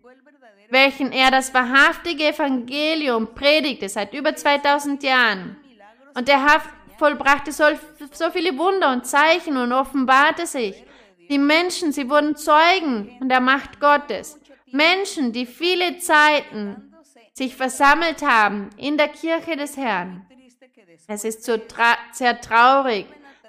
welchen 0.69 1.11
er 1.11 1.29
das 1.29 1.53
wahrhaftige 1.53 2.29
Evangelium 2.29 3.35
predigte 3.35 3.89
seit 3.89 4.13
über 4.13 4.35
2000 4.35 5.03
Jahren, 5.03 5.57
und 6.15 6.31
Haft 6.31 6.69
vollbrachte 6.97 7.51
so 7.51 7.65
viele 8.31 8.57
Wunder 8.57 8.91
und 8.91 9.05
Zeichen 9.05 9.57
und 9.57 9.73
offenbarte 9.73 10.45
sich, 10.45 10.75
die 11.29 11.37
Menschen, 11.37 11.91
sie 11.91 12.09
wurden 12.09 12.35
Zeugen 12.35 13.15
von 13.17 13.29
der 13.29 13.39
Macht 13.39 13.79
Gottes. 13.79 14.39
Menschen, 14.71 15.31
die 15.31 15.45
viele 15.45 15.97
Zeiten 15.99 16.93
sich 17.33 17.55
versammelt 17.55 18.21
haben 18.21 18.69
in 18.77 18.97
der 18.97 19.07
Kirche 19.07 19.55
des 19.55 19.77
Herrn. 19.77 20.25
Es 21.07 21.23
ist 21.23 21.43
so 21.43 21.57
sehr 22.11 22.39
traurig, 22.41 23.05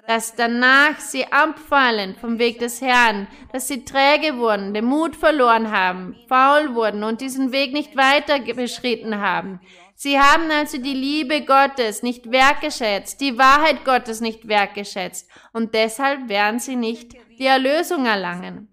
dass 0.07 0.35
danach 0.35 0.99
sie 0.99 1.25
abfallen 1.31 2.15
vom 2.15 2.37
Weg 2.37 2.59
des 2.59 2.81
Herrn, 2.81 3.27
dass 3.51 3.67
sie 3.67 3.85
träge 3.85 4.37
wurden, 4.37 4.73
den 4.73 4.85
Mut 4.85 5.15
verloren 5.15 5.71
haben, 5.71 6.15
faul 6.27 6.75
wurden 6.75 7.03
und 7.03 7.21
diesen 7.21 7.51
Weg 7.51 7.73
nicht 7.73 7.95
weiter 7.95 8.39
beschritten 8.39 9.19
haben. 9.19 9.59
Sie 9.95 10.19
haben 10.19 10.51
also 10.51 10.77
die 10.77 10.93
Liebe 10.93 11.45
Gottes 11.45 12.03
nicht 12.03 12.29
wertgeschätzt, 12.29 13.21
die 13.21 13.37
Wahrheit 13.37 13.85
Gottes 13.85 14.19
nicht 14.19 14.47
wertgeschätzt. 14.47 15.29
Und 15.53 15.73
deshalb 15.73 16.27
werden 16.27 16.59
sie 16.59 16.75
nicht 16.75 17.13
die 17.39 17.45
Erlösung 17.45 18.05
erlangen. 18.05 18.69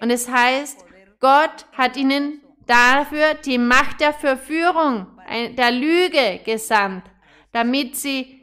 Und 0.00 0.10
es 0.10 0.30
heißt, 0.30 0.84
Gott 1.20 1.66
hat 1.72 1.96
ihnen 1.96 2.40
dafür 2.66 3.34
die 3.34 3.58
Macht 3.58 4.00
der 4.00 4.14
Verführung, 4.14 5.06
der 5.56 5.70
Lüge 5.72 6.40
gesandt, 6.44 7.04
damit 7.52 7.96
sie 7.96 8.36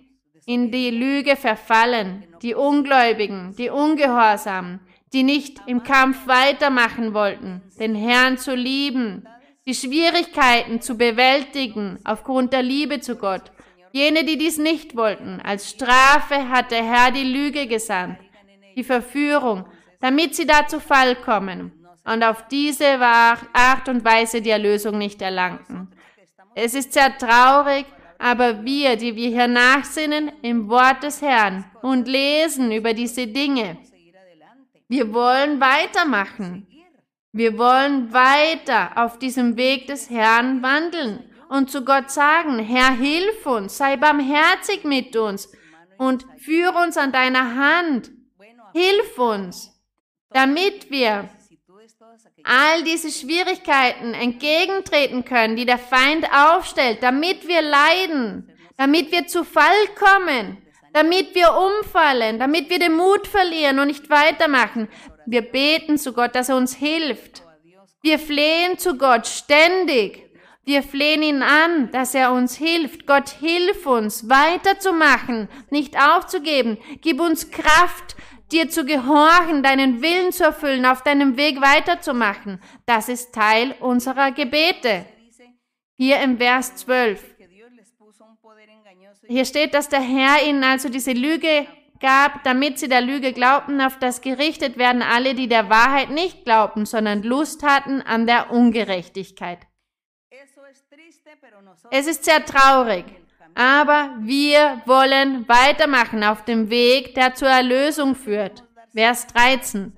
in 0.46 0.72
die 0.72 0.92
Lüge 0.92 1.36
verfallen, 1.36 2.28
die 2.42 2.54
Ungläubigen, 2.54 3.56
die 3.58 3.70
Ungehorsamen, 3.70 4.82
die 5.14 5.24
nicht 5.24 5.62
im 5.68 5.84
Kampf 5.84 6.28
weitermachen 6.28 7.14
wollten, 7.14 7.62
den 7.80 7.96
Herrn 7.96 8.38
zu 8.38 8.56
lieben, 8.56 9.28
die 9.66 9.76
Schwierigkeiten 9.76 10.82
zu 10.82 10.96
bewältigen 10.96 12.00
aufgrund 12.04 12.54
der 12.54 12.64
Liebe 12.64 13.00
zu 13.00 13.16
Gott. 13.16 13.52
Jene, 13.92 14.26
die 14.26 14.38
dies 14.38 14.58
nicht 14.58 14.96
wollten, 14.96 15.40
als 15.42 15.70
Strafe 15.70 16.50
hat 16.50 16.72
der 16.72 16.84
Herr 16.84 17.12
die 17.12 17.24
Lüge 17.24 17.68
gesandt, 17.68 18.18
die 18.76 18.84
Verführung, 18.84 19.66
damit 20.02 20.36
sie 20.36 20.46
da 20.46 20.68
zu 20.68 20.80
Fall 20.80 21.16
kommen 21.16 21.72
und 22.04 22.24
auf 22.24 22.48
diese 22.48 23.00
Art 23.00 23.88
und 23.88 24.04
Weise 24.04 24.42
die 24.42 24.50
Erlösung 24.50 24.98
nicht 24.98 25.22
erlangten. 25.22 25.88
Es 26.56 26.74
ist 26.74 26.94
sehr 26.94 27.18
traurig, 27.18 27.86
aber 28.20 28.64
wir, 28.66 28.96
die 28.96 29.16
wir 29.16 29.30
hier 29.30 29.48
nachsinnen 29.48 30.32
im 30.42 30.70
Wort 30.70 31.04
des 31.04 31.22
Herrn 31.22 31.66
und 31.82 32.08
lesen 32.08 32.72
über 32.72 32.94
diese 32.94 33.28
Dinge, 33.28 33.78
wir 34.90 35.14
wollen 35.14 35.60
weitermachen. 35.60 36.68
Wir 37.36 37.58
wollen 37.58 38.14
weiter 38.14 38.92
auf 38.96 39.18
diesem 39.18 39.58
Weg 39.58 39.88
des 39.88 40.12
Herrn 40.12 40.62
wandeln 40.62 41.24
und 41.50 41.72
zu 41.72 41.84
Gott 41.84 42.12
sagen, 42.12 42.60
Herr, 42.60 42.92
hilf 42.92 43.48
uns, 43.48 43.76
sei 43.76 43.98
barmherzig 43.98 44.84
mit 44.84 45.16
uns 45.16 45.52
und 45.98 46.28
führe 46.38 46.78
uns 46.84 46.96
an 46.96 47.12
deiner 47.12 47.56
Hand. 47.56 48.12
Hilf 48.74 49.18
uns, 49.18 49.72
damit 50.30 50.92
wir 50.92 51.28
all 52.44 52.84
diese 52.84 53.10
Schwierigkeiten 53.10 54.14
entgegentreten 54.14 55.26
können, 55.26 55.56
die 55.56 55.66
der 55.66 55.80
Feind 55.80 56.28
aufstellt, 56.32 57.02
damit 57.02 57.48
wir 57.48 57.64
leiden, 57.64 58.52
damit 58.78 59.12
wir 59.12 59.26
zu 59.26 59.44
Fall 59.44 59.88
kommen, 59.96 60.62
damit 60.94 61.34
wir 61.34 61.50
umfallen, 61.56 62.38
damit 62.38 62.70
wir 62.70 62.78
den 62.78 62.94
Mut 62.94 63.26
verlieren 63.26 63.80
und 63.80 63.88
nicht 63.88 64.12
weitermachen. 64.12 64.88
Wir 65.26 65.42
beten 65.42 65.98
zu 65.98 66.14
Gott, 66.14 66.36
dass 66.36 66.50
er 66.50 66.58
uns 66.58 66.76
hilft. 66.76 67.44
Wir 68.02 68.20
flehen 68.20 68.78
zu 68.78 68.98
Gott 68.98 69.28
ständig. 69.28 70.30
Wir 70.66 70.82
flehen 70.82 71.24
ihn 71.24 71.42
an, 71.42 71.92
dass 71.92 72.16
er 72.16 72.32
uns 72.32 72.56
hilft. 72.56 73.06
Gott, 73.06 73.30
hilf 73.30 73.86
uns, 73.86 74.30
weiterzumachen, 74.30 75.50
nicht 75.70 75.98
aufzugeben. 75.98 76.78
Gib 77.02 77.20
uns 77.20 77.52
Kraft, 77.52 78.16
dir 78.52 78.70
zu 78.70 78.86
gehorchen, 78.86 79.62
deinen 79.62 80.02
Willen 80.02 80.32
zu 80.32 80.44
erfüllen, 80.44 80.86
auf 80.86 81.02
deinem 81.02 81.36
Weg 81.38 81.60
weiterzumachen. 81.62 82.62
Das 82.86 83.10
ist 83.10 83.34
Teil 83.34 83.76
unserer 83.80 84.32
Gebete. 84.32 85.06
Hier 85.98 86.22
im 86.22 86.38
Vers 86.38 86.76
12. 86.78 87.22
Hier 89.28 89.46
steht, 89.46 89.74
dass 89.74 89.90
der 89.90 90.02
Herr 90.02 90.46
ihnen 90.46 90.64
also 90.64 90.90
diese 90.90 91.14
Lüge 91.14 91.66
gab, 92.00 92.44
damit 92.44 92.80
sie 92.80 92.88
der 92.88 93.02
Lüge 93.02 93.34
glaubten, 93.34 93.82
auf 93.82 93.98
das 94.00 94.22
gerichtet 94.22 94.78
werden 94.78 95.02
alle, 95.02 95.36
die 95.36 95.48
der 95.48 95.70
Wahrheit 95.70 96.10
nicht 96.10 96.46
glaubten, 96.46 96.86
sondern 96.86 97.24
Lust 97.24 97.64
hatten 97.64 98.02
an 98.02 98.28
der 98.28 98.52
Ungerechtigkeit. 98.52 99.60
Es 101.92 102.08
ist 102.08 102.26
sehr 102.26 102.46
traurig, 102.46 103.06
aber 103.56 104.16
wir 104.20 104.82
wollen 104.86 105.48
weitermachen 105.48 106.24
auf 106.24 106.44
dem 106.44 106.70
Weg, 106.70 107.16
der 107.16 107.36
zur 107.36 107.50
Erlösung 107.50 108.16
führt. 108.16 108.64
Vers 108.94 109.28
13. 109.28 109.98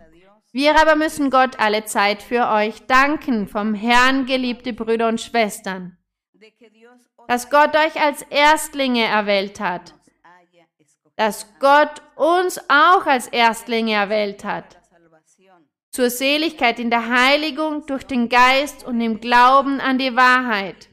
Wir 0.51 0.79
aber 0.79 0.95
müssen 0.95 1.29
Gott 1.29 1.59
alle 1.59 1.83
Zeit 1.83 2.23
für 2.23 2.49
euch 2.49 2.85
danken, 2.87 3.47
vom 3.47 3.73
Herrn 3.73 4.25
geliebte 4.25 4.71
Brüder 4.71 5.09
und 5.09 5.19
Schwestern, 5.19 5.97
dass 7.27 7.49
Gott 7.49 7.75
euch 7.75 7.99
als 7.99 8.21
Erstlinge 8.21 9.03
erwählt 9.03 9.59
hat, 9.59 9.95
dass 11.15 11.47
Gott 11.59 12.01
uns 12.15 12.59
auch 12.69 13.05
als 13.05 13.27
Erstlinge 13.27 13.93
erwählt 13.93 14.43
hat, 14.43 14.77
zur 15.91 16.09
Seligkeit 16.09 16.79
in 16.79 16.89
der 16.89 17.09
Heiligung 17.09 17.85
durch 17.85 18.03
den 18.03 18.27
Geist 18.27 18.83
und 18.85 18.99
im 18.99 19.21
Glauben 19.21 19.79
an 19.79 19.97
die 19.97 20.15
Wahrheit. 20.15 20.89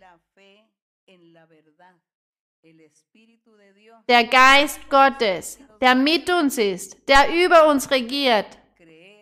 Der 4.09 4.25
Geist 4.25 4.89
Gottes, 4.89 5.59
der 5.81 5.95
mit 5.95 6.31
uns 6.31 6.59
ist, 6.59 6.97
der 7.09 7.45
über 7.45 7.69
uns 7.69 7.91
regiert 7.91 8.47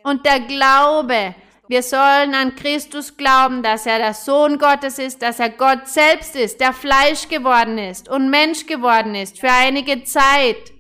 und 0.05 0.25
der 0.27 0.41
Glaube, 0.41 1.35
wir 1.69 1.83
sollen 1.83 2.35
an 2.35 2.57
Christus 2.57 3.17
glauben, 3.17 3.63
dass 3.63 3.87
er 3.87 3.99
der 3.99 4.15
Sohn 4.15 4.59
Gottes 4.59 4.99
ist, 4.99 5.23
dass 5.23 5.39
er 5.39 5.51
Gott 5.51 5.87
selbst 5.87 6.35
ist, 6.35 6.61
der 6.61 6.73
Fleisch 6.73 7.29
geworden 7.29 7.79
ist 7.79 8.09
und 8.09 8.29
Mensch 8.29 8.67
geworden 8.67 9.15
ist 9.15 9.39
für 9.39 9.51
einige 9.51 10.03
Zeit. 10.05 10.73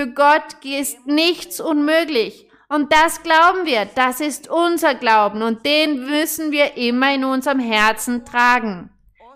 Für 0.00 0.06
Gott 0.06 0.64
ist 0.64 1.06
nichts 1.06 1.60
unmöglich. 1.60 2.48
Und 2.70 2.90
das 2.90 3.22
glauben 3.22 3.66
wir, 3.66 3.84
das 3.84 4.22
ist 4.22 4.48
unser 4.48 4.94
Glauben 4.94 5.42
und 5.42 5.66
den 5.66 6.06
müssen 6.06 6.52
wir 6.52 6.78
immer 6.78 7.14
in 7.14 7.22
unserem 7.22 7.58
Herzen 7.58 8.24
tragen. 8.24 8.88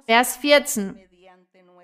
Vers 0.06 0.38
14. 0.38 0.98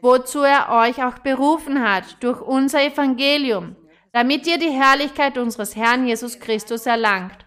Wozu 0.01 0.39
er 0.39 0.71
euch 0.71 1.05
auch 1.05 1.19
berufen 1.19 1.87
hat 1.87 2.05
durch 2.21 2.41
unser 2.41 2.83
Evangelium, 2.83 3.77
damit 4.15 4.47
ihr 4.47 4.57
die 4.57 4.71
Herrlichkeit 4.71 5.37
unseres 5.37 5.77
Herrn 5.77 6.07
Jesus 6.07 6.41
Christus 6.41 6.87
erlangt. 6.87 7.45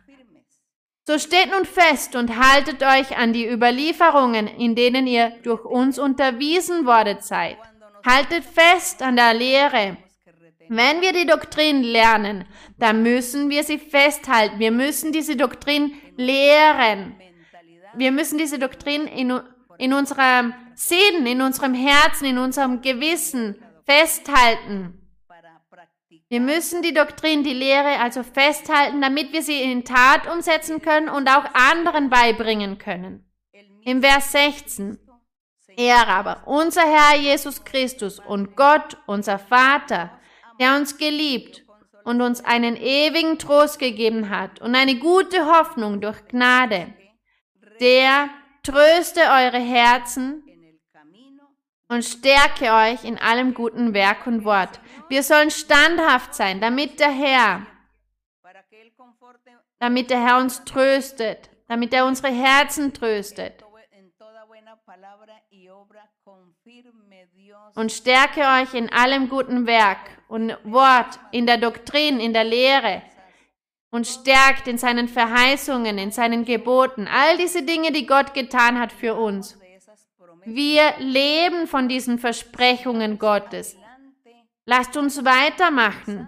So 1.07 1.17
steht 1.17 1.49
nun 1.49 1.65
fest 1.65 2.15
und 2.15 2.37
haltet 2.37 2.83
euch 2.83 3.17
an 3.17 3.33
die 3.33 3.49
Überlieferungen, 3.49 4.45
in 4.45 4.75
denen 4.75 5.07
ihr 5.07 5.31
durch 5.41 5.65
uns 5.65 5.97
unterwiesen 5.97 6.85
worden 6.85 7.17
seid. 7.21 7.57
Haltet 8.05 8.43
fest 8.45 9.01
an 9.01 9.15
der 9.15 9.33
Lehre, 9.33 9.97
wenn 10.69 11.01
wir 11.01 11.13
die 11.13 11.25
Doktrin 11.25 11.83
lernen, 11.83 12.45
dann 12.77 13.03
müssen 13.03 13.49
wir 13.49 13.63
sie 13.63 13.77
festhalten. 13.77 14.59
Wir 14.59 14.71
müssen 14.71 15.11
diese 15.11 15.35
Doktrin 15.35 15.93
lehren. 16.17 17.15
Wir 17.95 18.11
müssen 18.11 18.37
diese 18.37 18.59
Doktrin 18.59 19.07
in, 19.07 19.39
in 19.77 19.93
unserem 19.93 20.53
Sinn, 20.75 21.25
in 21.25 21.41
unserem 21.41 21.73
Herzen, 21.73 22.25
in 22.25 22.37
unserem 22.37 22.81
Gewissen 22.81 23.55
festhalten. 23.85 24.99
Wir 26.29 26.39
müssen 26.39 26.81
die 26.81 26.93
Doktrin, 26.93 27.43
die 27.43 27.53
Lehre 27.53 27.99
also 27.99 28.23
festhalten, 28.23 29.01
damit 29.01 29.33
wir 29.33 29.43
sie 29.43 29.61
in 29.61 29.85
Tat 29.85 30.27
umsetzen 30.27 30.81
können 30.81 31.09
und 31.09 31.27
auch 31.27 31.45
anderen 31.53 32.09
beibringen 32.09 32.79
können. 32.79 33.29
Im 33.83 34.01
Vers 34.01 34.31
16. 34.31 34.97
Er 35.75 36.07
aber, 36.07 36.47
unser 36.47 36.81
Herr 36.81 37.19
Jesus 37.19 37.63
Christus 37.63 38.19
und 38.19 38.55
Gott, 38.55 38.97
unser 39.05 39.37
Vater, 39.37 40.11
der 40.63 40.77
uns 40.77 40.97
geliebt 40.97 41.65
und 42.05 42.21
uns 42.21 42.39
einen 42.45 42.77
ewigen 42.77 43.37
Trost 43.37 43.79
gegeben 43.79 44.29
hat 44.29 44.61
und 44.61 44.75
eine 44.75 44.97
gute 44.97 45.45
Hoffnung 45.45 45.99
durch 45.99 46.25
Gnade, 46.29 46.93
der 47.81 48.29
tröste 48.63 49.19
eure 49.19 49.59
Herzen 49.59 50.41
und 51.89 52.05
stärke 52.05 52.71
euch 52.71 53.03
in 53.03 53.17
allem 53.17 53.53
guten 53.53 53.93
Werk 53.93 54.25
und 54.25 54.45
Wort. 54.45 54.79
Wir 55.09 55.21
sollen 55.21 55.51
standhaft 55.51 56.33
sein, 56.33 56.61
damit 56.61 57.01
der 57.01 57.11
Herr, 57.11 57.67
damit 59.79 60.09
der 60.09 60.25
Herr 60.25 60.37
uns 60.37 60.63
tröstet, 60.63 61.49
damit 61.67 61.93
er 61.93 62.05
unsere 62.05 62.29
Herzen 62.29 62.93
tröstet 62.93 63.65
und 67.75 67.91
stärke 67.91 68.41
euch 68.61 68.73
in 68.73 68.89
allem 68.93 69.27
guten 69.27 69.67
Werk 69.67 70.12
und 70.33 70.57
Wort, 70.63 71.19
in 71.31 71.45
der 71.45 71.59
Doktrin, 71.59 72.19
in 72.19 72.33
der 72.33 72.43
Lehre 72.43 73.03
und 73.91 74.07
stärkt 74.07 74.67
in 74.67 74.79
seinen 74.79 75.07
Verheißungen, 75.07 75.99
in 75.99 76.11
seinen 76.11 76.43
Geboten, 76.43 77.07
all 77.07 77.37
diese 77.37 77.61
Dinge, 77.61 77.91
die 77.91 78.07
Gott 78.07 78.33
getan 78.33 78.79
hat 78.79 78.91
für 78.91 79.13
uns. 79.13 79.59
Wir 80.43 80.95
leben 80.97 81.67
von 81.67 81.87
diesen 81.87 82.17
Versprechungen 82.17 83.19
Gottes. 83.19 83.77
Lasst 84.65 84.97
uns 84.97 85.23
weitermachen, 85.23 86.27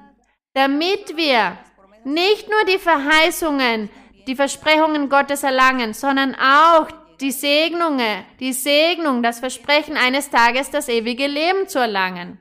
damit 0.53 1.17
wir 1.17 1.57
nicht 2.03 2.47
nur 2.47 2.63
die 2.65 2.77
Verheißungen, 2.77 3.89
die 4.27 4.35
Versprechungen 4.35 5.09
Gottes 5.09 5.41
erlangen, 5.41 5.95
sondern 5.95 6.35
auch 6.35 6.89
die 7.19 7.31
Segnungen, 7.31 8.23
die 8.39 8.53
Segnung, 8.53 9.23
das 9.23 9.39
Versprechen 9.39 9.97
eines 9.97 10.29
Tages 10.29 10.69
das 10.69 10.89
ewige 10.89 11.25
Leben 11.25 11.67
zu 11.67 11.79
erlangen. 11.79 12.39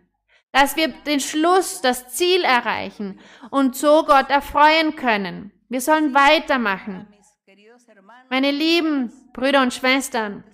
Dass 0.55 0.77
wir 0.77 0.87
den 0.89 1.19
Schluss, 1.19 1.81
das 1.81 2.15
Ziel 2.15 2.45
erreichen 2.45 3.19
und 3.51 3.75
so 3.75 4.05
Gott 4.05 4.31
erfreuen 4.31 4.95
können. 4.95 5.51
Wir 5.69 5.81
sollen 5.81 6.15
weitermachen. 6.15 7.09
Meine 8.31 8.53
lieben 8.53 9.13
Brüder 9.33 9.63
und 9.63 9.75
Schwestern, 9.75 10.45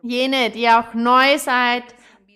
jene, 0.00 0.48
die 0.48 0.66
auch 0.70 0.94
neu 0.94 1.36
seid 1.36 1.84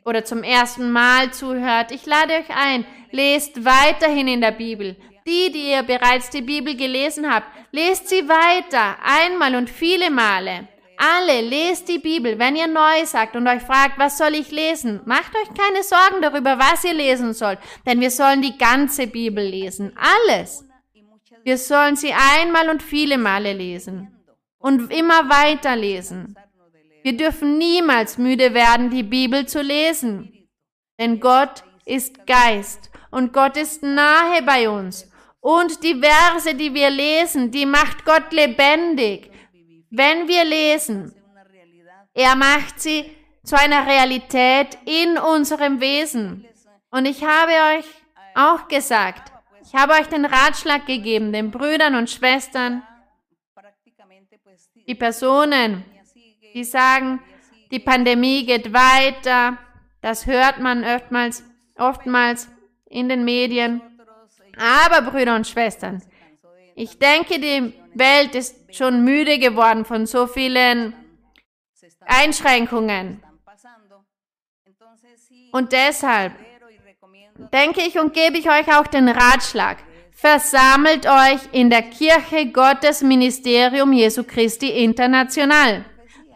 oder 0.05 0.22
zum 0.22 0.43
ersten 0.43 0.93
Mal 0.93 1.32
zuhört, 1.32 1.93
ich 1.93 2.05
lade 2.05 2.34
euch 2.34 2.51
ein, 2.55 2.84
lest 3.11 3.64
weiterhin 3.64 4.28
in 4.28 4.43
der 4.43 4.53
Bibel. 4.53 4.97
Die, 5.26 5.51
die 5.51 5.70
ihr 5.70 5.84
bereits 5.84 6.28
die 6.28 6.43
Bibel 6.43 6.76
gelesen 6.76 7.32
habt, 7.32 7.47
lest 7.70 8.11
sie 8.11 8.28
weiter, 8.28 8.97
einmal 9.03 9.55
und 9.55 9.70
viele 9.70 10.11
Male. 10.11 10.68
Alle, 10.97 11.40
lest 11.40 11.88
die 11.88 11.99
Bibel. 11.99 12.38
Wenn 12.38 12.57
ihr 12.57 12.66
neu 12.66 13.05
sagt 13.05 13.34
und 13.36 13.47
euch 13.49 13.62
fragt, 13.62 13.99
was 13.99 14.18
soll 14.18 14.34
ich 14.34 14.51
lesen, 14.51 15.01
macht 15.05 15.34
euch 15.34 15.49
keine 15.55 15.82
Sorgen 15.82 16.22
darüber, 16.22 16.59
was 16.59 16.84
ihr 16.84 16.95
lesen 16.95 17.34
sollt, 17.34 17.59
denn 17.86 18.01
wir 18.01 18.11
sollen 18.11 18.43
die 18.43 18.57
ganze 18.57 19.07
Bibel 19.07 19.45
lesen. 19.45 19.93
Alles. 19.97 20.64
Wir 21.45 21.59
sollen 21.59 21.97
sie 21.97 22.12
einmal 22.12 22.68
und 22.68 22.82
viele 22.82 23.18
Male 23.18 23.53
lesen 23.53 24.12
und 24.59 24.93
immer 24.93 25.28
weiter 25.28 25.74
lesen. 25.74 26.36
Wir 27.03 27.16
dürfen 27.16 27.59
niemals 27.59 28.16
müde 28.16 28.55
werden, 28.55 28.90
die 28.90 29.03
Bibel 29.03 29.47
zu 29.47 29.61
lesen. 29.61 30.49
Denn 31.01 31.18
Gott 31.18 31.64
ist 31.84 32.26
Geist 32.26 32.90
und 33.11 33.32
Gott 33.32 33.57
ist 33.57 33.82
nahe 33.82 34.40
bei 34.43 34.70
uns. 34.70 35.11
Und 35.40 35.82
die 35.82 36.01
Verse, 36.01 36.55
die 36.55 36.72
wir 36.72 36.90
lesen, 36.90 37.51
die 37.51 37.66
macht 37.66 38.05
Gott 38.05 38.32
lebendig. 38.32 39.32
Wenn 39.95 40.26
wir 40.26 40.43
lesen, 40.47 41.14
er 42.14 42.34
macht 42.34 42.80
sie 42.80 43.14
zu 43.45 43.59
einer 43.59 43.86
Realität 43.86 44.78
in 44.86 45.18
unserem 45.18 45.82
Wesen. 45.82 46.47
Und 46.90 47.05
ich 47.05 47.22
habe 47.22 47.53
euch 47.53 47.84
auch 48.34 48.68
gesagt, 48.68 49.30
ich 49.62 49.74
habe 49.74 49.93
euch 49.93 50.07
den 50.07 50.24
Ratschlag 50.24 50.86
gegeben, 50.86 51.30
den 51.30 51.51
Brüdern 51.51 51.95
und 51.95 52.09
Schwestern, 52.09 52.82
die 54.86 54.95
Personen, 54.95 55.84
die 56.55 56.64
sagen, 56.64 57.20
die 57.70 57.78
Pandemie 57.78 58.47
geht 58.47 58.72
weiter, 58.72 59.59
das 60.01 60.24
hört 60.24 60.59
man 60.59 60.84
oftmals, 60.84 61.45
oftmals 61.76 62.49
in 62.86 63.11
den 63.11 63.24
Medien. 63.26 63.82
Aber 64.57 65.11
Brüder 65.11 65.36
und 65.36 65.47
Schwestern, 65.47 66.03
ich 66.74 66.99
denke, 66.99 67.38
die 67.38 67.74
Welt 67.95 68.34
ist 68.34 68.62
schon 68.73 69.05
müde 69.05 69.39
geworden 69.39 69.85
von 69.85 70.07
so 70.07 70.27
vielen 70.27 70.95
Einschränkungen. 72.07 73.23
Und 75.53 75.73
deshalb 75.73 76.33
denke 77.53 77.83
ich 77.83 77.99
und 77.99 78.14
gebe 78.14 78.39
ich 78.39 78.49
euch 78.49 78.75
auch 78.75 78.87
den 78.87 79.09
Ratschlag. 79.09 79.79
Versammelt 80.12 81.07
euch 81.07 81.41
in 81.53 81.68
der 81.68 81.83
Kirche 81.83 82.47
Gottes 82.53 83.03
Ministerium 83.03 83.93
Jesu 83.93 84.25
Christi 84.25 84.68
International. 84.68 85.85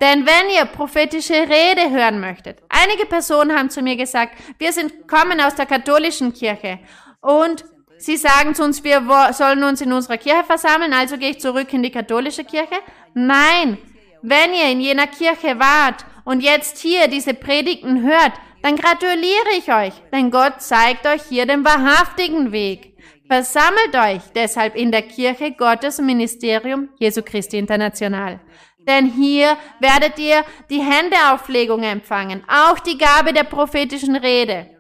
Denn 0.01 0.27
wenn 0.27 0.51
ihr 0.55 0.67
prophetische 0.67 1.35
Rede 1.35 1.91
hören 1.91 2.21
möchtet, 2.21 2.59
einige 2.69 3.07
Personen 3.07 3.57
haben 3.57 3.71
zu 3.71 3.81
mir 3.81 3.97
gesagt, 3.97 4.37
wir 4.59 4.73
sind, 4.73 5.09
kommen 5.09 5.41
aus 5.41 5.55
der 5.55 5.67
katholischen 5.67 6.35
Kirche 6.35 6.81
und 7.21 7.65
Sie 7.99 8.17
sagen 8.17 8.55
zu 8.55 8.63
uns, 8.63 8.85
wir 8.85 9.03
sollen 9.33 9.65
uns 9.65 9.81
in 9.81 9.93
unserer 9.93 10.19
Kirche 10.19 10.45
versammeln, 10.45 10.93
also 10.93 11.17
gehe 11.17 11.31
ich 11.31 11.41
zurück 11.41 11.73
in 11.73 11.83
die 11.83 11.91
katholische 11.91 12.45
Kirche? 12.45 12.77
Nein, 13.15 13.79
wenn 14.23 14.53
ihr 14.53 14.71
in 14.71 14.81
jener 14.81 15.07
Kirche 15.07 15.59
wart 15.59 16.05
und 16.25 16.41
jetzt 16.41 16.79
hier 16.79 17.09
diese 17.09 17.35
Predigten 17.35 18.03
hört, 18.03 18.33
dann 18.63 18.77
gratuliere 18.77 19.57
ich 19.57 19.73
euch, 19.73 19.95
denn 20.13 20.31
Gott 20.31 20.61
zeigt 20.61 21.07
euch 21.07 21.23
hier 21.29 21.47
den 21.47 21.65
wahrhaftigen 21.65 22.53
Weg. 22.53 22.97
Versammelt 23.29 23.95
euch 23.95 24.23
deshalb 24.35 24.77
in 24.77 24.91
der 24.93 25.03
Kirche 25.03 25.53
Gottes 25.53 26.01
Ministerium 26.01 26.89
Jesu 26.99 27.23
Christi 27.23 27.59
International. 27.59 28.41
Denn 28.87 29.07
hier 29.07 29.57
werdet 29.81 30.19
ihr 30.19 30.45
die 30.71 30.81
Händeauflegung 30.81 31.83
empfangen, 31.83 32.45
auch 32.49 32.79
die 32.79 32.99
Gabe 32.99 33.33
der 33.33 33.45
prophetischen 33.45 34.15
Rede. 34.15 34.76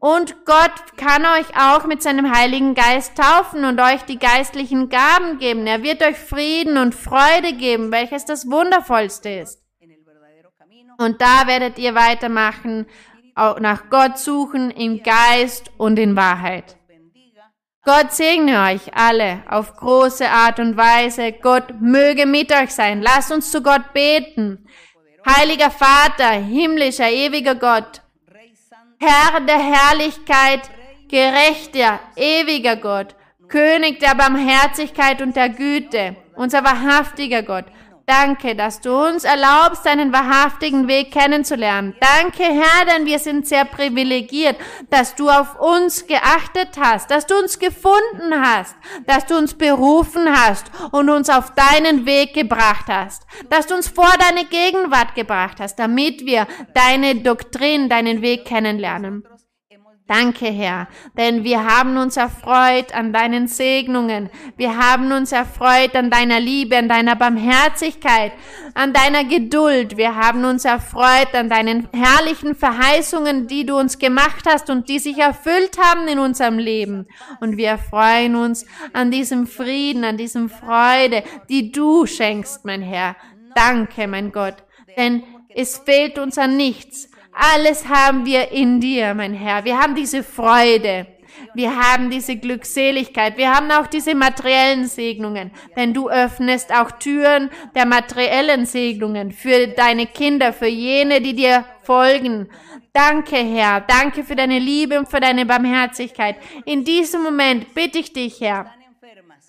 Und 0.00 0.44
Gott 0.44 0.96
kann 0.96 1.24
euch 1.24 1.46
auch 1.58 1.84
mit 1.86 2.02
seinem 2.02 2.32
Heiligen 2.32 2.74
Geist 2.74 3.16
taufen 3.16 3.64
und 3.64 3.80
euch 3.80 4.02
die 4.02 4.18
geistlichen 4.18 4.88
Gaben 4.88 5.38
geben. 5.38 5.66
Er 5.66 5.82
wird 5.82 6.02
euch 6.02 6.16
Frieden 6.16 6.78
und 6.78 6.94
Freude 6.94 7.52
geben, 7.54 7.90
welches 7.90 8.24
das 8.24 8.48
Wundervollste 8.48 9.28
ist. 9.30 9.60
Und 10.98 11.20
da 11.20 11.46
werdet 11.46 11.78
ihr 11.78 11.94
weitermachen, 11.94 12.86
auch 13.34 13.60
nach 13.60 13.88
Gott 13.88 14.18
suchen 14.18 14.70
im 14.70 15.02
Geist 15.02 15.70
und 15.78 15.98
in 15.98 16.16
Wahrheit. 16.16 16.76
Gott 17.84 18.12
segne 18.12 18.64
euch 18.64 18.94
alle 18.94 19.42
auf 19.48 19.76
große 19.76 20.28
Art 20.28 20.60
und 20.60 20.76
Weise. 20.76 21.32
Gott 21.32 21.80
möge 21.80 22.26
mit 22.26 22.52
euch 22.52 22.70
sein. 22.70 23.00
Lasst 23.00 23.32
uns 23.32 23.50
zu 23.50 23.62
Gott 23.62 23.92
beten. 23.94 24.68
Heiliger 25.26 25.70
Vater, 25.70 26.32
himmlischer, 26.32 27.10
ewiger 27.10 27.54
Gott, 27.54 28.02
Herr 29.00 29.40
der 29.40 29.58
Herrlichkeit, 29.58 30.62
gerechter, 31.08 32.00
ewiger 32.16 32.76
Gott, 32.76 33.14
König 33.48 34.00
der 34.00 34.14
Barmherzigkeit 34.14 35.22
und 35.22 35.36
der 35.36 35.48
Güte, 35.48 36.16
unser 36.34 36.64
wahrhaftiger 36.64 37.42
Gott, 37.42 37.64
Danke, 38.08 38.56
dass 38.56 38.80
du 38.80 38.90
uns 38.90 39.24
erlaubst, 39.24 39.84
deinen 39.84 40.14
wahrhaftigen 40.14 40.88
Weg 40.88 41.12
kennenzulernen. 41.12 41.94
Danke, 42.00 42.42
Herr, 42.42 42.86
denn 42.86 43.04
wir 43.04 43.18
sind 43.18 43.46
sehr 43.46 43.66
privilegiert, 43.66 44.56
dass 44.88 45.14
du 45.14 45.28
auf 45.28 45.60
uns 45.60 46.06
geachtet 46.06 46.70
hast, 46.80 47.10
dass 47.10 47.26
du 47.26 47.34
uns 47.38 47.58
gefunden 47.58 48.32
hast, 48.40 48.74
dass 49.06 49.26
du 49.26 49.36
uns 49.36 49.52
berufen 49.52 50.26
hast 50.34 50.70
und 50.90 51.10
uns 51.10 51.28
auf 51.28 51.52
deinen 51.54 52.06
Weg 52.06 52.32
gebracht 52.32 52.86
hast, 52.88 53.26
dass 53.50 53.66
du 53.66 53.74
uns 53.74 53.88
vor 53.88 54.10
deine 54.18 54.46
Gegenwart 54.46 55.14
gebracht 55.14 55.60
hast, 55.60 55.78
damit 55.78 56.24
wir 56.24 56.46
deine 56.72 57.16
Doktrin, 57.16 57.90
deinen 57.90 58.22
Weg 58.22 58.46
kennenlernen. 58.46 59.22
Danke, 60.08 60.46
Herr, 60.46 60.88
denn 61.18 61.44
wir 61.44 61.66
haben 61.66 61.98
uns 61.98 62.16
erfreut 62.16 62.94
an 62.94 63.12
deinen 63.12 63.46
Segnungen. 63.46 64.30
Wir 64.56 64.78
haben 64.78 65.12
uns 65.12 65.32
erfreut 65.32 65.94
an 65.94 66.08
deiner 66.08 66.40
Liebe, 66.40 66.78
an 66.78 66.88
deiner 66.88 67.14
Barmherzigkeit, 67.14 68.32
an 68.72 68.94
deiner 68.94 69.24
Geduld. 69.24 69.98
Wir 69.98 70.14
haben 70.14 70.46
uns 70.46 70.64
erfreut 70.64 71.34
an 71.34 71.50
deinen 71.50 71.90
herrlichen 71.92 72.54
Verheißungen, 72.54 73.48
die 73.48 73.66
du 73.66 73.76
uns 73.76 73.98
gemacht 73.98 74.46
hast 74.48 74.70
und 74.70 74.88
die 74.88 74.98
sich 74.98 75.18
erfüllt 75.18 75.76
haben 75.78 76.08
in 76.08 76.18
unserem 76.18 76.58
Leben. 76.58 77.06
Und 77.40 77.58
wir 77.58 77.76
freuen 77.76 78.34
uns 78.34 78.64
an 78.94 79.10
diesem 79.10 79.46
Frieden, 79.46 80.04
an 80.04 80.16
diesem 80.16 80.48
Freude, 80.48 81.22
die 81.50 81.70
du 81.70 82.06
schenkst, 82.06 82.64
mein 82.64 82.80
Herr. 82.80 83.14
Danke, 83.54 84.08
mein 84.08 84.32
Gott, 84.32 84.56
denn 84.96 85.22
es 85.54 85.76
fehlt 85.76 86.18
uns 86.18 86.38
an 86.38 86.56
nichts. 86.56 87.10
Alles 87.40 87.88
haben 87.88 88.26
wir 88.26 88.50
in 88.50 88.80
dir, 88.80 89.14
mein 89.14 89.32
Herr. 89.32 89.64
Wir 89.64 89.78
haben 89.78 89.94
diese 89.94 90.24
Freude. 90.24 91.06
Wir 91.54 91.76
haben 91.76 92.10
diese 92.10 92.36
Glückseligkeit. 92.36 93.36
Wir 93.36 93.54
haben 93.54 93.70
auch 93.70 93.86
diese 93.86 94.16
materiellen 94.16 94.88
Segnungen. 94.88 95.52
Denn 95.76 95.94
du 95.94 96.10
öffnest 96.10 96.74
auch 96.74 96.90
Türen 96.90 97.50
der 97.76 97.86
materiellen 97.86 98.66
Segnungen 98.66 99.30
für 99.30 99.68
deine 99.68 100.06
Kinder, 100.06 100.52
für 100.52 100.66
jene, 100.66 101.20
die 101.20 101.36
dir 101.36 101.64
folgen. 101.84 102.48
Danke, 102.92 103.36
Herr. 103.36 103.82
Danke 103.82 104.24
für 104.24 104.34
deine 104.34 104.58
Liebe 104.58 104.98
und 104.98 105.08
für 105.08 105.20
deine 105.20 105.46
Barmherzigkeit. 105.46 106.36
In 106.64 106.82
diesem 106.82 107.22
Moment 107.22 107.72
bitte 107.72 108.00
ich 108.00 108.12
dich, 108.12 108.40
Herr, 108.40 108.72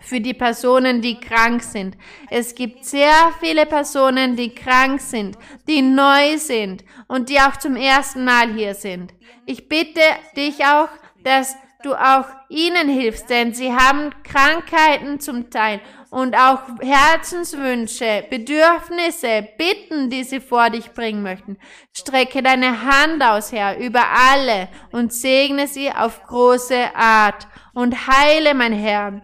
für 0.01 0.21
die 0.21 0.33
Personen, 0.33 1.01
die 1.01 1.19
krank 1.19 1.61
sind. 1.61 1.97
Es 2.29 2.55
gibt 2.55 2.85
sehr 2.85 3.13
viele 3.39 3.65
Personen, 3.65 4.35
die 4.35 4.53
krank 4.53 5.01
sind, 5.01 5.37
die 5.67 5.81
neu 5.81 6.37
sind 6.37 6.83
und 7.07 7.29
die 7.29 7.39
auch 7.39 7.57
zum 7.57 7.75
ersten 7.75 8.23
Mal 8.23 8.53
hier 8.53 8.75
sind. 8.75 9.13
Ich 9.45 9.67
bitte 9.67 10.01
dich 10.35 10.65
auch, 10.65 10.89
dass 11.23 11.55
du 11.83 11.93
auch 11.93 12.25
ihnen 12.49 12.89
hilfst, 12.89 13.29
denn 13.29 13.53
sie 13.53 13.73
haben 13.73 14.11
Krankheiten 14.23 15.19
zum 15.19 15.49
Teil 15.49 15.79
und 16.09 16.35
auch 16.35 16.61
Herzenswünsche, 16.81 18.25
Bedürfnisse, 18.29 19.47
Bitten, 19.57 20.09
die 20.09 20.23
sie 20.23 20.39
vor 20.39 20.69
dich 20.69 20.91
bringen 20.91 21.21
möchten. 21.21 21.57
Strecke 21.93 22.41
deine 22.41 22.81
Hand 22.83 23.23
aus, 23.23 23.51
Herr, 23.51 23.77
über 23.77 24.03
alle 24.31 24.67
und 24.91 25.13
segne 25.13 25.67
sie 25.67 25.91
auf 25.91 26.23
große 26.23 26.95
Art 26.95 27.47
und 27.73 28.07
heile, 28.07 28.53
mein 28.55 28.73
Herr, 28.73 29.21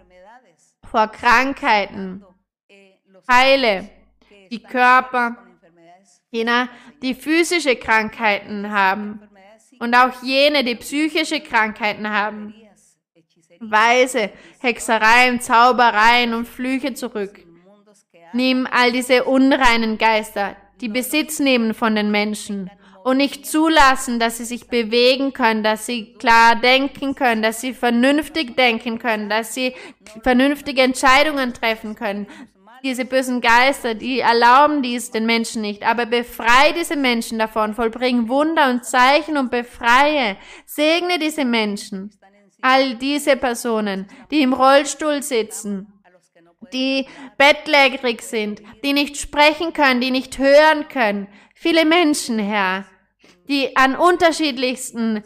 vor 0.96 1.10
Krankheiten. 1.10 2.24
Heile. 3.30 3.90
die 4.50 4.64
Körper. 4.64 5.36
jener, 6.32 6.70
die 7.02 7.14
physische 7.14 7.76
Krankheiten 7.76 8.72
haben. 8.72 9.20
Und 9.80 9.94
auch 9.94 10.24
jene, 10.24 10.64
die 10.64 10.76
psychische 10.76 11.42
Krankheiten 11.42 12.10
haben. 12.10 12.54
Weise 13.60 14.32
Hexereien, 14.60 15.42
Zaubereien 15.42 16.34
und 16.34 16.48
Flüche 16.48 16.94
zurück. 16.94 17.46
Nimm 18.32 18.66
all 18.72 18.94
diese 18.94 19.26
unreinen 19.26 19.98
Geister, 19.98 20.56
die 20.80 20.90
Besitz 20.90 21.40
nehmen 21.40 21.74
von 21.74 21.96
den 21.96 22.10
Menschen 22.10 22.70
und 23.06 23.18
nicht 23.18 23.46
zulassen, 23.46 24.20
dass 24.20 24.38
sie 24.38 24.46
sich 24.46 24.68
bewegen 24.68 25.32
können, 25.32 25.62
dass 25.62 25.86
sie 25.86 26.16
klar 26.16 26.56
denken 26.56 27.14
können, 27.14 27.44
dass 27.44 27.62
sie 27.62 27.76
vernünftig 27.76 28.56
denken 28.58 28.98
können, 28.98 29.30
dass 29.30 29.54
sie 29.54 29.76
vernünftige 30.24 30.82
Entscheidungen 30.82 31.54
treffen 31.54 31.94
können. 31.94 32.26
Diese 32.84 33.06
bösen 33.06 33.42
Geister, 33.42 33.94
die 33.94 34.22
erlauben 34.22 34.82
dies 34.82 35.12
den 35.12 35.28
Menschen 35.28 35.62
nicht, 35.62 35.84
aber 35.84 36.08
befreie 36.08 36.74
diese 36.76 36.96
Menschen 36.96 37.38
davon, 37.38 37.76
vollbring 37.76 38.28
Wunder 38.28 38.72
und 38.72 38.86
Zeichen 38.86 39.38
und 39.38 39.52
befreie, 39.52 40.36
segne 40.66 41.20
diese 41.20 41.46
Menschen, 41.46 42.10
all 42.64 42.96
diese 42.96 43.36
Personen, 43.36 44.08
die 44.32 44.42
im 44.42 44.54
Rollstuhl 44.54 45.22
sitzen, 45.22 45.94
die 46.74 47.06
bettlägerig 47.38 48.24
sind, 48.24 48.64
die 48.84 48.94
nicht 48.94 49.18
sprechen 49.18 49.74
können, 49.74 50.02
die 50.02 50.10
nicht 50.10 50.40
hören 50.40 50.88
können. 50.90 51.28
Viele 51.54 51.86
Menschen, 51.86 52.40
Herr, 52.40 52.86
die 53.48 53.76
an 53.76 53.96
unterschiedlichsten 53.96 55.24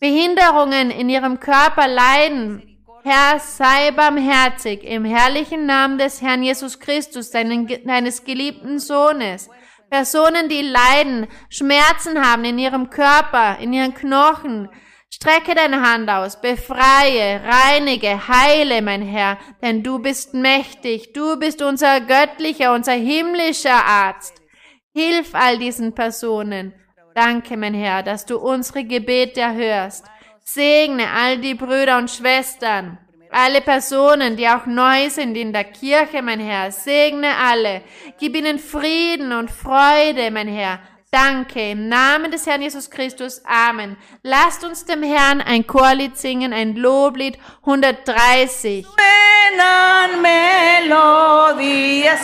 Behinderungen 0.00 0.90
in 0.90 1.08
ihrem 1.08 1.40
Körper 1.40 1.86
leiden. 1.88 2.72
Herr, 3.04 3.38
sei 3.40 3.90
barmherzig 3.90 4.84
im 4.84 5.04
herrlichen 5.04 5.66
Namen 5.66 5.98
des 5.98 6.22
Herrn 6.22 6.42
Jesus 6.42 6.78
Christus, 6.78 7.30
deines 7.30 8.24
geliebten 8.24 8.78
Sohnes. 8.78 9.48
Personen, 9.90 10.48
die 10.48 10.62
leiden, 10.62 11.26
Schmerzen 11.50 12.24
haben 12.24 12.44
in 12.44 12.58
ihrem 12.58 12.90
Körper, 12.90 13.58
in 13.58 13.72
ihren 13.72 13.92
Knochen. 13.92 14.68
Strecke 15.10 15.54
deine 15.54 15.82
Hand 15.82 16.08
aus, 16.08 16.40
befreie, 16.40 17.42
reinige, 17.44 18.26
heile, 18.28 18.80
mein 18.80 19.02
Herr, 19.02 19.36
denn 19.60 19.82
du 19.82 19.98
bist 19.98 20.32
mächtig, 20.32 21.12
du 21.12 21.38
bist 21.38 21.60
unser 21.60 22.00
göttlicher, 22.00 22.72
unser 22.72 22.94
himmlischer 22.94 23.84
Arzt. 23.84 24.40
Hilf 24.94 25.34
all 25.34 25.58
diesen 25.58 25.94
Personen. 25.94 26.72
Danke, 27.14 27.56
mein 27.56 27.74
Herr, 27.74 28.02
dass 28.02 28.24
du 28.24 28.38
unsere 28.38 28.84
Gebete 28.84 29.40
erhörst. 29.40 30.04
Segne 30.44 31.06
all 31.10 31.38
die 31.38 31.54
Brüder 31.54 31.98
und 31.98 32.10
Schwestern, 32.10 32.98
alle 33.30 33.60
Personen, 33.60 34.36
die 34.36 34.48
auch 34.48 34.66
neu 34.66 35.08
sind 35.08 35.36
in 35.36 35.52
der 35.52 35.64
Kirche, 35.64 36.20
mein 36.22 36.40
Herr. 36.40 36.70
Segne 36.70 37.36
alle. 37.36 37.82
Gib 38.18 38.36
ihnen 38.36 38.58
Frieden 38.58 39.32
und 39.32 39.50
Freude, 39.50 40.30
mein 40.30 40.48
Herr. 40.48 40.80
Danke, 41.10 41.72
im 41.72 41.88
Namen 41.88 42.30
des 42.30 42.46
Herrn 42.46 42.62
Jesus 42.62 42.90
Christus. 42.90 43.42
Amen. 43.44 43.98
Lasst 44.22 44.64
uns 44.64 44.86
dem 44.86 45.02
Herrn 45.02 45.42
ein 45.42 45.66
Chorlied 45.66 46.16
singen, 46.16 46.54
ein 46.54 46.74
Loblied 46.74 47.38
130. 47.60 48.86
Suenan 48.86 50.24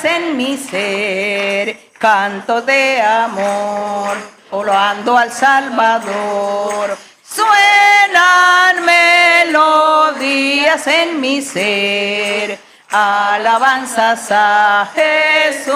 en 0.05 0.37
mi 0.37 0.57
ser, 0.57 1.77
canto 1.99 2.63
de 2.63 3.01
amor. 3.01 4.38
Oloando 4.51 5.17
al 5.17 5.31
Salvador. 5.31 6.99
Suenan 7.23 8.85
melodías 8.85 10.85
en 10.87 11.21
mi 11.21 11.43
ser, 11.43 12.59
alabanzas 12.91 14.29
a 14.31 14.89
Jesús. 14.95 15.75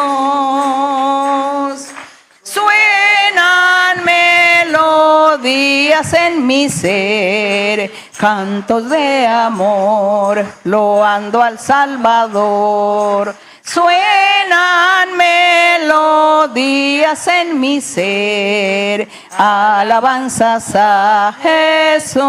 Suenan 2.42 4.02
melodías 4.04 6.14
en 6.14 6.46
mi 6.46 6.70
ser, 6.70 7.92
cantos 8.16 8.88
de 8.88 9.26
amor, 9.26 10.46
loando 10.64 11.42
al 11.42 11.58
Salvador. 11.58 13.34
Suenan 13.64 15.16
melodías 15.16 17.28
en 17.28 17.60
mi 17.60 17.80
ser, 17.80 19.08
alabanzas 19.38 20.72
a 20.74 21.32
Jesús. 21.40 22.22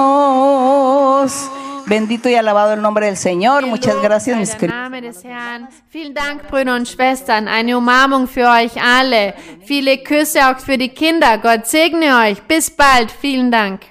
Bendito 1.86 2.30
y 2.30 2.36
alabado 2.36 2.74
el 2.74 2.82
nombre 2.82 3.08
del 3.08 3.18
Señor. 3.18 3.66
Muchas 3.66 3.96
gracias, 4.02 4.38
mis 4.38 4.56
queridos. 4.56 4.90
Vielen 5.90 6.14
Dank, 6.14 6.48
Brüder 6.50 6.76
und 6.76 6.88
Schwestern. 6.88 7.48
Eine 7.48 7.78
Umarmung 7.78 8.28
für 8.28 8.48
euch 8.48 8.82
alle. 8.82 9.34
Viele 9.66 9.98
Küsse 9.98 10.50
auch 10.50 10.60
für 10.60 10.78
die 10.78 10.90
Kinder. 10.90 11.38
Gott 11.40 11.68
segne 11.68 12.20
euch. 12.20 12.42
Bis 12.44 12.72
bald. 12.72 13.12
Vielen 13.12 13.52
Dank. 13.52 13.82